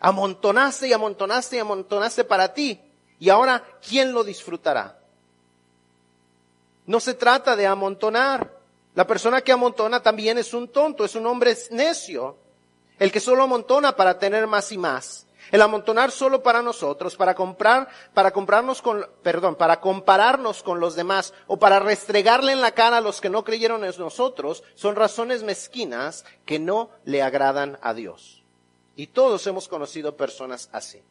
Amontonaste 0.00 0.88
y 0.88 0.92
amontonaste 0.92 1.56
y 1.56 1.60
amontonaste 1.60 2.24
para 2.24 2.52
ti, 2.52 2.80
y 3.22 3.30
ahora, 3.30 3.62
¿quién 3.88 4.12
lo 4.12 4.24
disfrutará? 4.24 4.98
No 6.86 6.98
se 6.98 7.14
trata 7.14 7.54
de 7.54 7.68
amontonar. 7.68 8.50
La 8.96 9.06
persona 9.06 9.42
que 9.42 9.52
amontona 9.52 10.02
también 10.02 10.38
es 10.38 10.52
un 10.52 10.66
tonto, 10.66 11.04
es 11.04 11.14
un 11.14 11.26
hombre 11.26 11.56
necio. 11.70 12.36
El 12.98 13.12
que 13.12 13.20
solo 13.20 13.44
amontona 13.44 13.94
para 13.94 14.18
tener 14.18 14.48
más 14.48 14.72
y 14.72 14.78
más. 14.78 15.26
El 15.50 15.62
amontonar 15.62 16.10
solo 16.10 16.42
para 16.42 16.62
nosotros, 16.62 17.16
para 17.16 17.34
comprar, 17.34 17.88
para 18.14 18.30
comprarnos 18.30 18.80
con, 18.80 19.06
perdón, 19.22 19.56
para 19.56 19.80
compararnos 19.80 20.62
con 20.62 20.80
los 20.80 20.94
demás 20.94 21.34
o 21.46 21.58
para 21.58 21.78
restregarle 21.78 22.52
en 22.52 22.60
la 22.60 22.72
cara 22.72 22.98
a 22.98 23.02
los 23.02 23.20
que 23.20 23.30
no 23.30 23.44
creyeron 23.44 23.84
en 23.84 23.92
nosotros, 23.98 24.62
son 24.74 24.96
razones 24.96 25.42
mezquinas 25.42 26.24
que 26.46 26.58
no 26.58 26.90
le 27.04 27.22
agradan 27.22 27.78
a 27.82 27.92
Dios. 27.94 28.42
Y 28.96 29.08
todos 29.08 29.46
hemos 29.46 29.68
conocido 29.68 30.16
personas 30.16 30.68
así. 30.72 31.02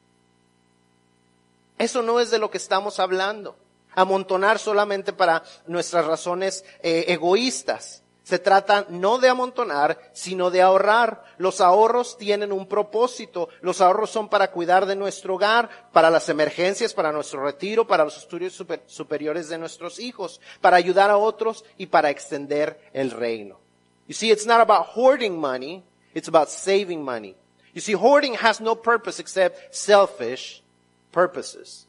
Eso 1.78 2.02
no 2.02 2.20
es 2.20 2.32
de 2.32 2.40
lo 2.40 2.50
que 2.50 2.58
estamos 2.58 3.00
hablando 3.00 3.56
amontonar 3.94 4.60
solamente 4.60 5.14
para 5.14 5.44
nuestras 5.68 6.06
razones 6.06 6.64
eh, 6.82 7.06
egoístas. 7.08 8.01
Se 8.32 8.40
trata 8.40 8.86
no 8.88 9.18
de 9.18 9.28
amontonar, 9.28 10.00
sino 10.14 10.50
de 10.52 10.62
ahorrar. 10.62 11.26
Los 11.38 11.60
ahorros 11.60 12.18
tienen 12.18 12.54
un 12.54 12.66
propósito. 12.66 13.50
Los 13.60 13.82
ahorros 13.82 14.10
son 14.10 14.30
para 14.30 14.52
cuidar 14.52 14.86
de 14.86 14.96
nuestro 14.96 15.36
hogar, 15.36 15.70
para 15.92 16.10
las 16.10 16.30
emergencias, 16.30 16.94
para 16.94 17.12
nuestro 17.12 17.44
retiro, 17.44 17.86
para 17.86 18.06
los 18.06 18.16
estudios 18.16 18.54
superiores 18.86 19.50
de 19.50 19.58
nuestros 19.58 20.00
hijos, 20.00 20.40
para 20.62 20.78
ayudar 20.78 21.10
a 21.10 21.18
otros 21.18 21.66
y 21.78 21.88
para 21.88 22.10
extender 22.10 22.80
el 22.94 23.12
reino. 23.12 23.60
You 24.08 24.14
see, 24.14 24.32
it's 24.32 24.46
not 24.46 24.62
about 24.62 24.96
hoarding 24.96 25.38
money, 25.38 25.84
it's 26.14 26.30
about 26.30 26.48
saving 26.48 27.04
money. 27.04 27.36
You 27.74 27.82
see, 27.82 27.96
hoarding 27.96 28.36
has 28.36 28.62
no 28.62 28.78
purpose 28.78 29.20
except 29.20 29.76
selfish 29.76 30.64
purposes. 31.12 31.86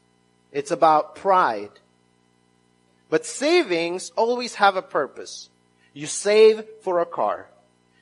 It's 0.51 0.71
about 0.71 1.15
pride. 1.15 1.79
But 3.09 3.25
savings 3.25 4.11
always 4.17 4.55
have 4.55 4.75
a 4.75 4.81
purpose. 4.81 5.49
You 5.93 6.07
save 6.07 6.65
for 6.81 6.99
a 6.99 7.05
car. 7.05 7.47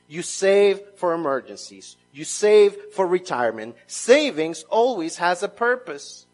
You 0.08 0.22
save 0.22 0.80
for 0.96 1.14
emergencies. 1.14 1.96
You 2.12 2.24
save 2.24 2.76
for 2.92 3.06
retirement. 3.06 3.76
Savings 3.86 4.64
always 4.64 5.16
has 5.16 5.42
a 5.42 5.48
purpose. 5.48 6.26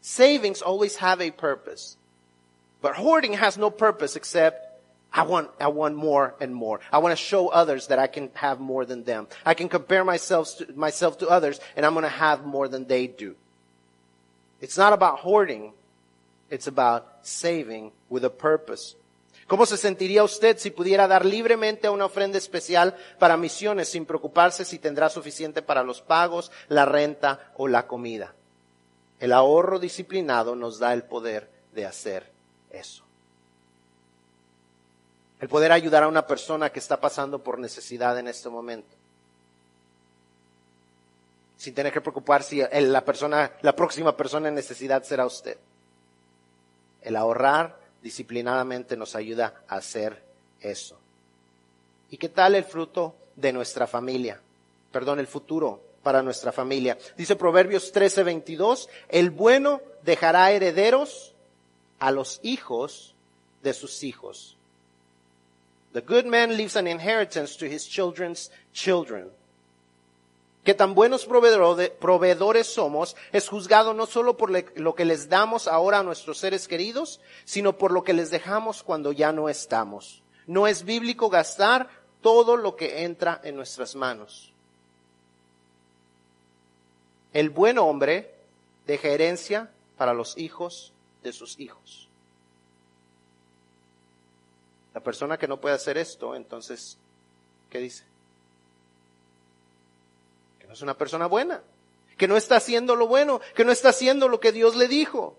Savings 0.00 0.60
always 0.60 0.96
have 0.96 1.20
a 1.20 1.30
purpose. 1.30 1.96
But 2.82 2.96
hoarding 2.96 3.34
has 3.34 3.56
no 3.56 3.70
purpose 3.70 4.16
except 4.16 4.64
I 5.10 5.22
want, 5.22 5.48
I 5.60 5.68
want 5.68 5.94
more 5.94 6.34
and 6.40 6.54
more. 6.54 6.80
I 6.92 6.98
want 6.98 7.12
to 7.16 7.24
show 7.24 7.48
others 7.48 7.86
that 7.86 8.00
I 8.00 8.08
can 8.08 8.30
have 8.34 8.58
more 8.58 8.84
than 8.84 9.04
them. 9.04 9.28
I 9.46 9.54
can 9.54 9.68
compare 9.68 10.04
myself 10.04 10.58
to, 10.58 10.72
myself 10.74 11.18
to 11.18 11.28
others 11.28 11.60
and 11.76 11.86
I'm 11.86 11.94
going 11.94 12.02
to 12.02 12.08
have 12.08 12.44
more 12.44 12.66
than 12.66 12.86
they 12.86 13.06
do. 13.06 13.36
It's 14.60 14.76
not 14.76 14.92
about 14.92 15.20
hoarding. 15.20 15.72
It's 16.50 16.66
about 16.66 17.06
saving 17.22 17.92
with 18.10 18.24
a 18.24 18.30
purpose. 18.30 18.96
¿Cómo 19.46 19.66
se 19.66 19.76
sentiría 19.76 20.24
usted 20.24 20.56
si 20.58 20.70
pudiera 20.70 21.06
dar 21.06 21.24
libremente 21.24 21.88
una 21.88 22.06
ofrenda 22.06 22.38
especial 22.38 22.96
para 23.18 23.36
misiones 23.36 23.88
sin 23.88 24.06
preocuparse 24.06 24.64
si 24.64 24.78
tendrá 24.78 25.10
suficiente 25.10 25.60
para 25.60 25.82
los 25.82 26.00
pagos, 26.00 26.50
la 26.68 26.86
renta 26.86 27.52
o 27.56 27.68
la 27.68 27.86
comida? 27.86 28.34
El 29.20 29.32
ahorro 29.32 29.78
disciplinado 29.78 30.56
nos 30.56 30.78
da 30.78 30.94
el 30.94 31.02
poder 31.02 31.50
de 31.72 31.84
hacer 31.84 32.30
eso. 32.70 33.04
El 35.40 35.48
poder 35.48 35.72
ayudar 35.72 36.04
a 36.04 36.08
una 36.08 36.26
persona 36.26 36.70
que 36.70 36.78
está 36.78 37.00
pasando 37.00 37.42
por 37.42 37.58
necesidad 37.58 38.18
en 38.18 38.28
este 38.28 38.48
momento. 38.48 38.96
Sin 41.58 41.74
tener 41.74 41.92
que 41.92 42.00
preocupar 42.00 42.42
si 42.42 42.62
la 42.62 43.04
persona, 43.04 43.52
la 43.60 43.76
próxima 43.76 44.16
persona 44.16 44.48
en 44.48 44.54
necesidad 44.54 45.02
será 45.02 45.26
usted. 45.26 45.58
El 47.02 47.16
ahorrar 47.16 47.83
disciplinadamente 48.04 48.98
nos 48.98 49.16
ayuda 49.16 49.62
a 49.66 49.76
hacer 49.76 50.22
eso. 50.60 50.98
¿Y 52.10 52.18
qué 52.18 52.28
tal 52.28 52.54
el 52.54 52.64
fruto 52.64 53.14
de 53.34 53.50
nuestra 53.50 53.86
familia? 53.86 54.38
Perdón, 54.92 55.20
el 55.20 55.26
futuro 55.26 55.80
para 56.02 56.22
nuestra 56.22 56.52
familia. 56.52 56.98
Dice 57.16 57.34
Proverbios 57.34 57.94
13:22, 57.94 58.90
el 59.08 59.30
bueno 59.30 59.80
dejará 60.02 60.52
herederos 60.52 61.32
a 61.98 62.10
los 62.10 62.40
hijos 62.42 63.14
de 63.62 63.72
sus 63.72 64.04
hijos. 64.04 64.58
The 65.94 66.02
good 66.02 66.26
man 66.26 66.58
leaves 66.58 66.76
an 66.76 66.86
inheritance 66.86 67.56
to 67.56 67.64
his 67.64 67.88
children's 67.88 68.50
children 68.74 69.30
que 70.64 70.74
tan 70.74 70.94
buenos 70.94 71.26
proveedores 71.26 72.66
somos, 72.66 73.16
es 73.32 73.48
juzgado 73.48 73.92
no 73.92 74.06
solo 74.06 74.38
por 74.38 74.50
lo 74.50 74.94
que 74.94 75.04
les 75.04 75.28
damos 75.28 75.68
ahora 75.68 75.98
a 75.98 76.02
nuestros 76.02 76.38
seres 76.38 76.66
queridos, 76.66 77.20
sino 77.44 77.76
por 77.76 77.92
lo 77.92 78.02
que 78.02 78.14
les 78.14 78.30
dejamos 78.30 78.82
cuando 78.82 79.12
ya 79.12 79.30
no 79.30 79.50
estamos. 79.50 80.22
No 80.46 80.66
es 80.66 80.84
bíblico 80.84 81.28
gastar 81.28 81.88
todo 82.22 82.56
lo 82.56 82.76
que 82.76 83.04
entra 83.04 83.40
en 83.44 83.56
nuestras 83.56 83.94
manos. 83.94 84.52
El 87.34 87.50
buen 87.50 87.78
hombre 87.78 88.34
deja 88.86 89.08
herencia 89.08 89.70
para 89.98 90.14
los 90.14 90.38
hijos 90.38 90.94
de 91.22 91.34
sus 91.34 91.60
hijos. 91.60 92.08
La 94.94 95.00
persona 95.00 95.36
que 95.36 95.48
no 95.48 95.60
puede 95.60 95.74
hacer 95.74 95.98
esto, 95.98 96.34
entonces, 96.34 96.96
¿qué 97.68 97.80
dice? 97.80 98.13
Es 100.74 100.82
una 100.82 100.98
persona 100.98 101.26
buena, 101.26 101.62
que 102.16 102.28
no 102.28 102.36
está 102.36 102.56
haciendo 102.56 102.96
lo 102.96 103.06
bueno, 103.06 103.40
que 103.54 103.64
no 103.64 103.72
está 103.72 103.90
haciendo 103.90 104.28
lo 104.28 104.40
que 104.40 104.52
Dios 104.52 104.76
le 104.76 104.88
dijo. 104.88 105.36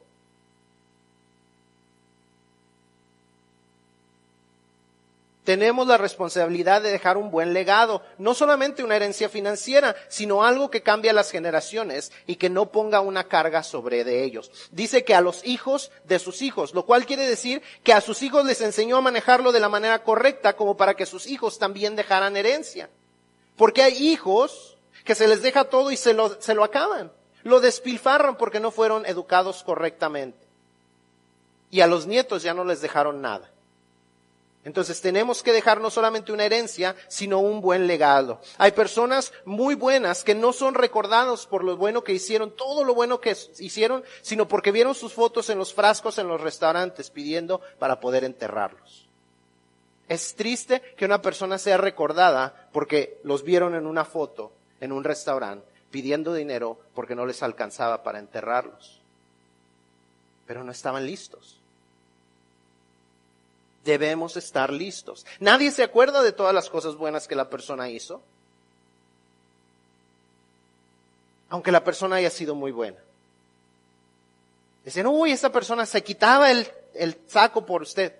Tenemos 5.44 5.86
la 5.86 5.98
responsabilidad 5.98 6.82
de 6.82 6.90
dejar 6.90 7.18
un 7.18 7.30
buen 7.30 7.54
legado, 7.54 8.02
no 8.18 8.34
solamente 8.34 8.84
una 8.84 8.96
herencia 8.96 9.30
financiera, 9.30 9.96
sino 10.08 10.44
algo 10.44 10.72
que 10.72 10.82
cambie 10.82 11.12
a 11.12 11.14
las 11.14 11.30
generaciones 11.30 12.12
y 12.26 12.38
que 12.38 12.50
no 12.50 12.72
ponga 12.72 13.00
una 13.02 13.26
carga 13.26 13.62
sobre 13.62 14.04
de 14.04 14.24
ellos. 14.24 14.50
Dice 14.72 15.04
que 15.04 15.14
a 15.14 15.22
los 15.22 15.46
hijos 15.46 15.92
de 16.06 16.18
sus 16.18 16.42
hijos, 16.42 16.74
lo 16.74 16.88
cual 16.88 17.06
quiere 17.06 17.28
decir 17.28 17.62
que 17.84 17.94
a 17.94 18.02
sus 18.02 18.24
hijos 18.24 18.44
les 18.46 18.60
enseñó 18.62 18.98
a 18.98 19.02
manejarlo 19.02 19.52
de 19.52 19.60
la 19.60 19.70
manera 19.70 20.02
correcta 20.04 20.56
como 20.56 20.78
para 20.78 20.96
que 20.96 21.06
sus 21.06 21.28
hijos 21.28 21.60
también 21.60 21.96
dejaran 21.96 22.38
herencia. 22.38 22.90
Porque 23.56 23.84
hay 23.84 23.94
hijos 24.08 24.74
que 25.06 25.16
se 25.16 25.28
les 25.28 25.41
deja 25.41 25.64
todo 25.66 25.91
y 25.91 25.97
se 25.97 26.14
lo, 26.14 26.41
se 26.41 26.53
lo 26.53 26.64
acaban. 26.64 27.12
Lo 27.43 27.62
despilfarran 27.62 28.36
porque 28.38 28.60
no 28.60 28.72
fueron 28.72 29.06
educados 29.06 29.64
correctamente. 29.64 30.45
Y 31.70 31.82
a 31.82 31.88
los 31.88 32.08
nietos 32.08 32.41
ya 32.43 32.53
no 32.53 32.66
les 32.66 32.82
dejaron 32.82 33.22
nada. 33.22 33.51
Entonces 34.64 34.99
tenemos 34.99 35.43
que 35.43 35.53
dejar 35.53 35.80
no 35.80 35.91
solamente 35.91 36.32
una 36.32 36.43
herencia, 36.43 36.95
sino 37.08 37.38
un 37.38 37.62
buen 37.62 37.86
legado. 37.86 38.41
Hay 38.58 38.72
personas 38.72 39.32
muy 39.45 39.76
buenas 39.76 40.24
que 40.24 40.34
no 40.34 40.53
son 40.53 40.74
recordados 40.74 41.45
por 41.45 41.64
lo 41.64 41.78
bueno 41.78 42.03
que 42.03 42.14
hicieron, 42.14 42.49
todo 42.49 42.84
lo 42.84 42.95
bueno 42.95 43.22
que 43.22 43.38
hicieron, 43.60 44.03
sino 44.24 44.47
porque 44.47 44.72
vieron 44.72 44.95
sus 44.95 45.14
fotos 45.14 45.51
en 45.51 45.60
los 45.60 45.72
frascos 45.72 46.18
en 46.18 46.28
los 46.28 46.41
restaurantes 46.41 47.12
pidiendo 47.12 47.62
para 47.78 47.99
poder 47.99 48.24
enterrarlos. 48.24 49.08
Es 50.08 50.34
triste 50.36 50.82
que 50.97 51.06
una 51.06 51.22
persona 51.22 51.60
sea 51.60 51.78
recordada 51.78 52.70
porque 52.72 53.20
los 53.24 53.43
vieron 53.43 53.76
en 53.76 53.86
una 53.86 54.03
foto 54.03 54.55
en 54.80 54.91
un 54.91 55.03
restaurante 55.03 55.76
pidiendo 55.91 56.34
dinero 56.34 56.78
porque 56.93 57.15
no 57.15 57.26
les 57.26 57.41
alcanzaba 57.41 58.03
para 58.03 58.19
enterrarlos. 58.19 58.99
Pero 60.45 60.63
no 60.63 60.71
estaban 60.71 61.05
listos. 61.05 61.59
Debemos 63.86 64.36
estar 64.36 64.73
listos. 64.73 65.26
Nadie 65.39 65.71
se 65.71 65.84
acuerda 65.84 66.21
de 66.21 66.32
todas 66.32 66.53
las 66.53 66.69
cosas 66.69 66.95
buenas 66.95 67.28
que 67.28 67.36
la 67.36 67.49
persona 67.49 67.89
hizo. 67.89 68.21
Aunque 71.49 71.71
la 71.71 71.84
persona 71.84 72.17
haya 72.17 72.30
sido 72.30 72.55
muy 72.55 72.71
buena. 72.71 72.97
Dicen, 74.84 75.07
uy, 75.07 75.32
esa 75.32 75.51
persona 75.51 75.86
se 75.86 76.03
quitaba 76.03 76.51
el, 76.51 76.67
el 76.93 77.17
saco 77.28 77.65
por 77.65 77.84
usted. 77.84 78.13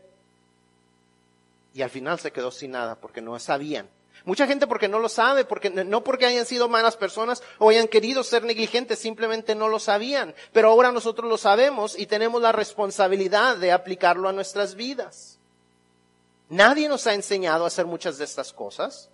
Y 1.74 1.82
al 1.82 1.90
final 1.90 2.20
se 2.20 2.32
quedó 2.32 2.52
sin 2.52 2.72
nada 2.72 2.96
porque 2.96 3.22
no 3.22 3.38
sabían 3.38 3.90
Mucha 4.26 4.48
gente 4.48 4.66
porque 4.66 4.88
no 4.88 4.98
lo 4.98 5.08
sabe, 5.08 5.46
porque 5.46 5.70
no 5.70 6.04
porque 6.04 6.26
hayan 6.26 6.48
sido 6.48 6.68
malas 6.68 6.98
personas 6.98 7.44
o 7.60 7.70
hayan 7.70 7.88
querido 7.88 8.24
ser 8.24 8.44
negligentes, 8.44 8.98
simplemente 8.98 9.54
no 9.54 9.68
lo 9.68 9.80
sabían. 9.80 10.34
Pero 10.52 10.70
ahora 10.70 10.92
nosotros 10.92 11.30
lo 11.30 11.38
sabemos 11.38 11.98
y 11.98 12.08
tenemos 12.08 12.42
la 12.42 12.52
responsabilidad 12.52 13.58
de 13.58 13.72
aplicarlo 13.72 14.28
a 14.28 14.34
nuestras 14.34 14.74
vidas. 14.74 15.38
Nadie 16.50 16.90
nos 16.90 17.06
ha 17.06 17.14
enseñado 17.14 17.64
a 17.66 17.68
hacer 17.68 17.86
muchas 17.86 18.18
de 18.18 18.26
estas 18.26 18.52
cosas. 18.52 19.10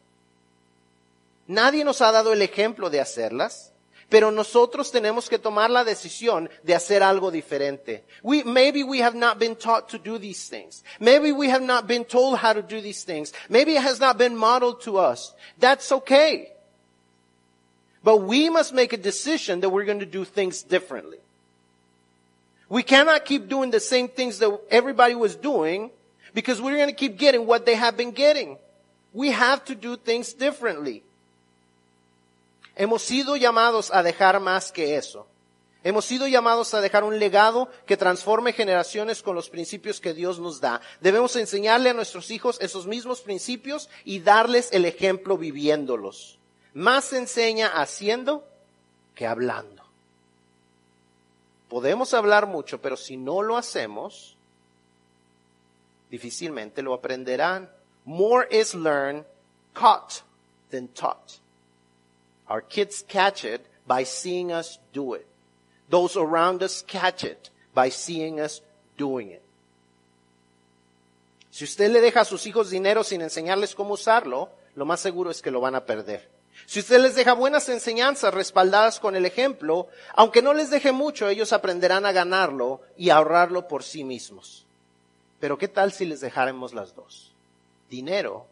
Nadie 1.45 1.84
nos 1.84 2.01
ha 2.01 2.12
dado 2.14 2.32
el 2.32 2.41
ejemplo 2.41 2.89
de 2.89 3.01
hacerlas. 3.01 3.70
Pero 4.12 4.30
nosotros 4.30 4.91
tenemos 4.91 5.30
que 5.30 5.39
tomar 5.39 5.70
la 5.70 5.86
decisión 5.86 6.49
de 6.64 6.76
hacer 6.76 7.01
algo 7.01 7.32
diferente. 7.32 8.03
We, 8.22 8.43
maybe 8.43 8.84
we 8.84 8.99
have 8.99 9.16
not 9.16 9.39
been 9.39 9.55
taught 9.55 9.88
to 9.91 9.97
do 9.97 10.20
these 10.20 10.49
things. 10.49 10.84
Maybe 10.99 11.32
we 11.32 11.47
have 11.47 11.64
not 11.64 11.88
been 11.88 12.03
told 12.03 12.39
how 12.39 12.51
to 12.51 12.62
do 12.62 12.82
these 12.82 13.05
things. 13.05 13.32
Maybe 13.47 13.78
it 13.78 13.82
has 13.82 14.01
not 14.01 14.18
been 14.18 14.36
modeled 14.36 14.82
to 14.82 14.97
us. 14.97 15.34
That's 15.59 15.93
okay. 15.93 16.51
But 18.03 18.18
we 18.18 18.49
must 18.49 18.74
make 18.74 18.91
a 18.91 18.97
decision 18.97 19.62
that 19.62 19.70
we're 19.70 19.86
going 19.86 20.01
to 20.01 20.05
do 20.05 20.26
things 20.26 20.62
differently. 20.62 21.20
We 22.68 22.84
cannot 22.84 23.24
keep 23.24 23.47
doing 23.47 23.72
the 23.72 23.80
same 23.80 24.09
things 24.09 24.39
that 24.39 24.59
everybody 24.70 25.16
was 25.16 25.38
doing 25.38 25.89
because 26.34 26.59
we're 26.62 26.76
going 26.76 26.89
to 26.89 26.95
keep 26.95 27.18
getting 27.18 27.47
what 27.47 27.66
they 27.66 27.76
have 27.76 27.95
been 27.95 28.12
getting. 28.12 28.57
We 29.14 29.32
have 29.32 29.64
to 29.66 29.74
do 29.74 29.95
things 29.95 30.34
differently. 30.34 31.03
Hemos 32.76 33.01
sido 33.01 33.36
llamados 33.36 33.91
a 33.91 34.03
dejar 34.03 34.39
más 34.39 34.72
que 34.72 34.95
eso. 34.95 35.28
Hemos 35.84 36.05
sido 36.05 36.28
llamados 36.28 36.74
a 36.74 36.82
dejar 36.82 37.03
un 37.03 37.17
legado 37.17 37.67
que 37.88 37.97
transforme 37.97 38.53
generaciones 38.53 39.24
con 39.24 39.36
los 39.36 39.49
principios 39.49 39.99
que 39.99 40.13
Dios 40.13 40.39
nos 40.39 40.61
da. 40.61 40.80
Debemos 40.99 41.36
enseñarle 41.36 41.89
a 41.89 41.93
nuestros 41.93 42.30
hijos 42.30 42.59
esos 42.61 42.86
mismos 42.86 43.22
principios 43.22 43.89
y 44.05 44.19
darles 44.19 44.69
el 44.74 44.86
ejemplo 44.86 45.38
viviéndolos. 45.38 46.38
Más 46.74 47.05
se 47.05 47.17
enseña 47.17 47.67
haciendo 47.67 48.47
que 49.15 49.26
hablando. 49.26 49.84
Podemos 51.67 52.13
hablar 52.13 52.45
mucho, 52.45 52.80
pero 52.80 52.95
si 52.95 53.17
no 53.17 53.41
lo 53.41 53.57
hacemos, 53.57 54.36
difícilmente 56.11 56.84
lo 56.84 56.93
aprenderán. 56.93 57.72
More 58.05 58.47
is 58.51 58.76
learned 58.76 59.26
caught 59.74 60.22
than 60.69 60.89
taught. 60.89 61.40
Our 62.52 62.62
kids 62.64 63.06
catch 63.08 63.45
it 63.45 63.66
by 63.88 64.04
seeing 64.04 64.52
us 64.52 64.78
do 64.91 65.14
it. 65.14 65.26
Those 65.89 66.18
around 66.18 66.62
us 66.64 66.84
catch 66.86 67.24
it 67.24 67.49
by 67.74 67.89
seeing 67.89 68.41
us 68.41 68.62
doing 68.97 69.32
it. 69.32 69.41
Si 71.49 71.64
usted 71.64 71.91
le 71.91 72.02
deja 72.02 72.22
a 72.22 72.26
sus 72.26 72.45
hijos 72.45 72.70
dinero 72.70 73.06
sin 73.06 73.22
enseñarles 73.22 73.74
cómo 73.74 73.93
usarlo, 73.93 74.49
lo 74.76 74.86
más 74.86 74.99
seguro 74.99 75.32
es 75.32 75.41
que 75.41 75.49
lo 75.49 75.62
van 75.62 75.76
a 75.76 75.86
perder. 75.86 76.30
Si 76.66 76.82
usted 76.82 76.99
les 76.99 77.16
deja 77.16 77.32
buenas 77.32 77.70
enseñanzas 77.70 78.34
respaldadas 78.34 78.99
con 78.99 79.16
el 79.16 79.26
ejemplo, 79.26 79.88
aunque 80.14 80.41
no 80.41 80.54
les 80.54 80.70
deje 80.70 80.91
mucho, 80.91 81.30
ellos 81.30 81.54
aprenderán 81.54 82.06
a 82.06 82.12
ganarlo 82.12 82.82
y 82.97 83.12
ahorrarlo 83.12 83.70
por 83.70 83.84
sí 83.84 84.04
mismos. 84.04 84.66
Pero 85.39 85.58
¿qué 85.58 85.70
tal 85.70 85.93
si 85.93 86.06
les 86.06 86.20
dejáramos 86.20 86.74
las 86.74 86.95
dos? 86.95 87.34
Dinero 87.89 88.45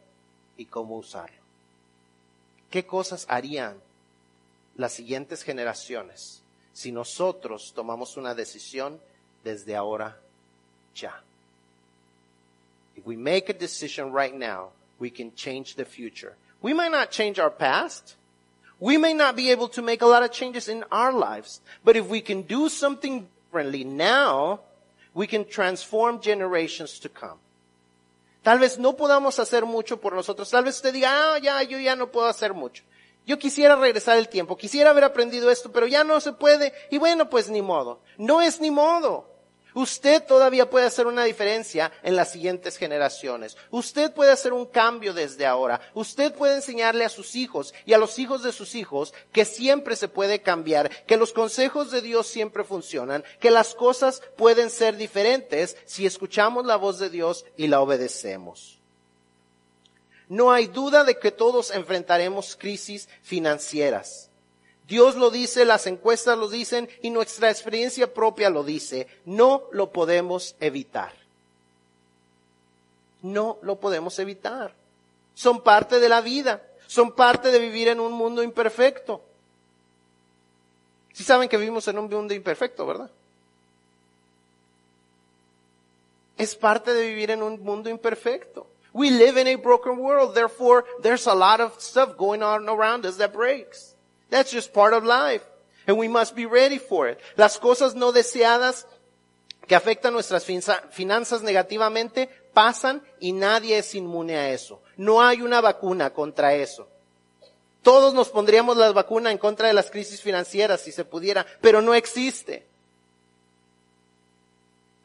y 0.55 0.67
cómo 0.67 0.95
usarlo. 0.95 1.37
¿Qué 2.69 2.85
cosas 2.85 3.25
harían 3.27 3.88
las 4.75 4.93
siguientes 4.93 5.43
generaciones 5.43 6.43
si 6.73 6.91
nosotros 6.91 7.73
tomamos 7.75 8.15
una 8.15 8.33
decisión 8.33 8.99
desde 9.43 9.75
ahora 9.75 10.17
ya. 10.95 11.21
If 12.95 13.05
we 13.05 13.17
make 13.17 13.49
a 13.49 13.53
decision 13.53 14.13
right 14.13 14.33
now, 14.33 14.71
we 14.99 15.09
can 15.09 15.33
change 15.35 15.75
the 15.75 15.85
future. 15.85 16.35
We 16.61 16.73
might 16.73 16.91
not 16.91 17.11
change 17.11 17.39
our 17.39 17.49
past. 17.49 18.15
We 18.79 18.97
may 18.97 19.13
not 19.13 19.35
be 19.35 19.51
able 19.51 19.69
to 19.69 19.81
make 19.81 20.01
a 20.01 20.05
lot 20.05 20.23
of 20.23 20.31
changes 20.31 20.69
in 20.69 20.83
our 20.91 21.11
lives. 21.11 21.61
But 21.83 21.95
if 21.95 22.07
we 22.07 22.21
can 22.21 22.43
do 22.43 22.69
something 22.69 23.27
differently 23.45 23.83
now, 23.83 24.61
we 25.13 25.27
can 25.27 25.45
transform 25.45 26.21
generations 26.21 26.99
to 26.99 27.09
come. 27.09 27.39
Tal 28.41 28.57
vez 28.57 28.79
no 28.79 28.93
podamos 28.93 29.37
hacer 29.37 29.65
mucho 29.65 29.97
por 29.97 30.13
nosotros. 30.13 30.49
Tal 30.49 30.63
vez 30.63 30.75
usted 30.75 30.93
diga, 30.93 31.09
ah, 31.09 31.37
ya, 31.39 31.61
yo 31.61 31.77
ya 31.77 31.95
no 31.95 32.07
puedo 32.07 32.27
hacer 32.27 32.53
mucho. 32.53 32.83
Yo 33.29 33.37
quisiera 33.37 33.75
regresar 33.75 34.17
el 34.17 34.27
tiempo, 34.27 34.57
quisiera 34.57 34.89
haber 34.89 35.03
aprendido 35.03 35.51
esto, 35.51 35.71
pero 35.71 35.85
ya 35.85 36.03
no 36.03 36.19
se 36.19 36.33
puede. 36.33 36.73
Y 36.89 36.97
bueno, 36.97 37.29
pues 37.29 37.47
ni 37.47 37.61
modo. 37.61 38.01
No 38.17 38.41
es 38.41 38.59
ni 38.59 38.71
modo. 38.71 39.29
Usted 39.75 40.23
todavía 40.25 40.67
puede 40.67 40.87
hacer 40.87 41.05
una 41.05 41.25
diferencia 41.25 41.91
en 42.01 42.15
las 42.15 42.31
siguientes 42.31 42.75
generaciones. 42.75 43.55
Usted 43.69 44.11
puede 44.13 44.31
hacer 44.31 44.51
un 44.51 44.65
cambio 44.65 45.13
desde 45.13 45.45
ahora. 45.45 45.79
Usted 45.93 46.33
puede 46.33 46.55
enseñarle 46.55 47.05
a 47.05 47.09
sus 47.09 47.35
hijos 47.35 47.75
y 47.85 47.93
a 47.93 47.99
los 47.99 48.17
hijos 48.17 48.41
de 48.41 48.51
sus 48.51 48.73
hijos 48.73 49.13
que 49.31 49.45
siempre 49.45 49.95
se 49.95 50.07
puede 50.07 50.41
cambiar, 50.41 50.89
que 51.05 51.15
los 51.15 51.31
consejos 51.31 51.91
de 51.91 52.01
Dios 52.01 52.25
siempre 52.25 52.63
funcionan, 52.63 53.23
que 53.39 53.51
las 53.51 53.75
cosas 53.75 54.23
pueden 54.37 54.71
ser 54.71 54.97
diferentes 54.97 55.77
si 55.85 56.07
escuchamos 56.07 56.65
la 56.65 56.77
voz 56.77 56.97
de 56.97 57.11
Dios 57.11 57.45
y 57.57 57.67
la 57.67 57.79
obedecemos. 57.79 58.78
No 60.29 60.51
hay 60.51 60.67
duda 60.67 61.03
de 61.03 61.17
que 61.17 61.31
todos 61.31 61.71
enfrentaremos 61.71 62.55
crisis 62.55 63.09
financieras. 63.23 64.29
Dios 64.87 65.15
lo 65.15 65.31
dice, 65.31 65.65
las 65.65 65.87
encuestas 65.87 66.37
lo 66.37 66.47
dicen 66.47 66.87
y 67.01 67.09
nuestra 67.09 67.49
experiencia 67.49 68.13
propia 68.13 68.49
lo 68.49 68.63
dice. 68.63 69.07
No 69.25 69.63
lo 69.71 69.91
podemos 69.91 70.55
evitar. 70.59 71.13
No 73.21 73.57
lo 73.63 73.79
podemos 73.79 74.17
evitar. 74.19 74.73
Son 75.33 75.61
parte 75.61 75.99
de 75.99 76.09
la 76.09 76.21
vida. 76.21 76.63
Son 76.87 77.11
parte 77.11 77.51
de 77.51 77.59
vivir 77.59 77.87
en 77.87 77.99
un 77.99 78.13
mundo 78.13 78.41
imperfecto. 78.41 79.21
Si 81.13 81.23
saben 81.23 81.49
que 81.49 81.57
vivimos 81.57 81.87
en 81.87 81.99
un 81.99 82.09
mundo 82.09 82.33
imperfecto, 82.33 82.85
¿verdad? 82.85 83.11
Es 86.37 86.55
parte 86.55 86.93
de 86.93 87.07
vivir 87.07 87.31
en 87.31 87.43
un 87.43 87.61
mundo 87.61 87.89
imperfecto. 87.89 88.65
We 88.93 89.11
live 89.11 89.37
in 89.37 89.47
a 89.47 89.55
broken 89.55 89.97
world, 89.97 90.33
therefore 90.33 90.83
there's 91.01 91.27
a 91.27 91.35
lot 91.35 91.61
of 91.61 91.79
stuff 91.79 92.17
going 92.17 92.41
on 92.41 92.67
around 92.67 93.05
us 93.05 93.17
that 93.17 93.33
breaks. 93.33 93.95
That's 94.29 94.51
just 94.51 94.73
part 94.73 94.93
of 94.93 95.03
life. 95.03 95.43
And 95.87 95.97
we 95.97 96.07
must 96.07 96.35
be 96.35 96.45
ready 96.45 96.79
for 96.79 97.07
it. 97.07 97.19
Las 97.35 97.57
cosas 97.57 97.95
no 97.95 98.11
deseadas 98.11 98.85
que 99.67 99.75
afectan 99.75 100.13
nuestras 100.13 100.45
finanzas 100.91 101.41
negativamente 101.41 102.29
pasan 102.53 103.03
y 103.19 103.31
nadie 103.31 103.77
es 103.77 103.93
inmune 103.93 104.35
a 104.35 104.49
eso. 104.49 104.81
No 104.97 105.21
hay 105.21 105.41
una 105.41 105.61
vacuna 105.61 106.11
contra 106.11 106.55
eso. 106.55 106.87
Todos 107.81 108.13
nos 108.13 108.29
pondríamos 108.29 108.75
la 108.77 108.91
vacuna 108.91 109.31
en 109.31 109.37
contra 109.37 109.67
de 109.67 109.73
las 109.73 109.89
crisis 109.89 110.21
financieras 110.21 110.81
si 110.81 110.91
se 110.91 111.05
pudiera, 111.05 111.45
pero 111.61 111.81
no 111.81 111.93
existe. 111.93 112.67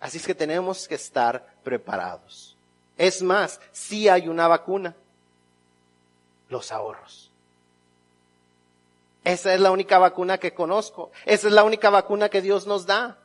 Así 0.00 0.18
es 0.18 0.26
que 0.26 0.34
tenemos 0.34 0.88
que 0.88 0.96
estar 0.96 1.54
preparados. 1.62 2.53
Es 2.96 3.22
más, 3.22 3.60
si 3.72 4.08
hay 4.08 4.28
una 4.28 4.48
vacuna. 4.48 4.94
Los 6.48 6.70
ahorros. 6.72 7.30
Esa 9.24 9.54
es 9.54 9.60
la 9.60 9.70
única 9.70 9.98
vacuna 9.98 10.38
que 10.38 10.52
conozco. 10.52 11.10
Esa 11.24 11.48
es 11.48 11.54
la 11.54 11.64
única 11.64 11.90
vacuna 11.90 12.28
que 12.28 12.42
Dios 12.42 12.66
nos 12.66 12.86
da. 12.86 13.18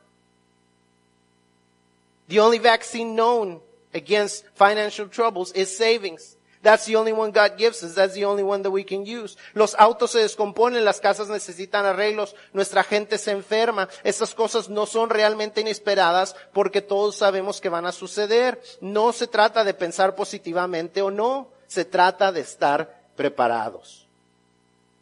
The 2.28 2.40
only 2.40 2.58
vaccine 2.58 3.14
known 3.14 3.60
against 3.92 4.46
financial 4.54 5.08
troubles 5.08 5.52
is 5.52 5.76
savings. 5.76 6.36
That's 6.62 6.84
the 6.84 6.96
only 6.96 7.12
one 7.12 7.32
God 7.32 7.56
gives 7.56 7.82
us. 7.82 7.94
That's 7.94 8.14
the 8.14 8.26
only 8.26 8.42
one 8.42 8.62
that 8.62 8.70
we 8.70 8.84
can 8.84 9.06
use. 9.06 9.38
Los 9.54 9.74
autos 9.78 10.10
se 10.10 10.18
descomponen, 10.18 10.84
las 10.84 11.00
casas 11.00 11.28
necesitan 11.28 11.86
arreglos, 11.86 12.36
nuestra 12.52 12.84
gente 12.84 13.16
se 13.16 13.30
enferma. 13.30 13.88
Estas 14.04 14.34
cosas 14.34 14.68
no 14.68 14.84
son 14.84 15.08
realmente 15.08 15.62
inesperadas 15.62 16.36
porque 16.52 16.82
todos 16.82 17.16
sabemos 17.16 17.62
que 17.62 17.70
van 17.70 17.86
a 17.86 17.92
suceder. 17.92 18.60
No 18.82 19.12
se 19.12 19.26
trata 19.26 19.64
de 19.64 19.72
pensar 19.72 20.14
positivamente 20.14 21.00
o 21.00 21.10
no. 21.10 21.48
Se 21.66 21.86
trata 21.86 22.30
de 22.30 22.42
estar 22.42 23.04
preparados. 23.16 24.06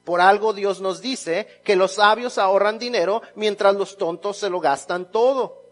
Por 0.04 0.20
algo 0.20 0.52
Dios 0.52 0.80
nos 0.80 1.02
dice 1.02 1.61
que 1.64 1.76
los 1.76 1.94
sabios 1.94 2.38
ahorran 2.38 2.78
dinero 2.78 3.20
mientras 3.34 3.74
los 3.74 3.96
tontos 3.96 4.36
se 4.36 4.48
lo 4.48 4.61
gastan 4.61 5.11
todo. 5.11 5.64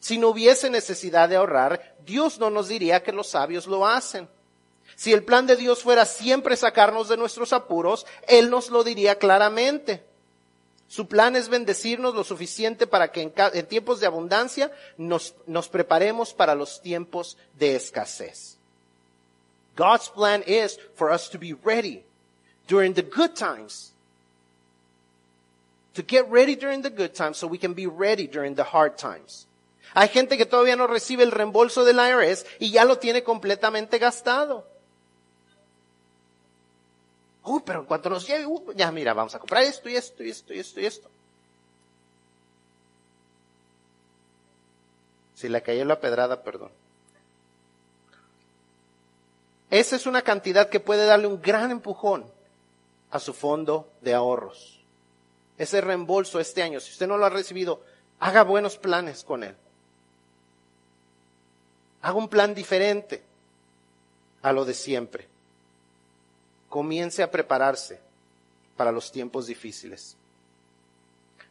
Si 0.00 0.18
no 0.18 0.28
hubiese 0.28 0.70
necesidad 0.70 1.28
de 1.28 1.36
ahorrar, 1.36 1.94
Dios 2.04 2.38
no 2.40 2.50
nos 2.50 2.68
diría 2.68 3.02
que 3.02 3.12
los 3.12 3.28
sabios 3.28 3.66
lo 3.66 3.86
hacen. 3.86 4.28
Si 5.00 5.14
el 5.14 5.24
plan 5.24 5.46
de 5.46 5.56
Dios 5.56 5.82
fuera 5.82 6.04
siempre 6.04 6.58
sacarnos 6.58 7.08
de 7.08 7.16
nuestros 7.16 7.54
apuros, 7.54 8.04
Él 8.28 8.50
nos 8.50 8.68
lo 8.68 8.84
diría 8.84 9.16
claramente. 9.16 10.04
Su 10.88 11.08
plan 11.08 11.36
es 11.36 11.48
bendecirnos 11.48 12.14
lo 12.14 12.22
suficiente 12.22 12.86
para 12.86 13.10
que 13.10 13.22
en, 13.22 13.66
tiempos 13.66 14.00
de 14.00 14.06
abundancia 14.06 14.70
nos, 14.98 15.34
nos 15.46 15.70
preparemos 15.70 16.34
para 16.34 16.54
los 16.54 16.82
tiempos 16.82 17.38
de 17.58 17.76
escasez. 17.76 18.58
God's 19.74 20.10
plan 20.10 20.44
is 20.46 20.78
for 20.94 21.10
us 21.10 21.30
to 21.30 21.38
be 21.38 21.54
ready 21.64 22.04
during 22.68 22.92
the 22.92 23.00
good 23.00 23.34
times. 23.34 23.94
To 25.94 26.02
get 26.06 26.30
ready 26.30 26.56
during 26.56 26.82
the 26.82 26.90
good 26.90 27.14
times 27.14 27.38
so 27.38 27.46
we 27.46 27.56
can 27.56 27.72
be 27.72 27.86
ready 27.86 28.26
during 28.26 28.54
the 28.54 28.64
hard 28.64 28.98
times. 28.98 29.46
Hay 29.94 30.08
gente 30.08 30.36
que 30.36 30.44
todavía 30.44 30.76
no 30.76 30.86
recibe 30.86 31.22
el 31.22 31.30
reembolso 31.32 31.86
del 31.86 31.96
IRS 31.96 32.44
y 32.58 32.70
ya 32.70 32.84
lo 32.84 32.98
tiene 32.98 33.22
completamente 33.22 33.98
gastado. 33.98 34.69
Uy, 37.44 37.62
pero 37.64 37.80
en 37.80 37.86
cuanto 37.86 38.10
nos 38.10 38.26
llegue, 38.26 38.46
uh, 38.46 38.72
ya 38.72 38.92
mira, 38.92 39.14
vamos 39.14 39.34
a 39.34 39.38
comprar 39.38 39.62
esto 39.62 39.88
y 39.88 39.96
esto 39.96 40.22
y 40.22 40.30
esto 40.30 40.52
y 40.52 40.58
esto 40.58 40.80
y 40.80 40.86
esto. 40.86 41.10
Si 45.34 45.48
le 45.48 45.62
cayó 45.62 45.84
la 45.86 46.00
pedrada, 46.00 46.42
perdón. 46.42 46.70
Esa 49.70 49.96
es 49.96 50.06
una 50.06 50.22
cantidad 50.22 50.68
que 50.68 50.80
puede 50.80 51.06
darle 51.06 51.28
un 51.28 51.40
gran 51.40 51.70
empujón 51.70 52.26
a 53.10 53.18
su 53.18 53.32
fondo 53.32 53.88
de 54.02 54.12
ahorros. 54.12 54.80
Ese 55.56 55.80
reembolso 55.80 56.40
este 56.40 56.62
año, 56.62 56.80
si 56.80 56.90
usted 56.90 57.06
no 57.06 57.16
lo 57.16 57.24
ha 57.24 57.30
recibido, 57.30 57.82
haga 58.18 58.42
buenos 58.42 58.76
planes 58.76 59.24
con 59.24 59.44
él. 59.44 59.56
Haga 62.02 62.18
un 62.18 62.28
plan 62.28 62.54
diferente 62.54 63.22
a 64.42 64.52
lo 64.52 64.64
de 64.64 64.74
siempre. 64.74 65.29
Comience 66.70 67.22
a 67.22 67.30
prepararse 67.30 68.00
para 68.76 68.92
los 68.92 69.12
tiempos 69.12 69.46
difíciles. 69.46 70.16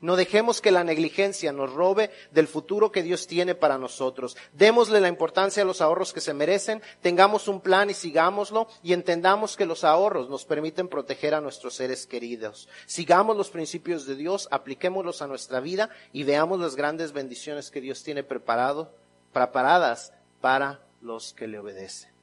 No 0.02 0.16
dejemos 0.16 0.62
que 0.62 0.72
la 0.72 0.86
negligencia 0.86 1.52
nos 1.52 1.74
robe 1.74 2.10
del 2.32 2.48
futuro 2.48 2.90
que 2.92 3.04
Dios 3.04 3.28
tiene 3.28 3.54
para 3.54 3.78
nosotros. 3.78 4.38
Démosle 4.54 5.02
la 5.02 5.10
importancia 5.10 5.64
a 5.64 5.66
los 5.66 5.82
ahorros 5.82 6.14
que 6.14 6.22
se 6.22 6.34
merecen, 6.34 6.82
tengamos 7.02 7.50
un 7.50 7.60
plan 7.60 7.90
y 7.90 7.94
sigámoslo 7.94 8.68
y 8.82 8.94
entendamos 8.94 9.58
que 9.58 9.66
los 9.66 9.84
ahorros 9.84 10.30
nos 10.30 10.46
permiten 10.46 10.88
proteger 10.88 11.34
a 11.34 11.42
nuestros 11.42 11.76
seres 11.76 12.08
queridos. 12.08 12.70
Sigamos 12.86 13.36
los 13.36 13.50
principios 13.50 14.06
de 14.06 14.16
Dios, 14.16 14.48
apliquémoslos 14.52 15.22
a 15.22 15.28
nuestra 15.28 15.60
vida 15.60 15.90
y 16.14 16.24
veamos 16.24 16.62
las 16.62 16.78
grandes 16.78 17.12
bendiciones 17.12 17.70
que 17.70 17.82
Dios 17.82 18.02
tiene 18.02 18.24
preparado, 18.24 18.94
preparadas 19.34 20.14
para 20.40 20.80
los 21.02 21.34
que 21.34 21.48
le 21.48 21.60
obedecen. 21.60 22.19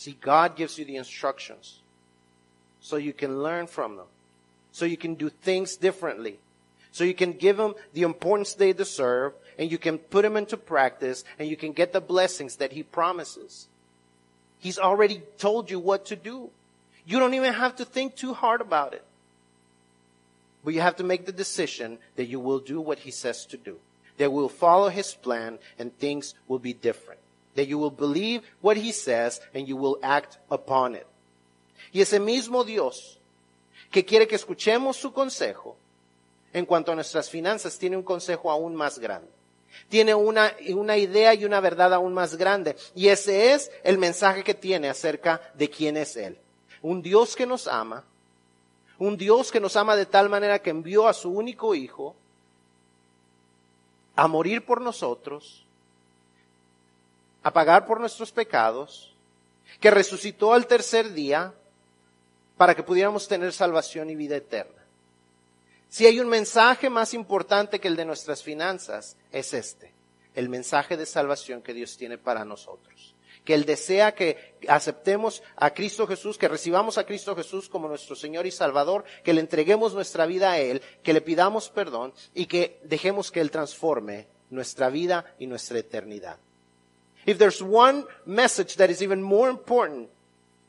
See, 0.00 0.16
God 0.18 0.56
gives 0.56 0.78
you 0.78 0.86
the 0.86 0.96
instructions 0.96 1.80
so 2.80 2.96
you 2.96 3.12
can 3.12 3.42
learn 3.42 3.66
from 3.66 3.96
them 3.96 4.06
so 4.72 4.84
you 4.84 4.96
can 4.96 5.14
do 5.14 5.28
things 5.28 5.76
differently. 5.76 6.38
So 6.92 7.04
you 7.04 7.14
can 7.14 7.32
give 7.32 7.56
them 7.56 7.74
the 7.92 8.02
importance 8.02 8.54
they 8.54 8.72
deserve 8.72 9.34
and 9.58 9.70
you 9.70 9.78
can 9.78 9.98
put 9.98 10.22
them 10.22 10.36
into 10.36 10.56
practice 10.56 11.24
and 11.38 11.48
you 11.48 11.56
can 11.56 11.72
get 11.72 11.92
the 11.92 12.00
blessings 12.00 12.56
that 12.56 12.72
he 12.72 12.82
promises. 12.82 13.68
He's 14.58 14.78
already 14.78 15.22
told 15.38 15.70
you 15.70 15.78
what 15.78 16.06
to 16.06 16.16
do. 16.16 16.48
You 17.06 17.18
don't 17.18 17.34
even 17.34 17.52
have 17.52 17.76
to 17.76 17.84
think 17.84 18.16
too 18.16 18.34
hard 18.34 18.60
about 18.60 18.94
it. 18.94 19.04
But 20.64 20.74
you 20.74 20.80
have 20.80 20.96
to 20.96 21.04
make 21.04 21.26
the 21.26 21.32
decision 21.32 21.98
that 22.16 22.26
you 22.26 22.38
will 22.38 22.58
do 22.58 22.80
what 22.80 23.00
he 23.00 23.10
says 23.10 23.46
to 23.46 23.56
do. 23.56 23.78
That 24.18 24.32
will 24.32 24.48
follow 24.48 24.88
his 24.88 25.14
plan 25.14 25.58
and 25.78 25.96
things 25.98 26.34
will 26.46 26.58
be 26.58 26.72
different. 26.72 27.20
That 27.60 27.68
you 27.68 27.78
will 27.78 27.90
believe 27.90 28.40
what 28.62 28.78
he 28.78 28.90
says 28.90 29.42
and 29.52 29.66
you 29.66 29.76
will 29.76 29.98
act 30.02 30.38
upon 30.48 30.94
it. 30.94 31.06
Y 31.92 32.00
ese 32.00 32.18
mismo 32.18 32.64
Dios 32.64 33.18
que 33.90 34.06
quiere 34.06 34.26
que 34.26 34.36
escuchemos 34.36 34.96
su 34.96 35.12
consejo, 35.12 35.76
en 36.54 36.64
cuanto 36.64 36.90
a 36.90 36.94
nuestras 36.94 37.28
finanzas, 37.28 37.78
tiene 37.78 37.98
un 37.98 38.02
consejo 38.02 38.50
aún 38.50 38.74
más 38.74 38.98
grande. 38.98 39.28
Tiene 39.90 40.14
una, 40.14 40.56
una 40.74 40.96
idea 40.96 41.34
y 41.34 41.44
una 41.44 41.60
verdad 41.60 41.92
aún 41.92 42.14
más 42.14 42.36
grande. 42.36 42.76
Y 42.94 43.08
ese 43.08 43.52
es 43.52 43.70
el 43.84 43.98
mensaje 43.98 44.42
que 44.42 44.54
tiene 44.54 44.88
acerca 44.88 45.42
de 45.52 45.68
quién 45.68 45.98
es 45.98 46.16
Él. 46.16 46.38
Un 46.80 47.02
Dios 47.02 47.36
que 47.36 47.44
nos 47.44 47.68
ama, 47.68 48.04
un 48.98 49.18
Dios 49.18 49.52
que 49.52 49.60
nos 49.60 49.76
ama 49.76 49.96
de 49.96 50.06
tal 50.06 50.30
manera 50.30 50.60
que 50.60 50.70
envió 50.70 51.08
a 51.08 51.12
su 51.12 51.30
único 51.30 51.74
Hijo 51.74 52.16
a 54.16 54.26
morir 54.28 54.64
por 54.64 54.80
nosotros, 54.80 55.66
a 57.42 57.52
pagar 57.52 57.86
por 57.86 58.00
nuestros 58.00 58.32
pecados, 58.32 59.14
que 59.80 59.90
resucitó 59.90 60.52
al 60.52 60.66
tercer 60.66 61.12
día 61.12 61.54
para 62.56 62.74
que 62.74 62.82
pudiéramos 62.82 63.26
tener 63.26 63.52
salvación 63.52 64.10
y 64.10 64.16
vida 64.16 64.36
eterna. 64.36 64.80
Si 65.88 66.06
hay 66.06 66.20
un 66.20 66.28
mensaje 66.28 66.90
más 66.90 67.14
importante 67.14 67.80
que 67.80 67.88
el 67.88 67.96
de 67.96 68.04
nuestras 68.04 68.42
finanzas, 68.42 69.16
es 69.32 69.54
este, 69.54 69.92
el 70.34 70.48
mensaje 70.48 70.96
de 70.96 71.06
salvación 71.06 71.62
que 71.62 71.74
Dios 71.74 71.96
tiene 71.96 72.18
para 72.18 72.44
nosotros. 72.44 73.14
Que 73.44 73.54
Él 73.54 73.64
desea 73.64 74.14
que 74.14 74.56
aceptemos 74.68 75.42
a 75.56 75.72
Cristo 75.72 76.06
Jesús, 76.06 76.36
que 76.36 76.46
recibamos 76.46 76.98
a 76.98 77.06
Cristo 77.06 77.34
Jesús 77.34 77.68
como 77.68 77.88
nuestro 77.88 78.14
Señor 78.14 78.46
y 78.46 78.50
Salvador, 78.50 79.04
que 79.24 79.32
le 79.32 79.40
entreguemos 79.40 79.94
nuestra 79.94 80.26
vida 80.26 80.52
a 80.52 80.58
Él, 80.58 80.82
que 81.02 81.14
le 81.14 81.22
pidamos 81.22 81.70
perdón 81.70 82.12
y 82.34 82.46
que 82.46 82.78
dejemos 82.84 83.30
que 83.30 83.40
Él 83.40 83.50
transforme 83.50 84.28
nuestra 84.50 84.90
vida 84.90 85.34
y 85.38 85.46
nuestra 85.46 85.78
eternidad. 85.78 86.38
If 87.30 87.38
there's 87.38 87.62
one 87.62 88.06
message 88.26 88.74
that 88.74 88.90
is 88.90 89.04
even 89.04 89.22
more 89.22 89.48
important 89.48 90.08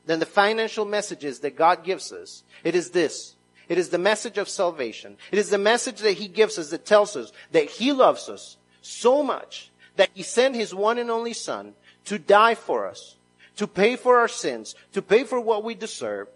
than 0.06 0.20
the 0.20 0.28
financial 0.28 0.86
messages 0.86 1.40
that 1.40 1.56
God 1.56 1.84
gives 1.84 2.12
us, 2.12 2.44
it 2.64 2.76
is 2.76 2.92
this. 2.92 3.34
It 3.68 3.80
is 3.80 3.90
the 3.90 3.98
message 3.98 4.38
of 4.38 4.48
salvation. 4.48 5.18
It 5.32 5.40
is 5.40 5.50
the 5.50 5.58
message 5.58 6.02
that 6.02 6.20
He 6.20 6.28
gives 6.28 6.60
us 6.60 6.70
that 6.70 6.86
tells 6.86 7.16
us 7.16 7.32
that 7.52 7.66
He 7.66 7.92
loves 7.92 8.30
us 8.30 8.58
so 8.84 9.24
much 9.24 9.72
that 9.96 10.12
He 10.14 10.22
sent 10.22 10.54
His 10.54 10.72
one 10.72 11.00
and 11.00 11.10
only 11.10 11.34
Son 11.34 11.74
to 12.06 12.20
die 12.20 12.54
for 12.54 12.86
us, 12.86 13.16
to 13.56 13.66
pay 13.66 13.96
for 13.96 14.20
our 14.20 14.28
sins, 14.28 14.76
to 14.94 15.02
pay 15.02 15.24
for 15.24 15.42
what 15.42 15.64
we 15.64 15.74
deserve, 15.74 16.28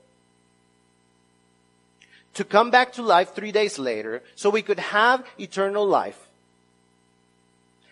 to 2.34 2.44
come 2.44 2.72
back 2.72 2.94
to 2.94 3.04
life 3.04 3.36
three 3.36 3.52
days 3.52 3.78
later 3.78 4.24
so 4.34 4.50
we 4.50 4.64
could 4.64 4.80
have 4.80 5.24
eternal 5.40 5.86
life. 5.86 6.30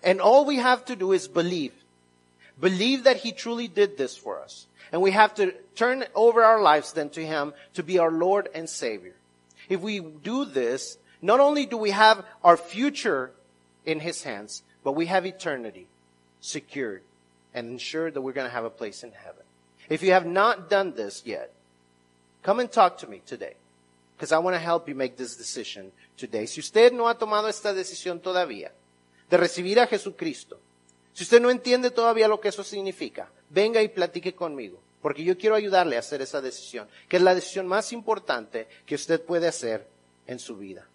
And 0.01 0.19
all 0.19 0.45
we 0.45 0.55
have 0.55 0.83
to 0.85 0.95
do 0.95 1.11
is 1.11 1.27
believe. 1.27 1.73
Believe 2.59 3.03
that 3.05 3.17
He 3.17 3.31
truly 3.31 3.67
did 3.67 3.97
this 3.97 4.15
for 4.15 4.39
us. 4.39 4.67
And 4.91 5.01
we 5.01 5.11
have 5.11 5.33
to 5.35 5.53
turn 5.75 6.05
over 6.13 6.43
our 6.43 6.61
lives 6.61 6.93
then 6.93 7.09
to 7.11 7.25
Him 7.25 7.53
to 7.73 7.83
be 7.83 7.97
our 7.97 8.11
Lord 8.11 8.49
and 8.53 8.69
Savior. 8.69 9.15
If 9.69 9.81
we 9.81 9.99
do 9.99 10.45
this, 10.45 10.97
not 11.21 11.39
only 11.39 11.65
do 11.65 11.77
we 11.77 11.91
have 11.91 12.23
our 12.43 12.57
future 12.57 13.31
in 13.85 13.99
His 13.99 14.23
hands, 14.23 14.61
but 14.83 14.91
we 14.91 15.07
have 15.07 15.25
eternity 15.25 15.87
secured 16.41 17.01
and 17.53 17.69
ensured 17.69 18.13
that 18.13 18.21
we're 18.21 18.33
going 18.33 18.47
to 18.47 18.53
have 18.53 18.65
a 18.65 18.69
place 18.69 19.03
in 19.03 19.11
heaven. 19.11 19.43
If 19.89 20.03
you 20.03 20.11
have 20.11 20.25
not 20.25 20.69
done 20.69 20.93
this 20.95 21.23
yet, 21.25 21.53
come 22.41 22.59
and 22.59 22.71
talk 22.71 22.99
to 22.99 23.07
me 23.07 23.21
today. 23.25 23.55
Because 24.15 24.31
I 24.31 24.37
want 24.37 24.55
to 24.55 24.59
help 24.59 24.87
you 24.87 24.95
make 24.95 25.17
this 25.17 25.35
decision 25.35 25.91
today. 26.17 26.45
Si 26.45 26.59
usted 26.59 26.93
no 26.93 27.07
ha 27.07 27.13
tomado 27.15 27.47
esta 27.47 27.73
decisión 27.73 28.21
todavía 28.21 28.71
de 29.29 29.37
recibir 29.37 29.79
a 29.79 29.87
Jesucristo, 29.87 30.57
si 31.13 31.23
usted 31.23 31.41
no 31.41 31.51
entiende 31.51 31.91
todavía 31.91 32.27
lo 32.27 32.39
que 32.39 32.49
eso 32.49 32.63
significa, 32.63 33.31
venga 33.49 33.81
y 33.81 33.87
platique 33.87 34.33
conmigo, 34.33 34.81
porque 35.01 35.23
yo 35.23 35.37
quiero 35.37 35.55
ayudarle 35.55 35.95
a 35.95 35.99
hacer 35.99 36.21
esa 36.21 36.41
decisión, 36.41 36.87
que 37.07 37.17
es 37.17 37.23
la 37.23 37.35
decisión 37.35 37.67
más 37.67 37.93
importante 37.93 38.67
que 38.85 38.95
usted 38.95 39.21
puede 39.21 39.47
hacer 39.47 39.87
en 40.27 40.39
su 40.39 40.57
vida. 40.57 40.87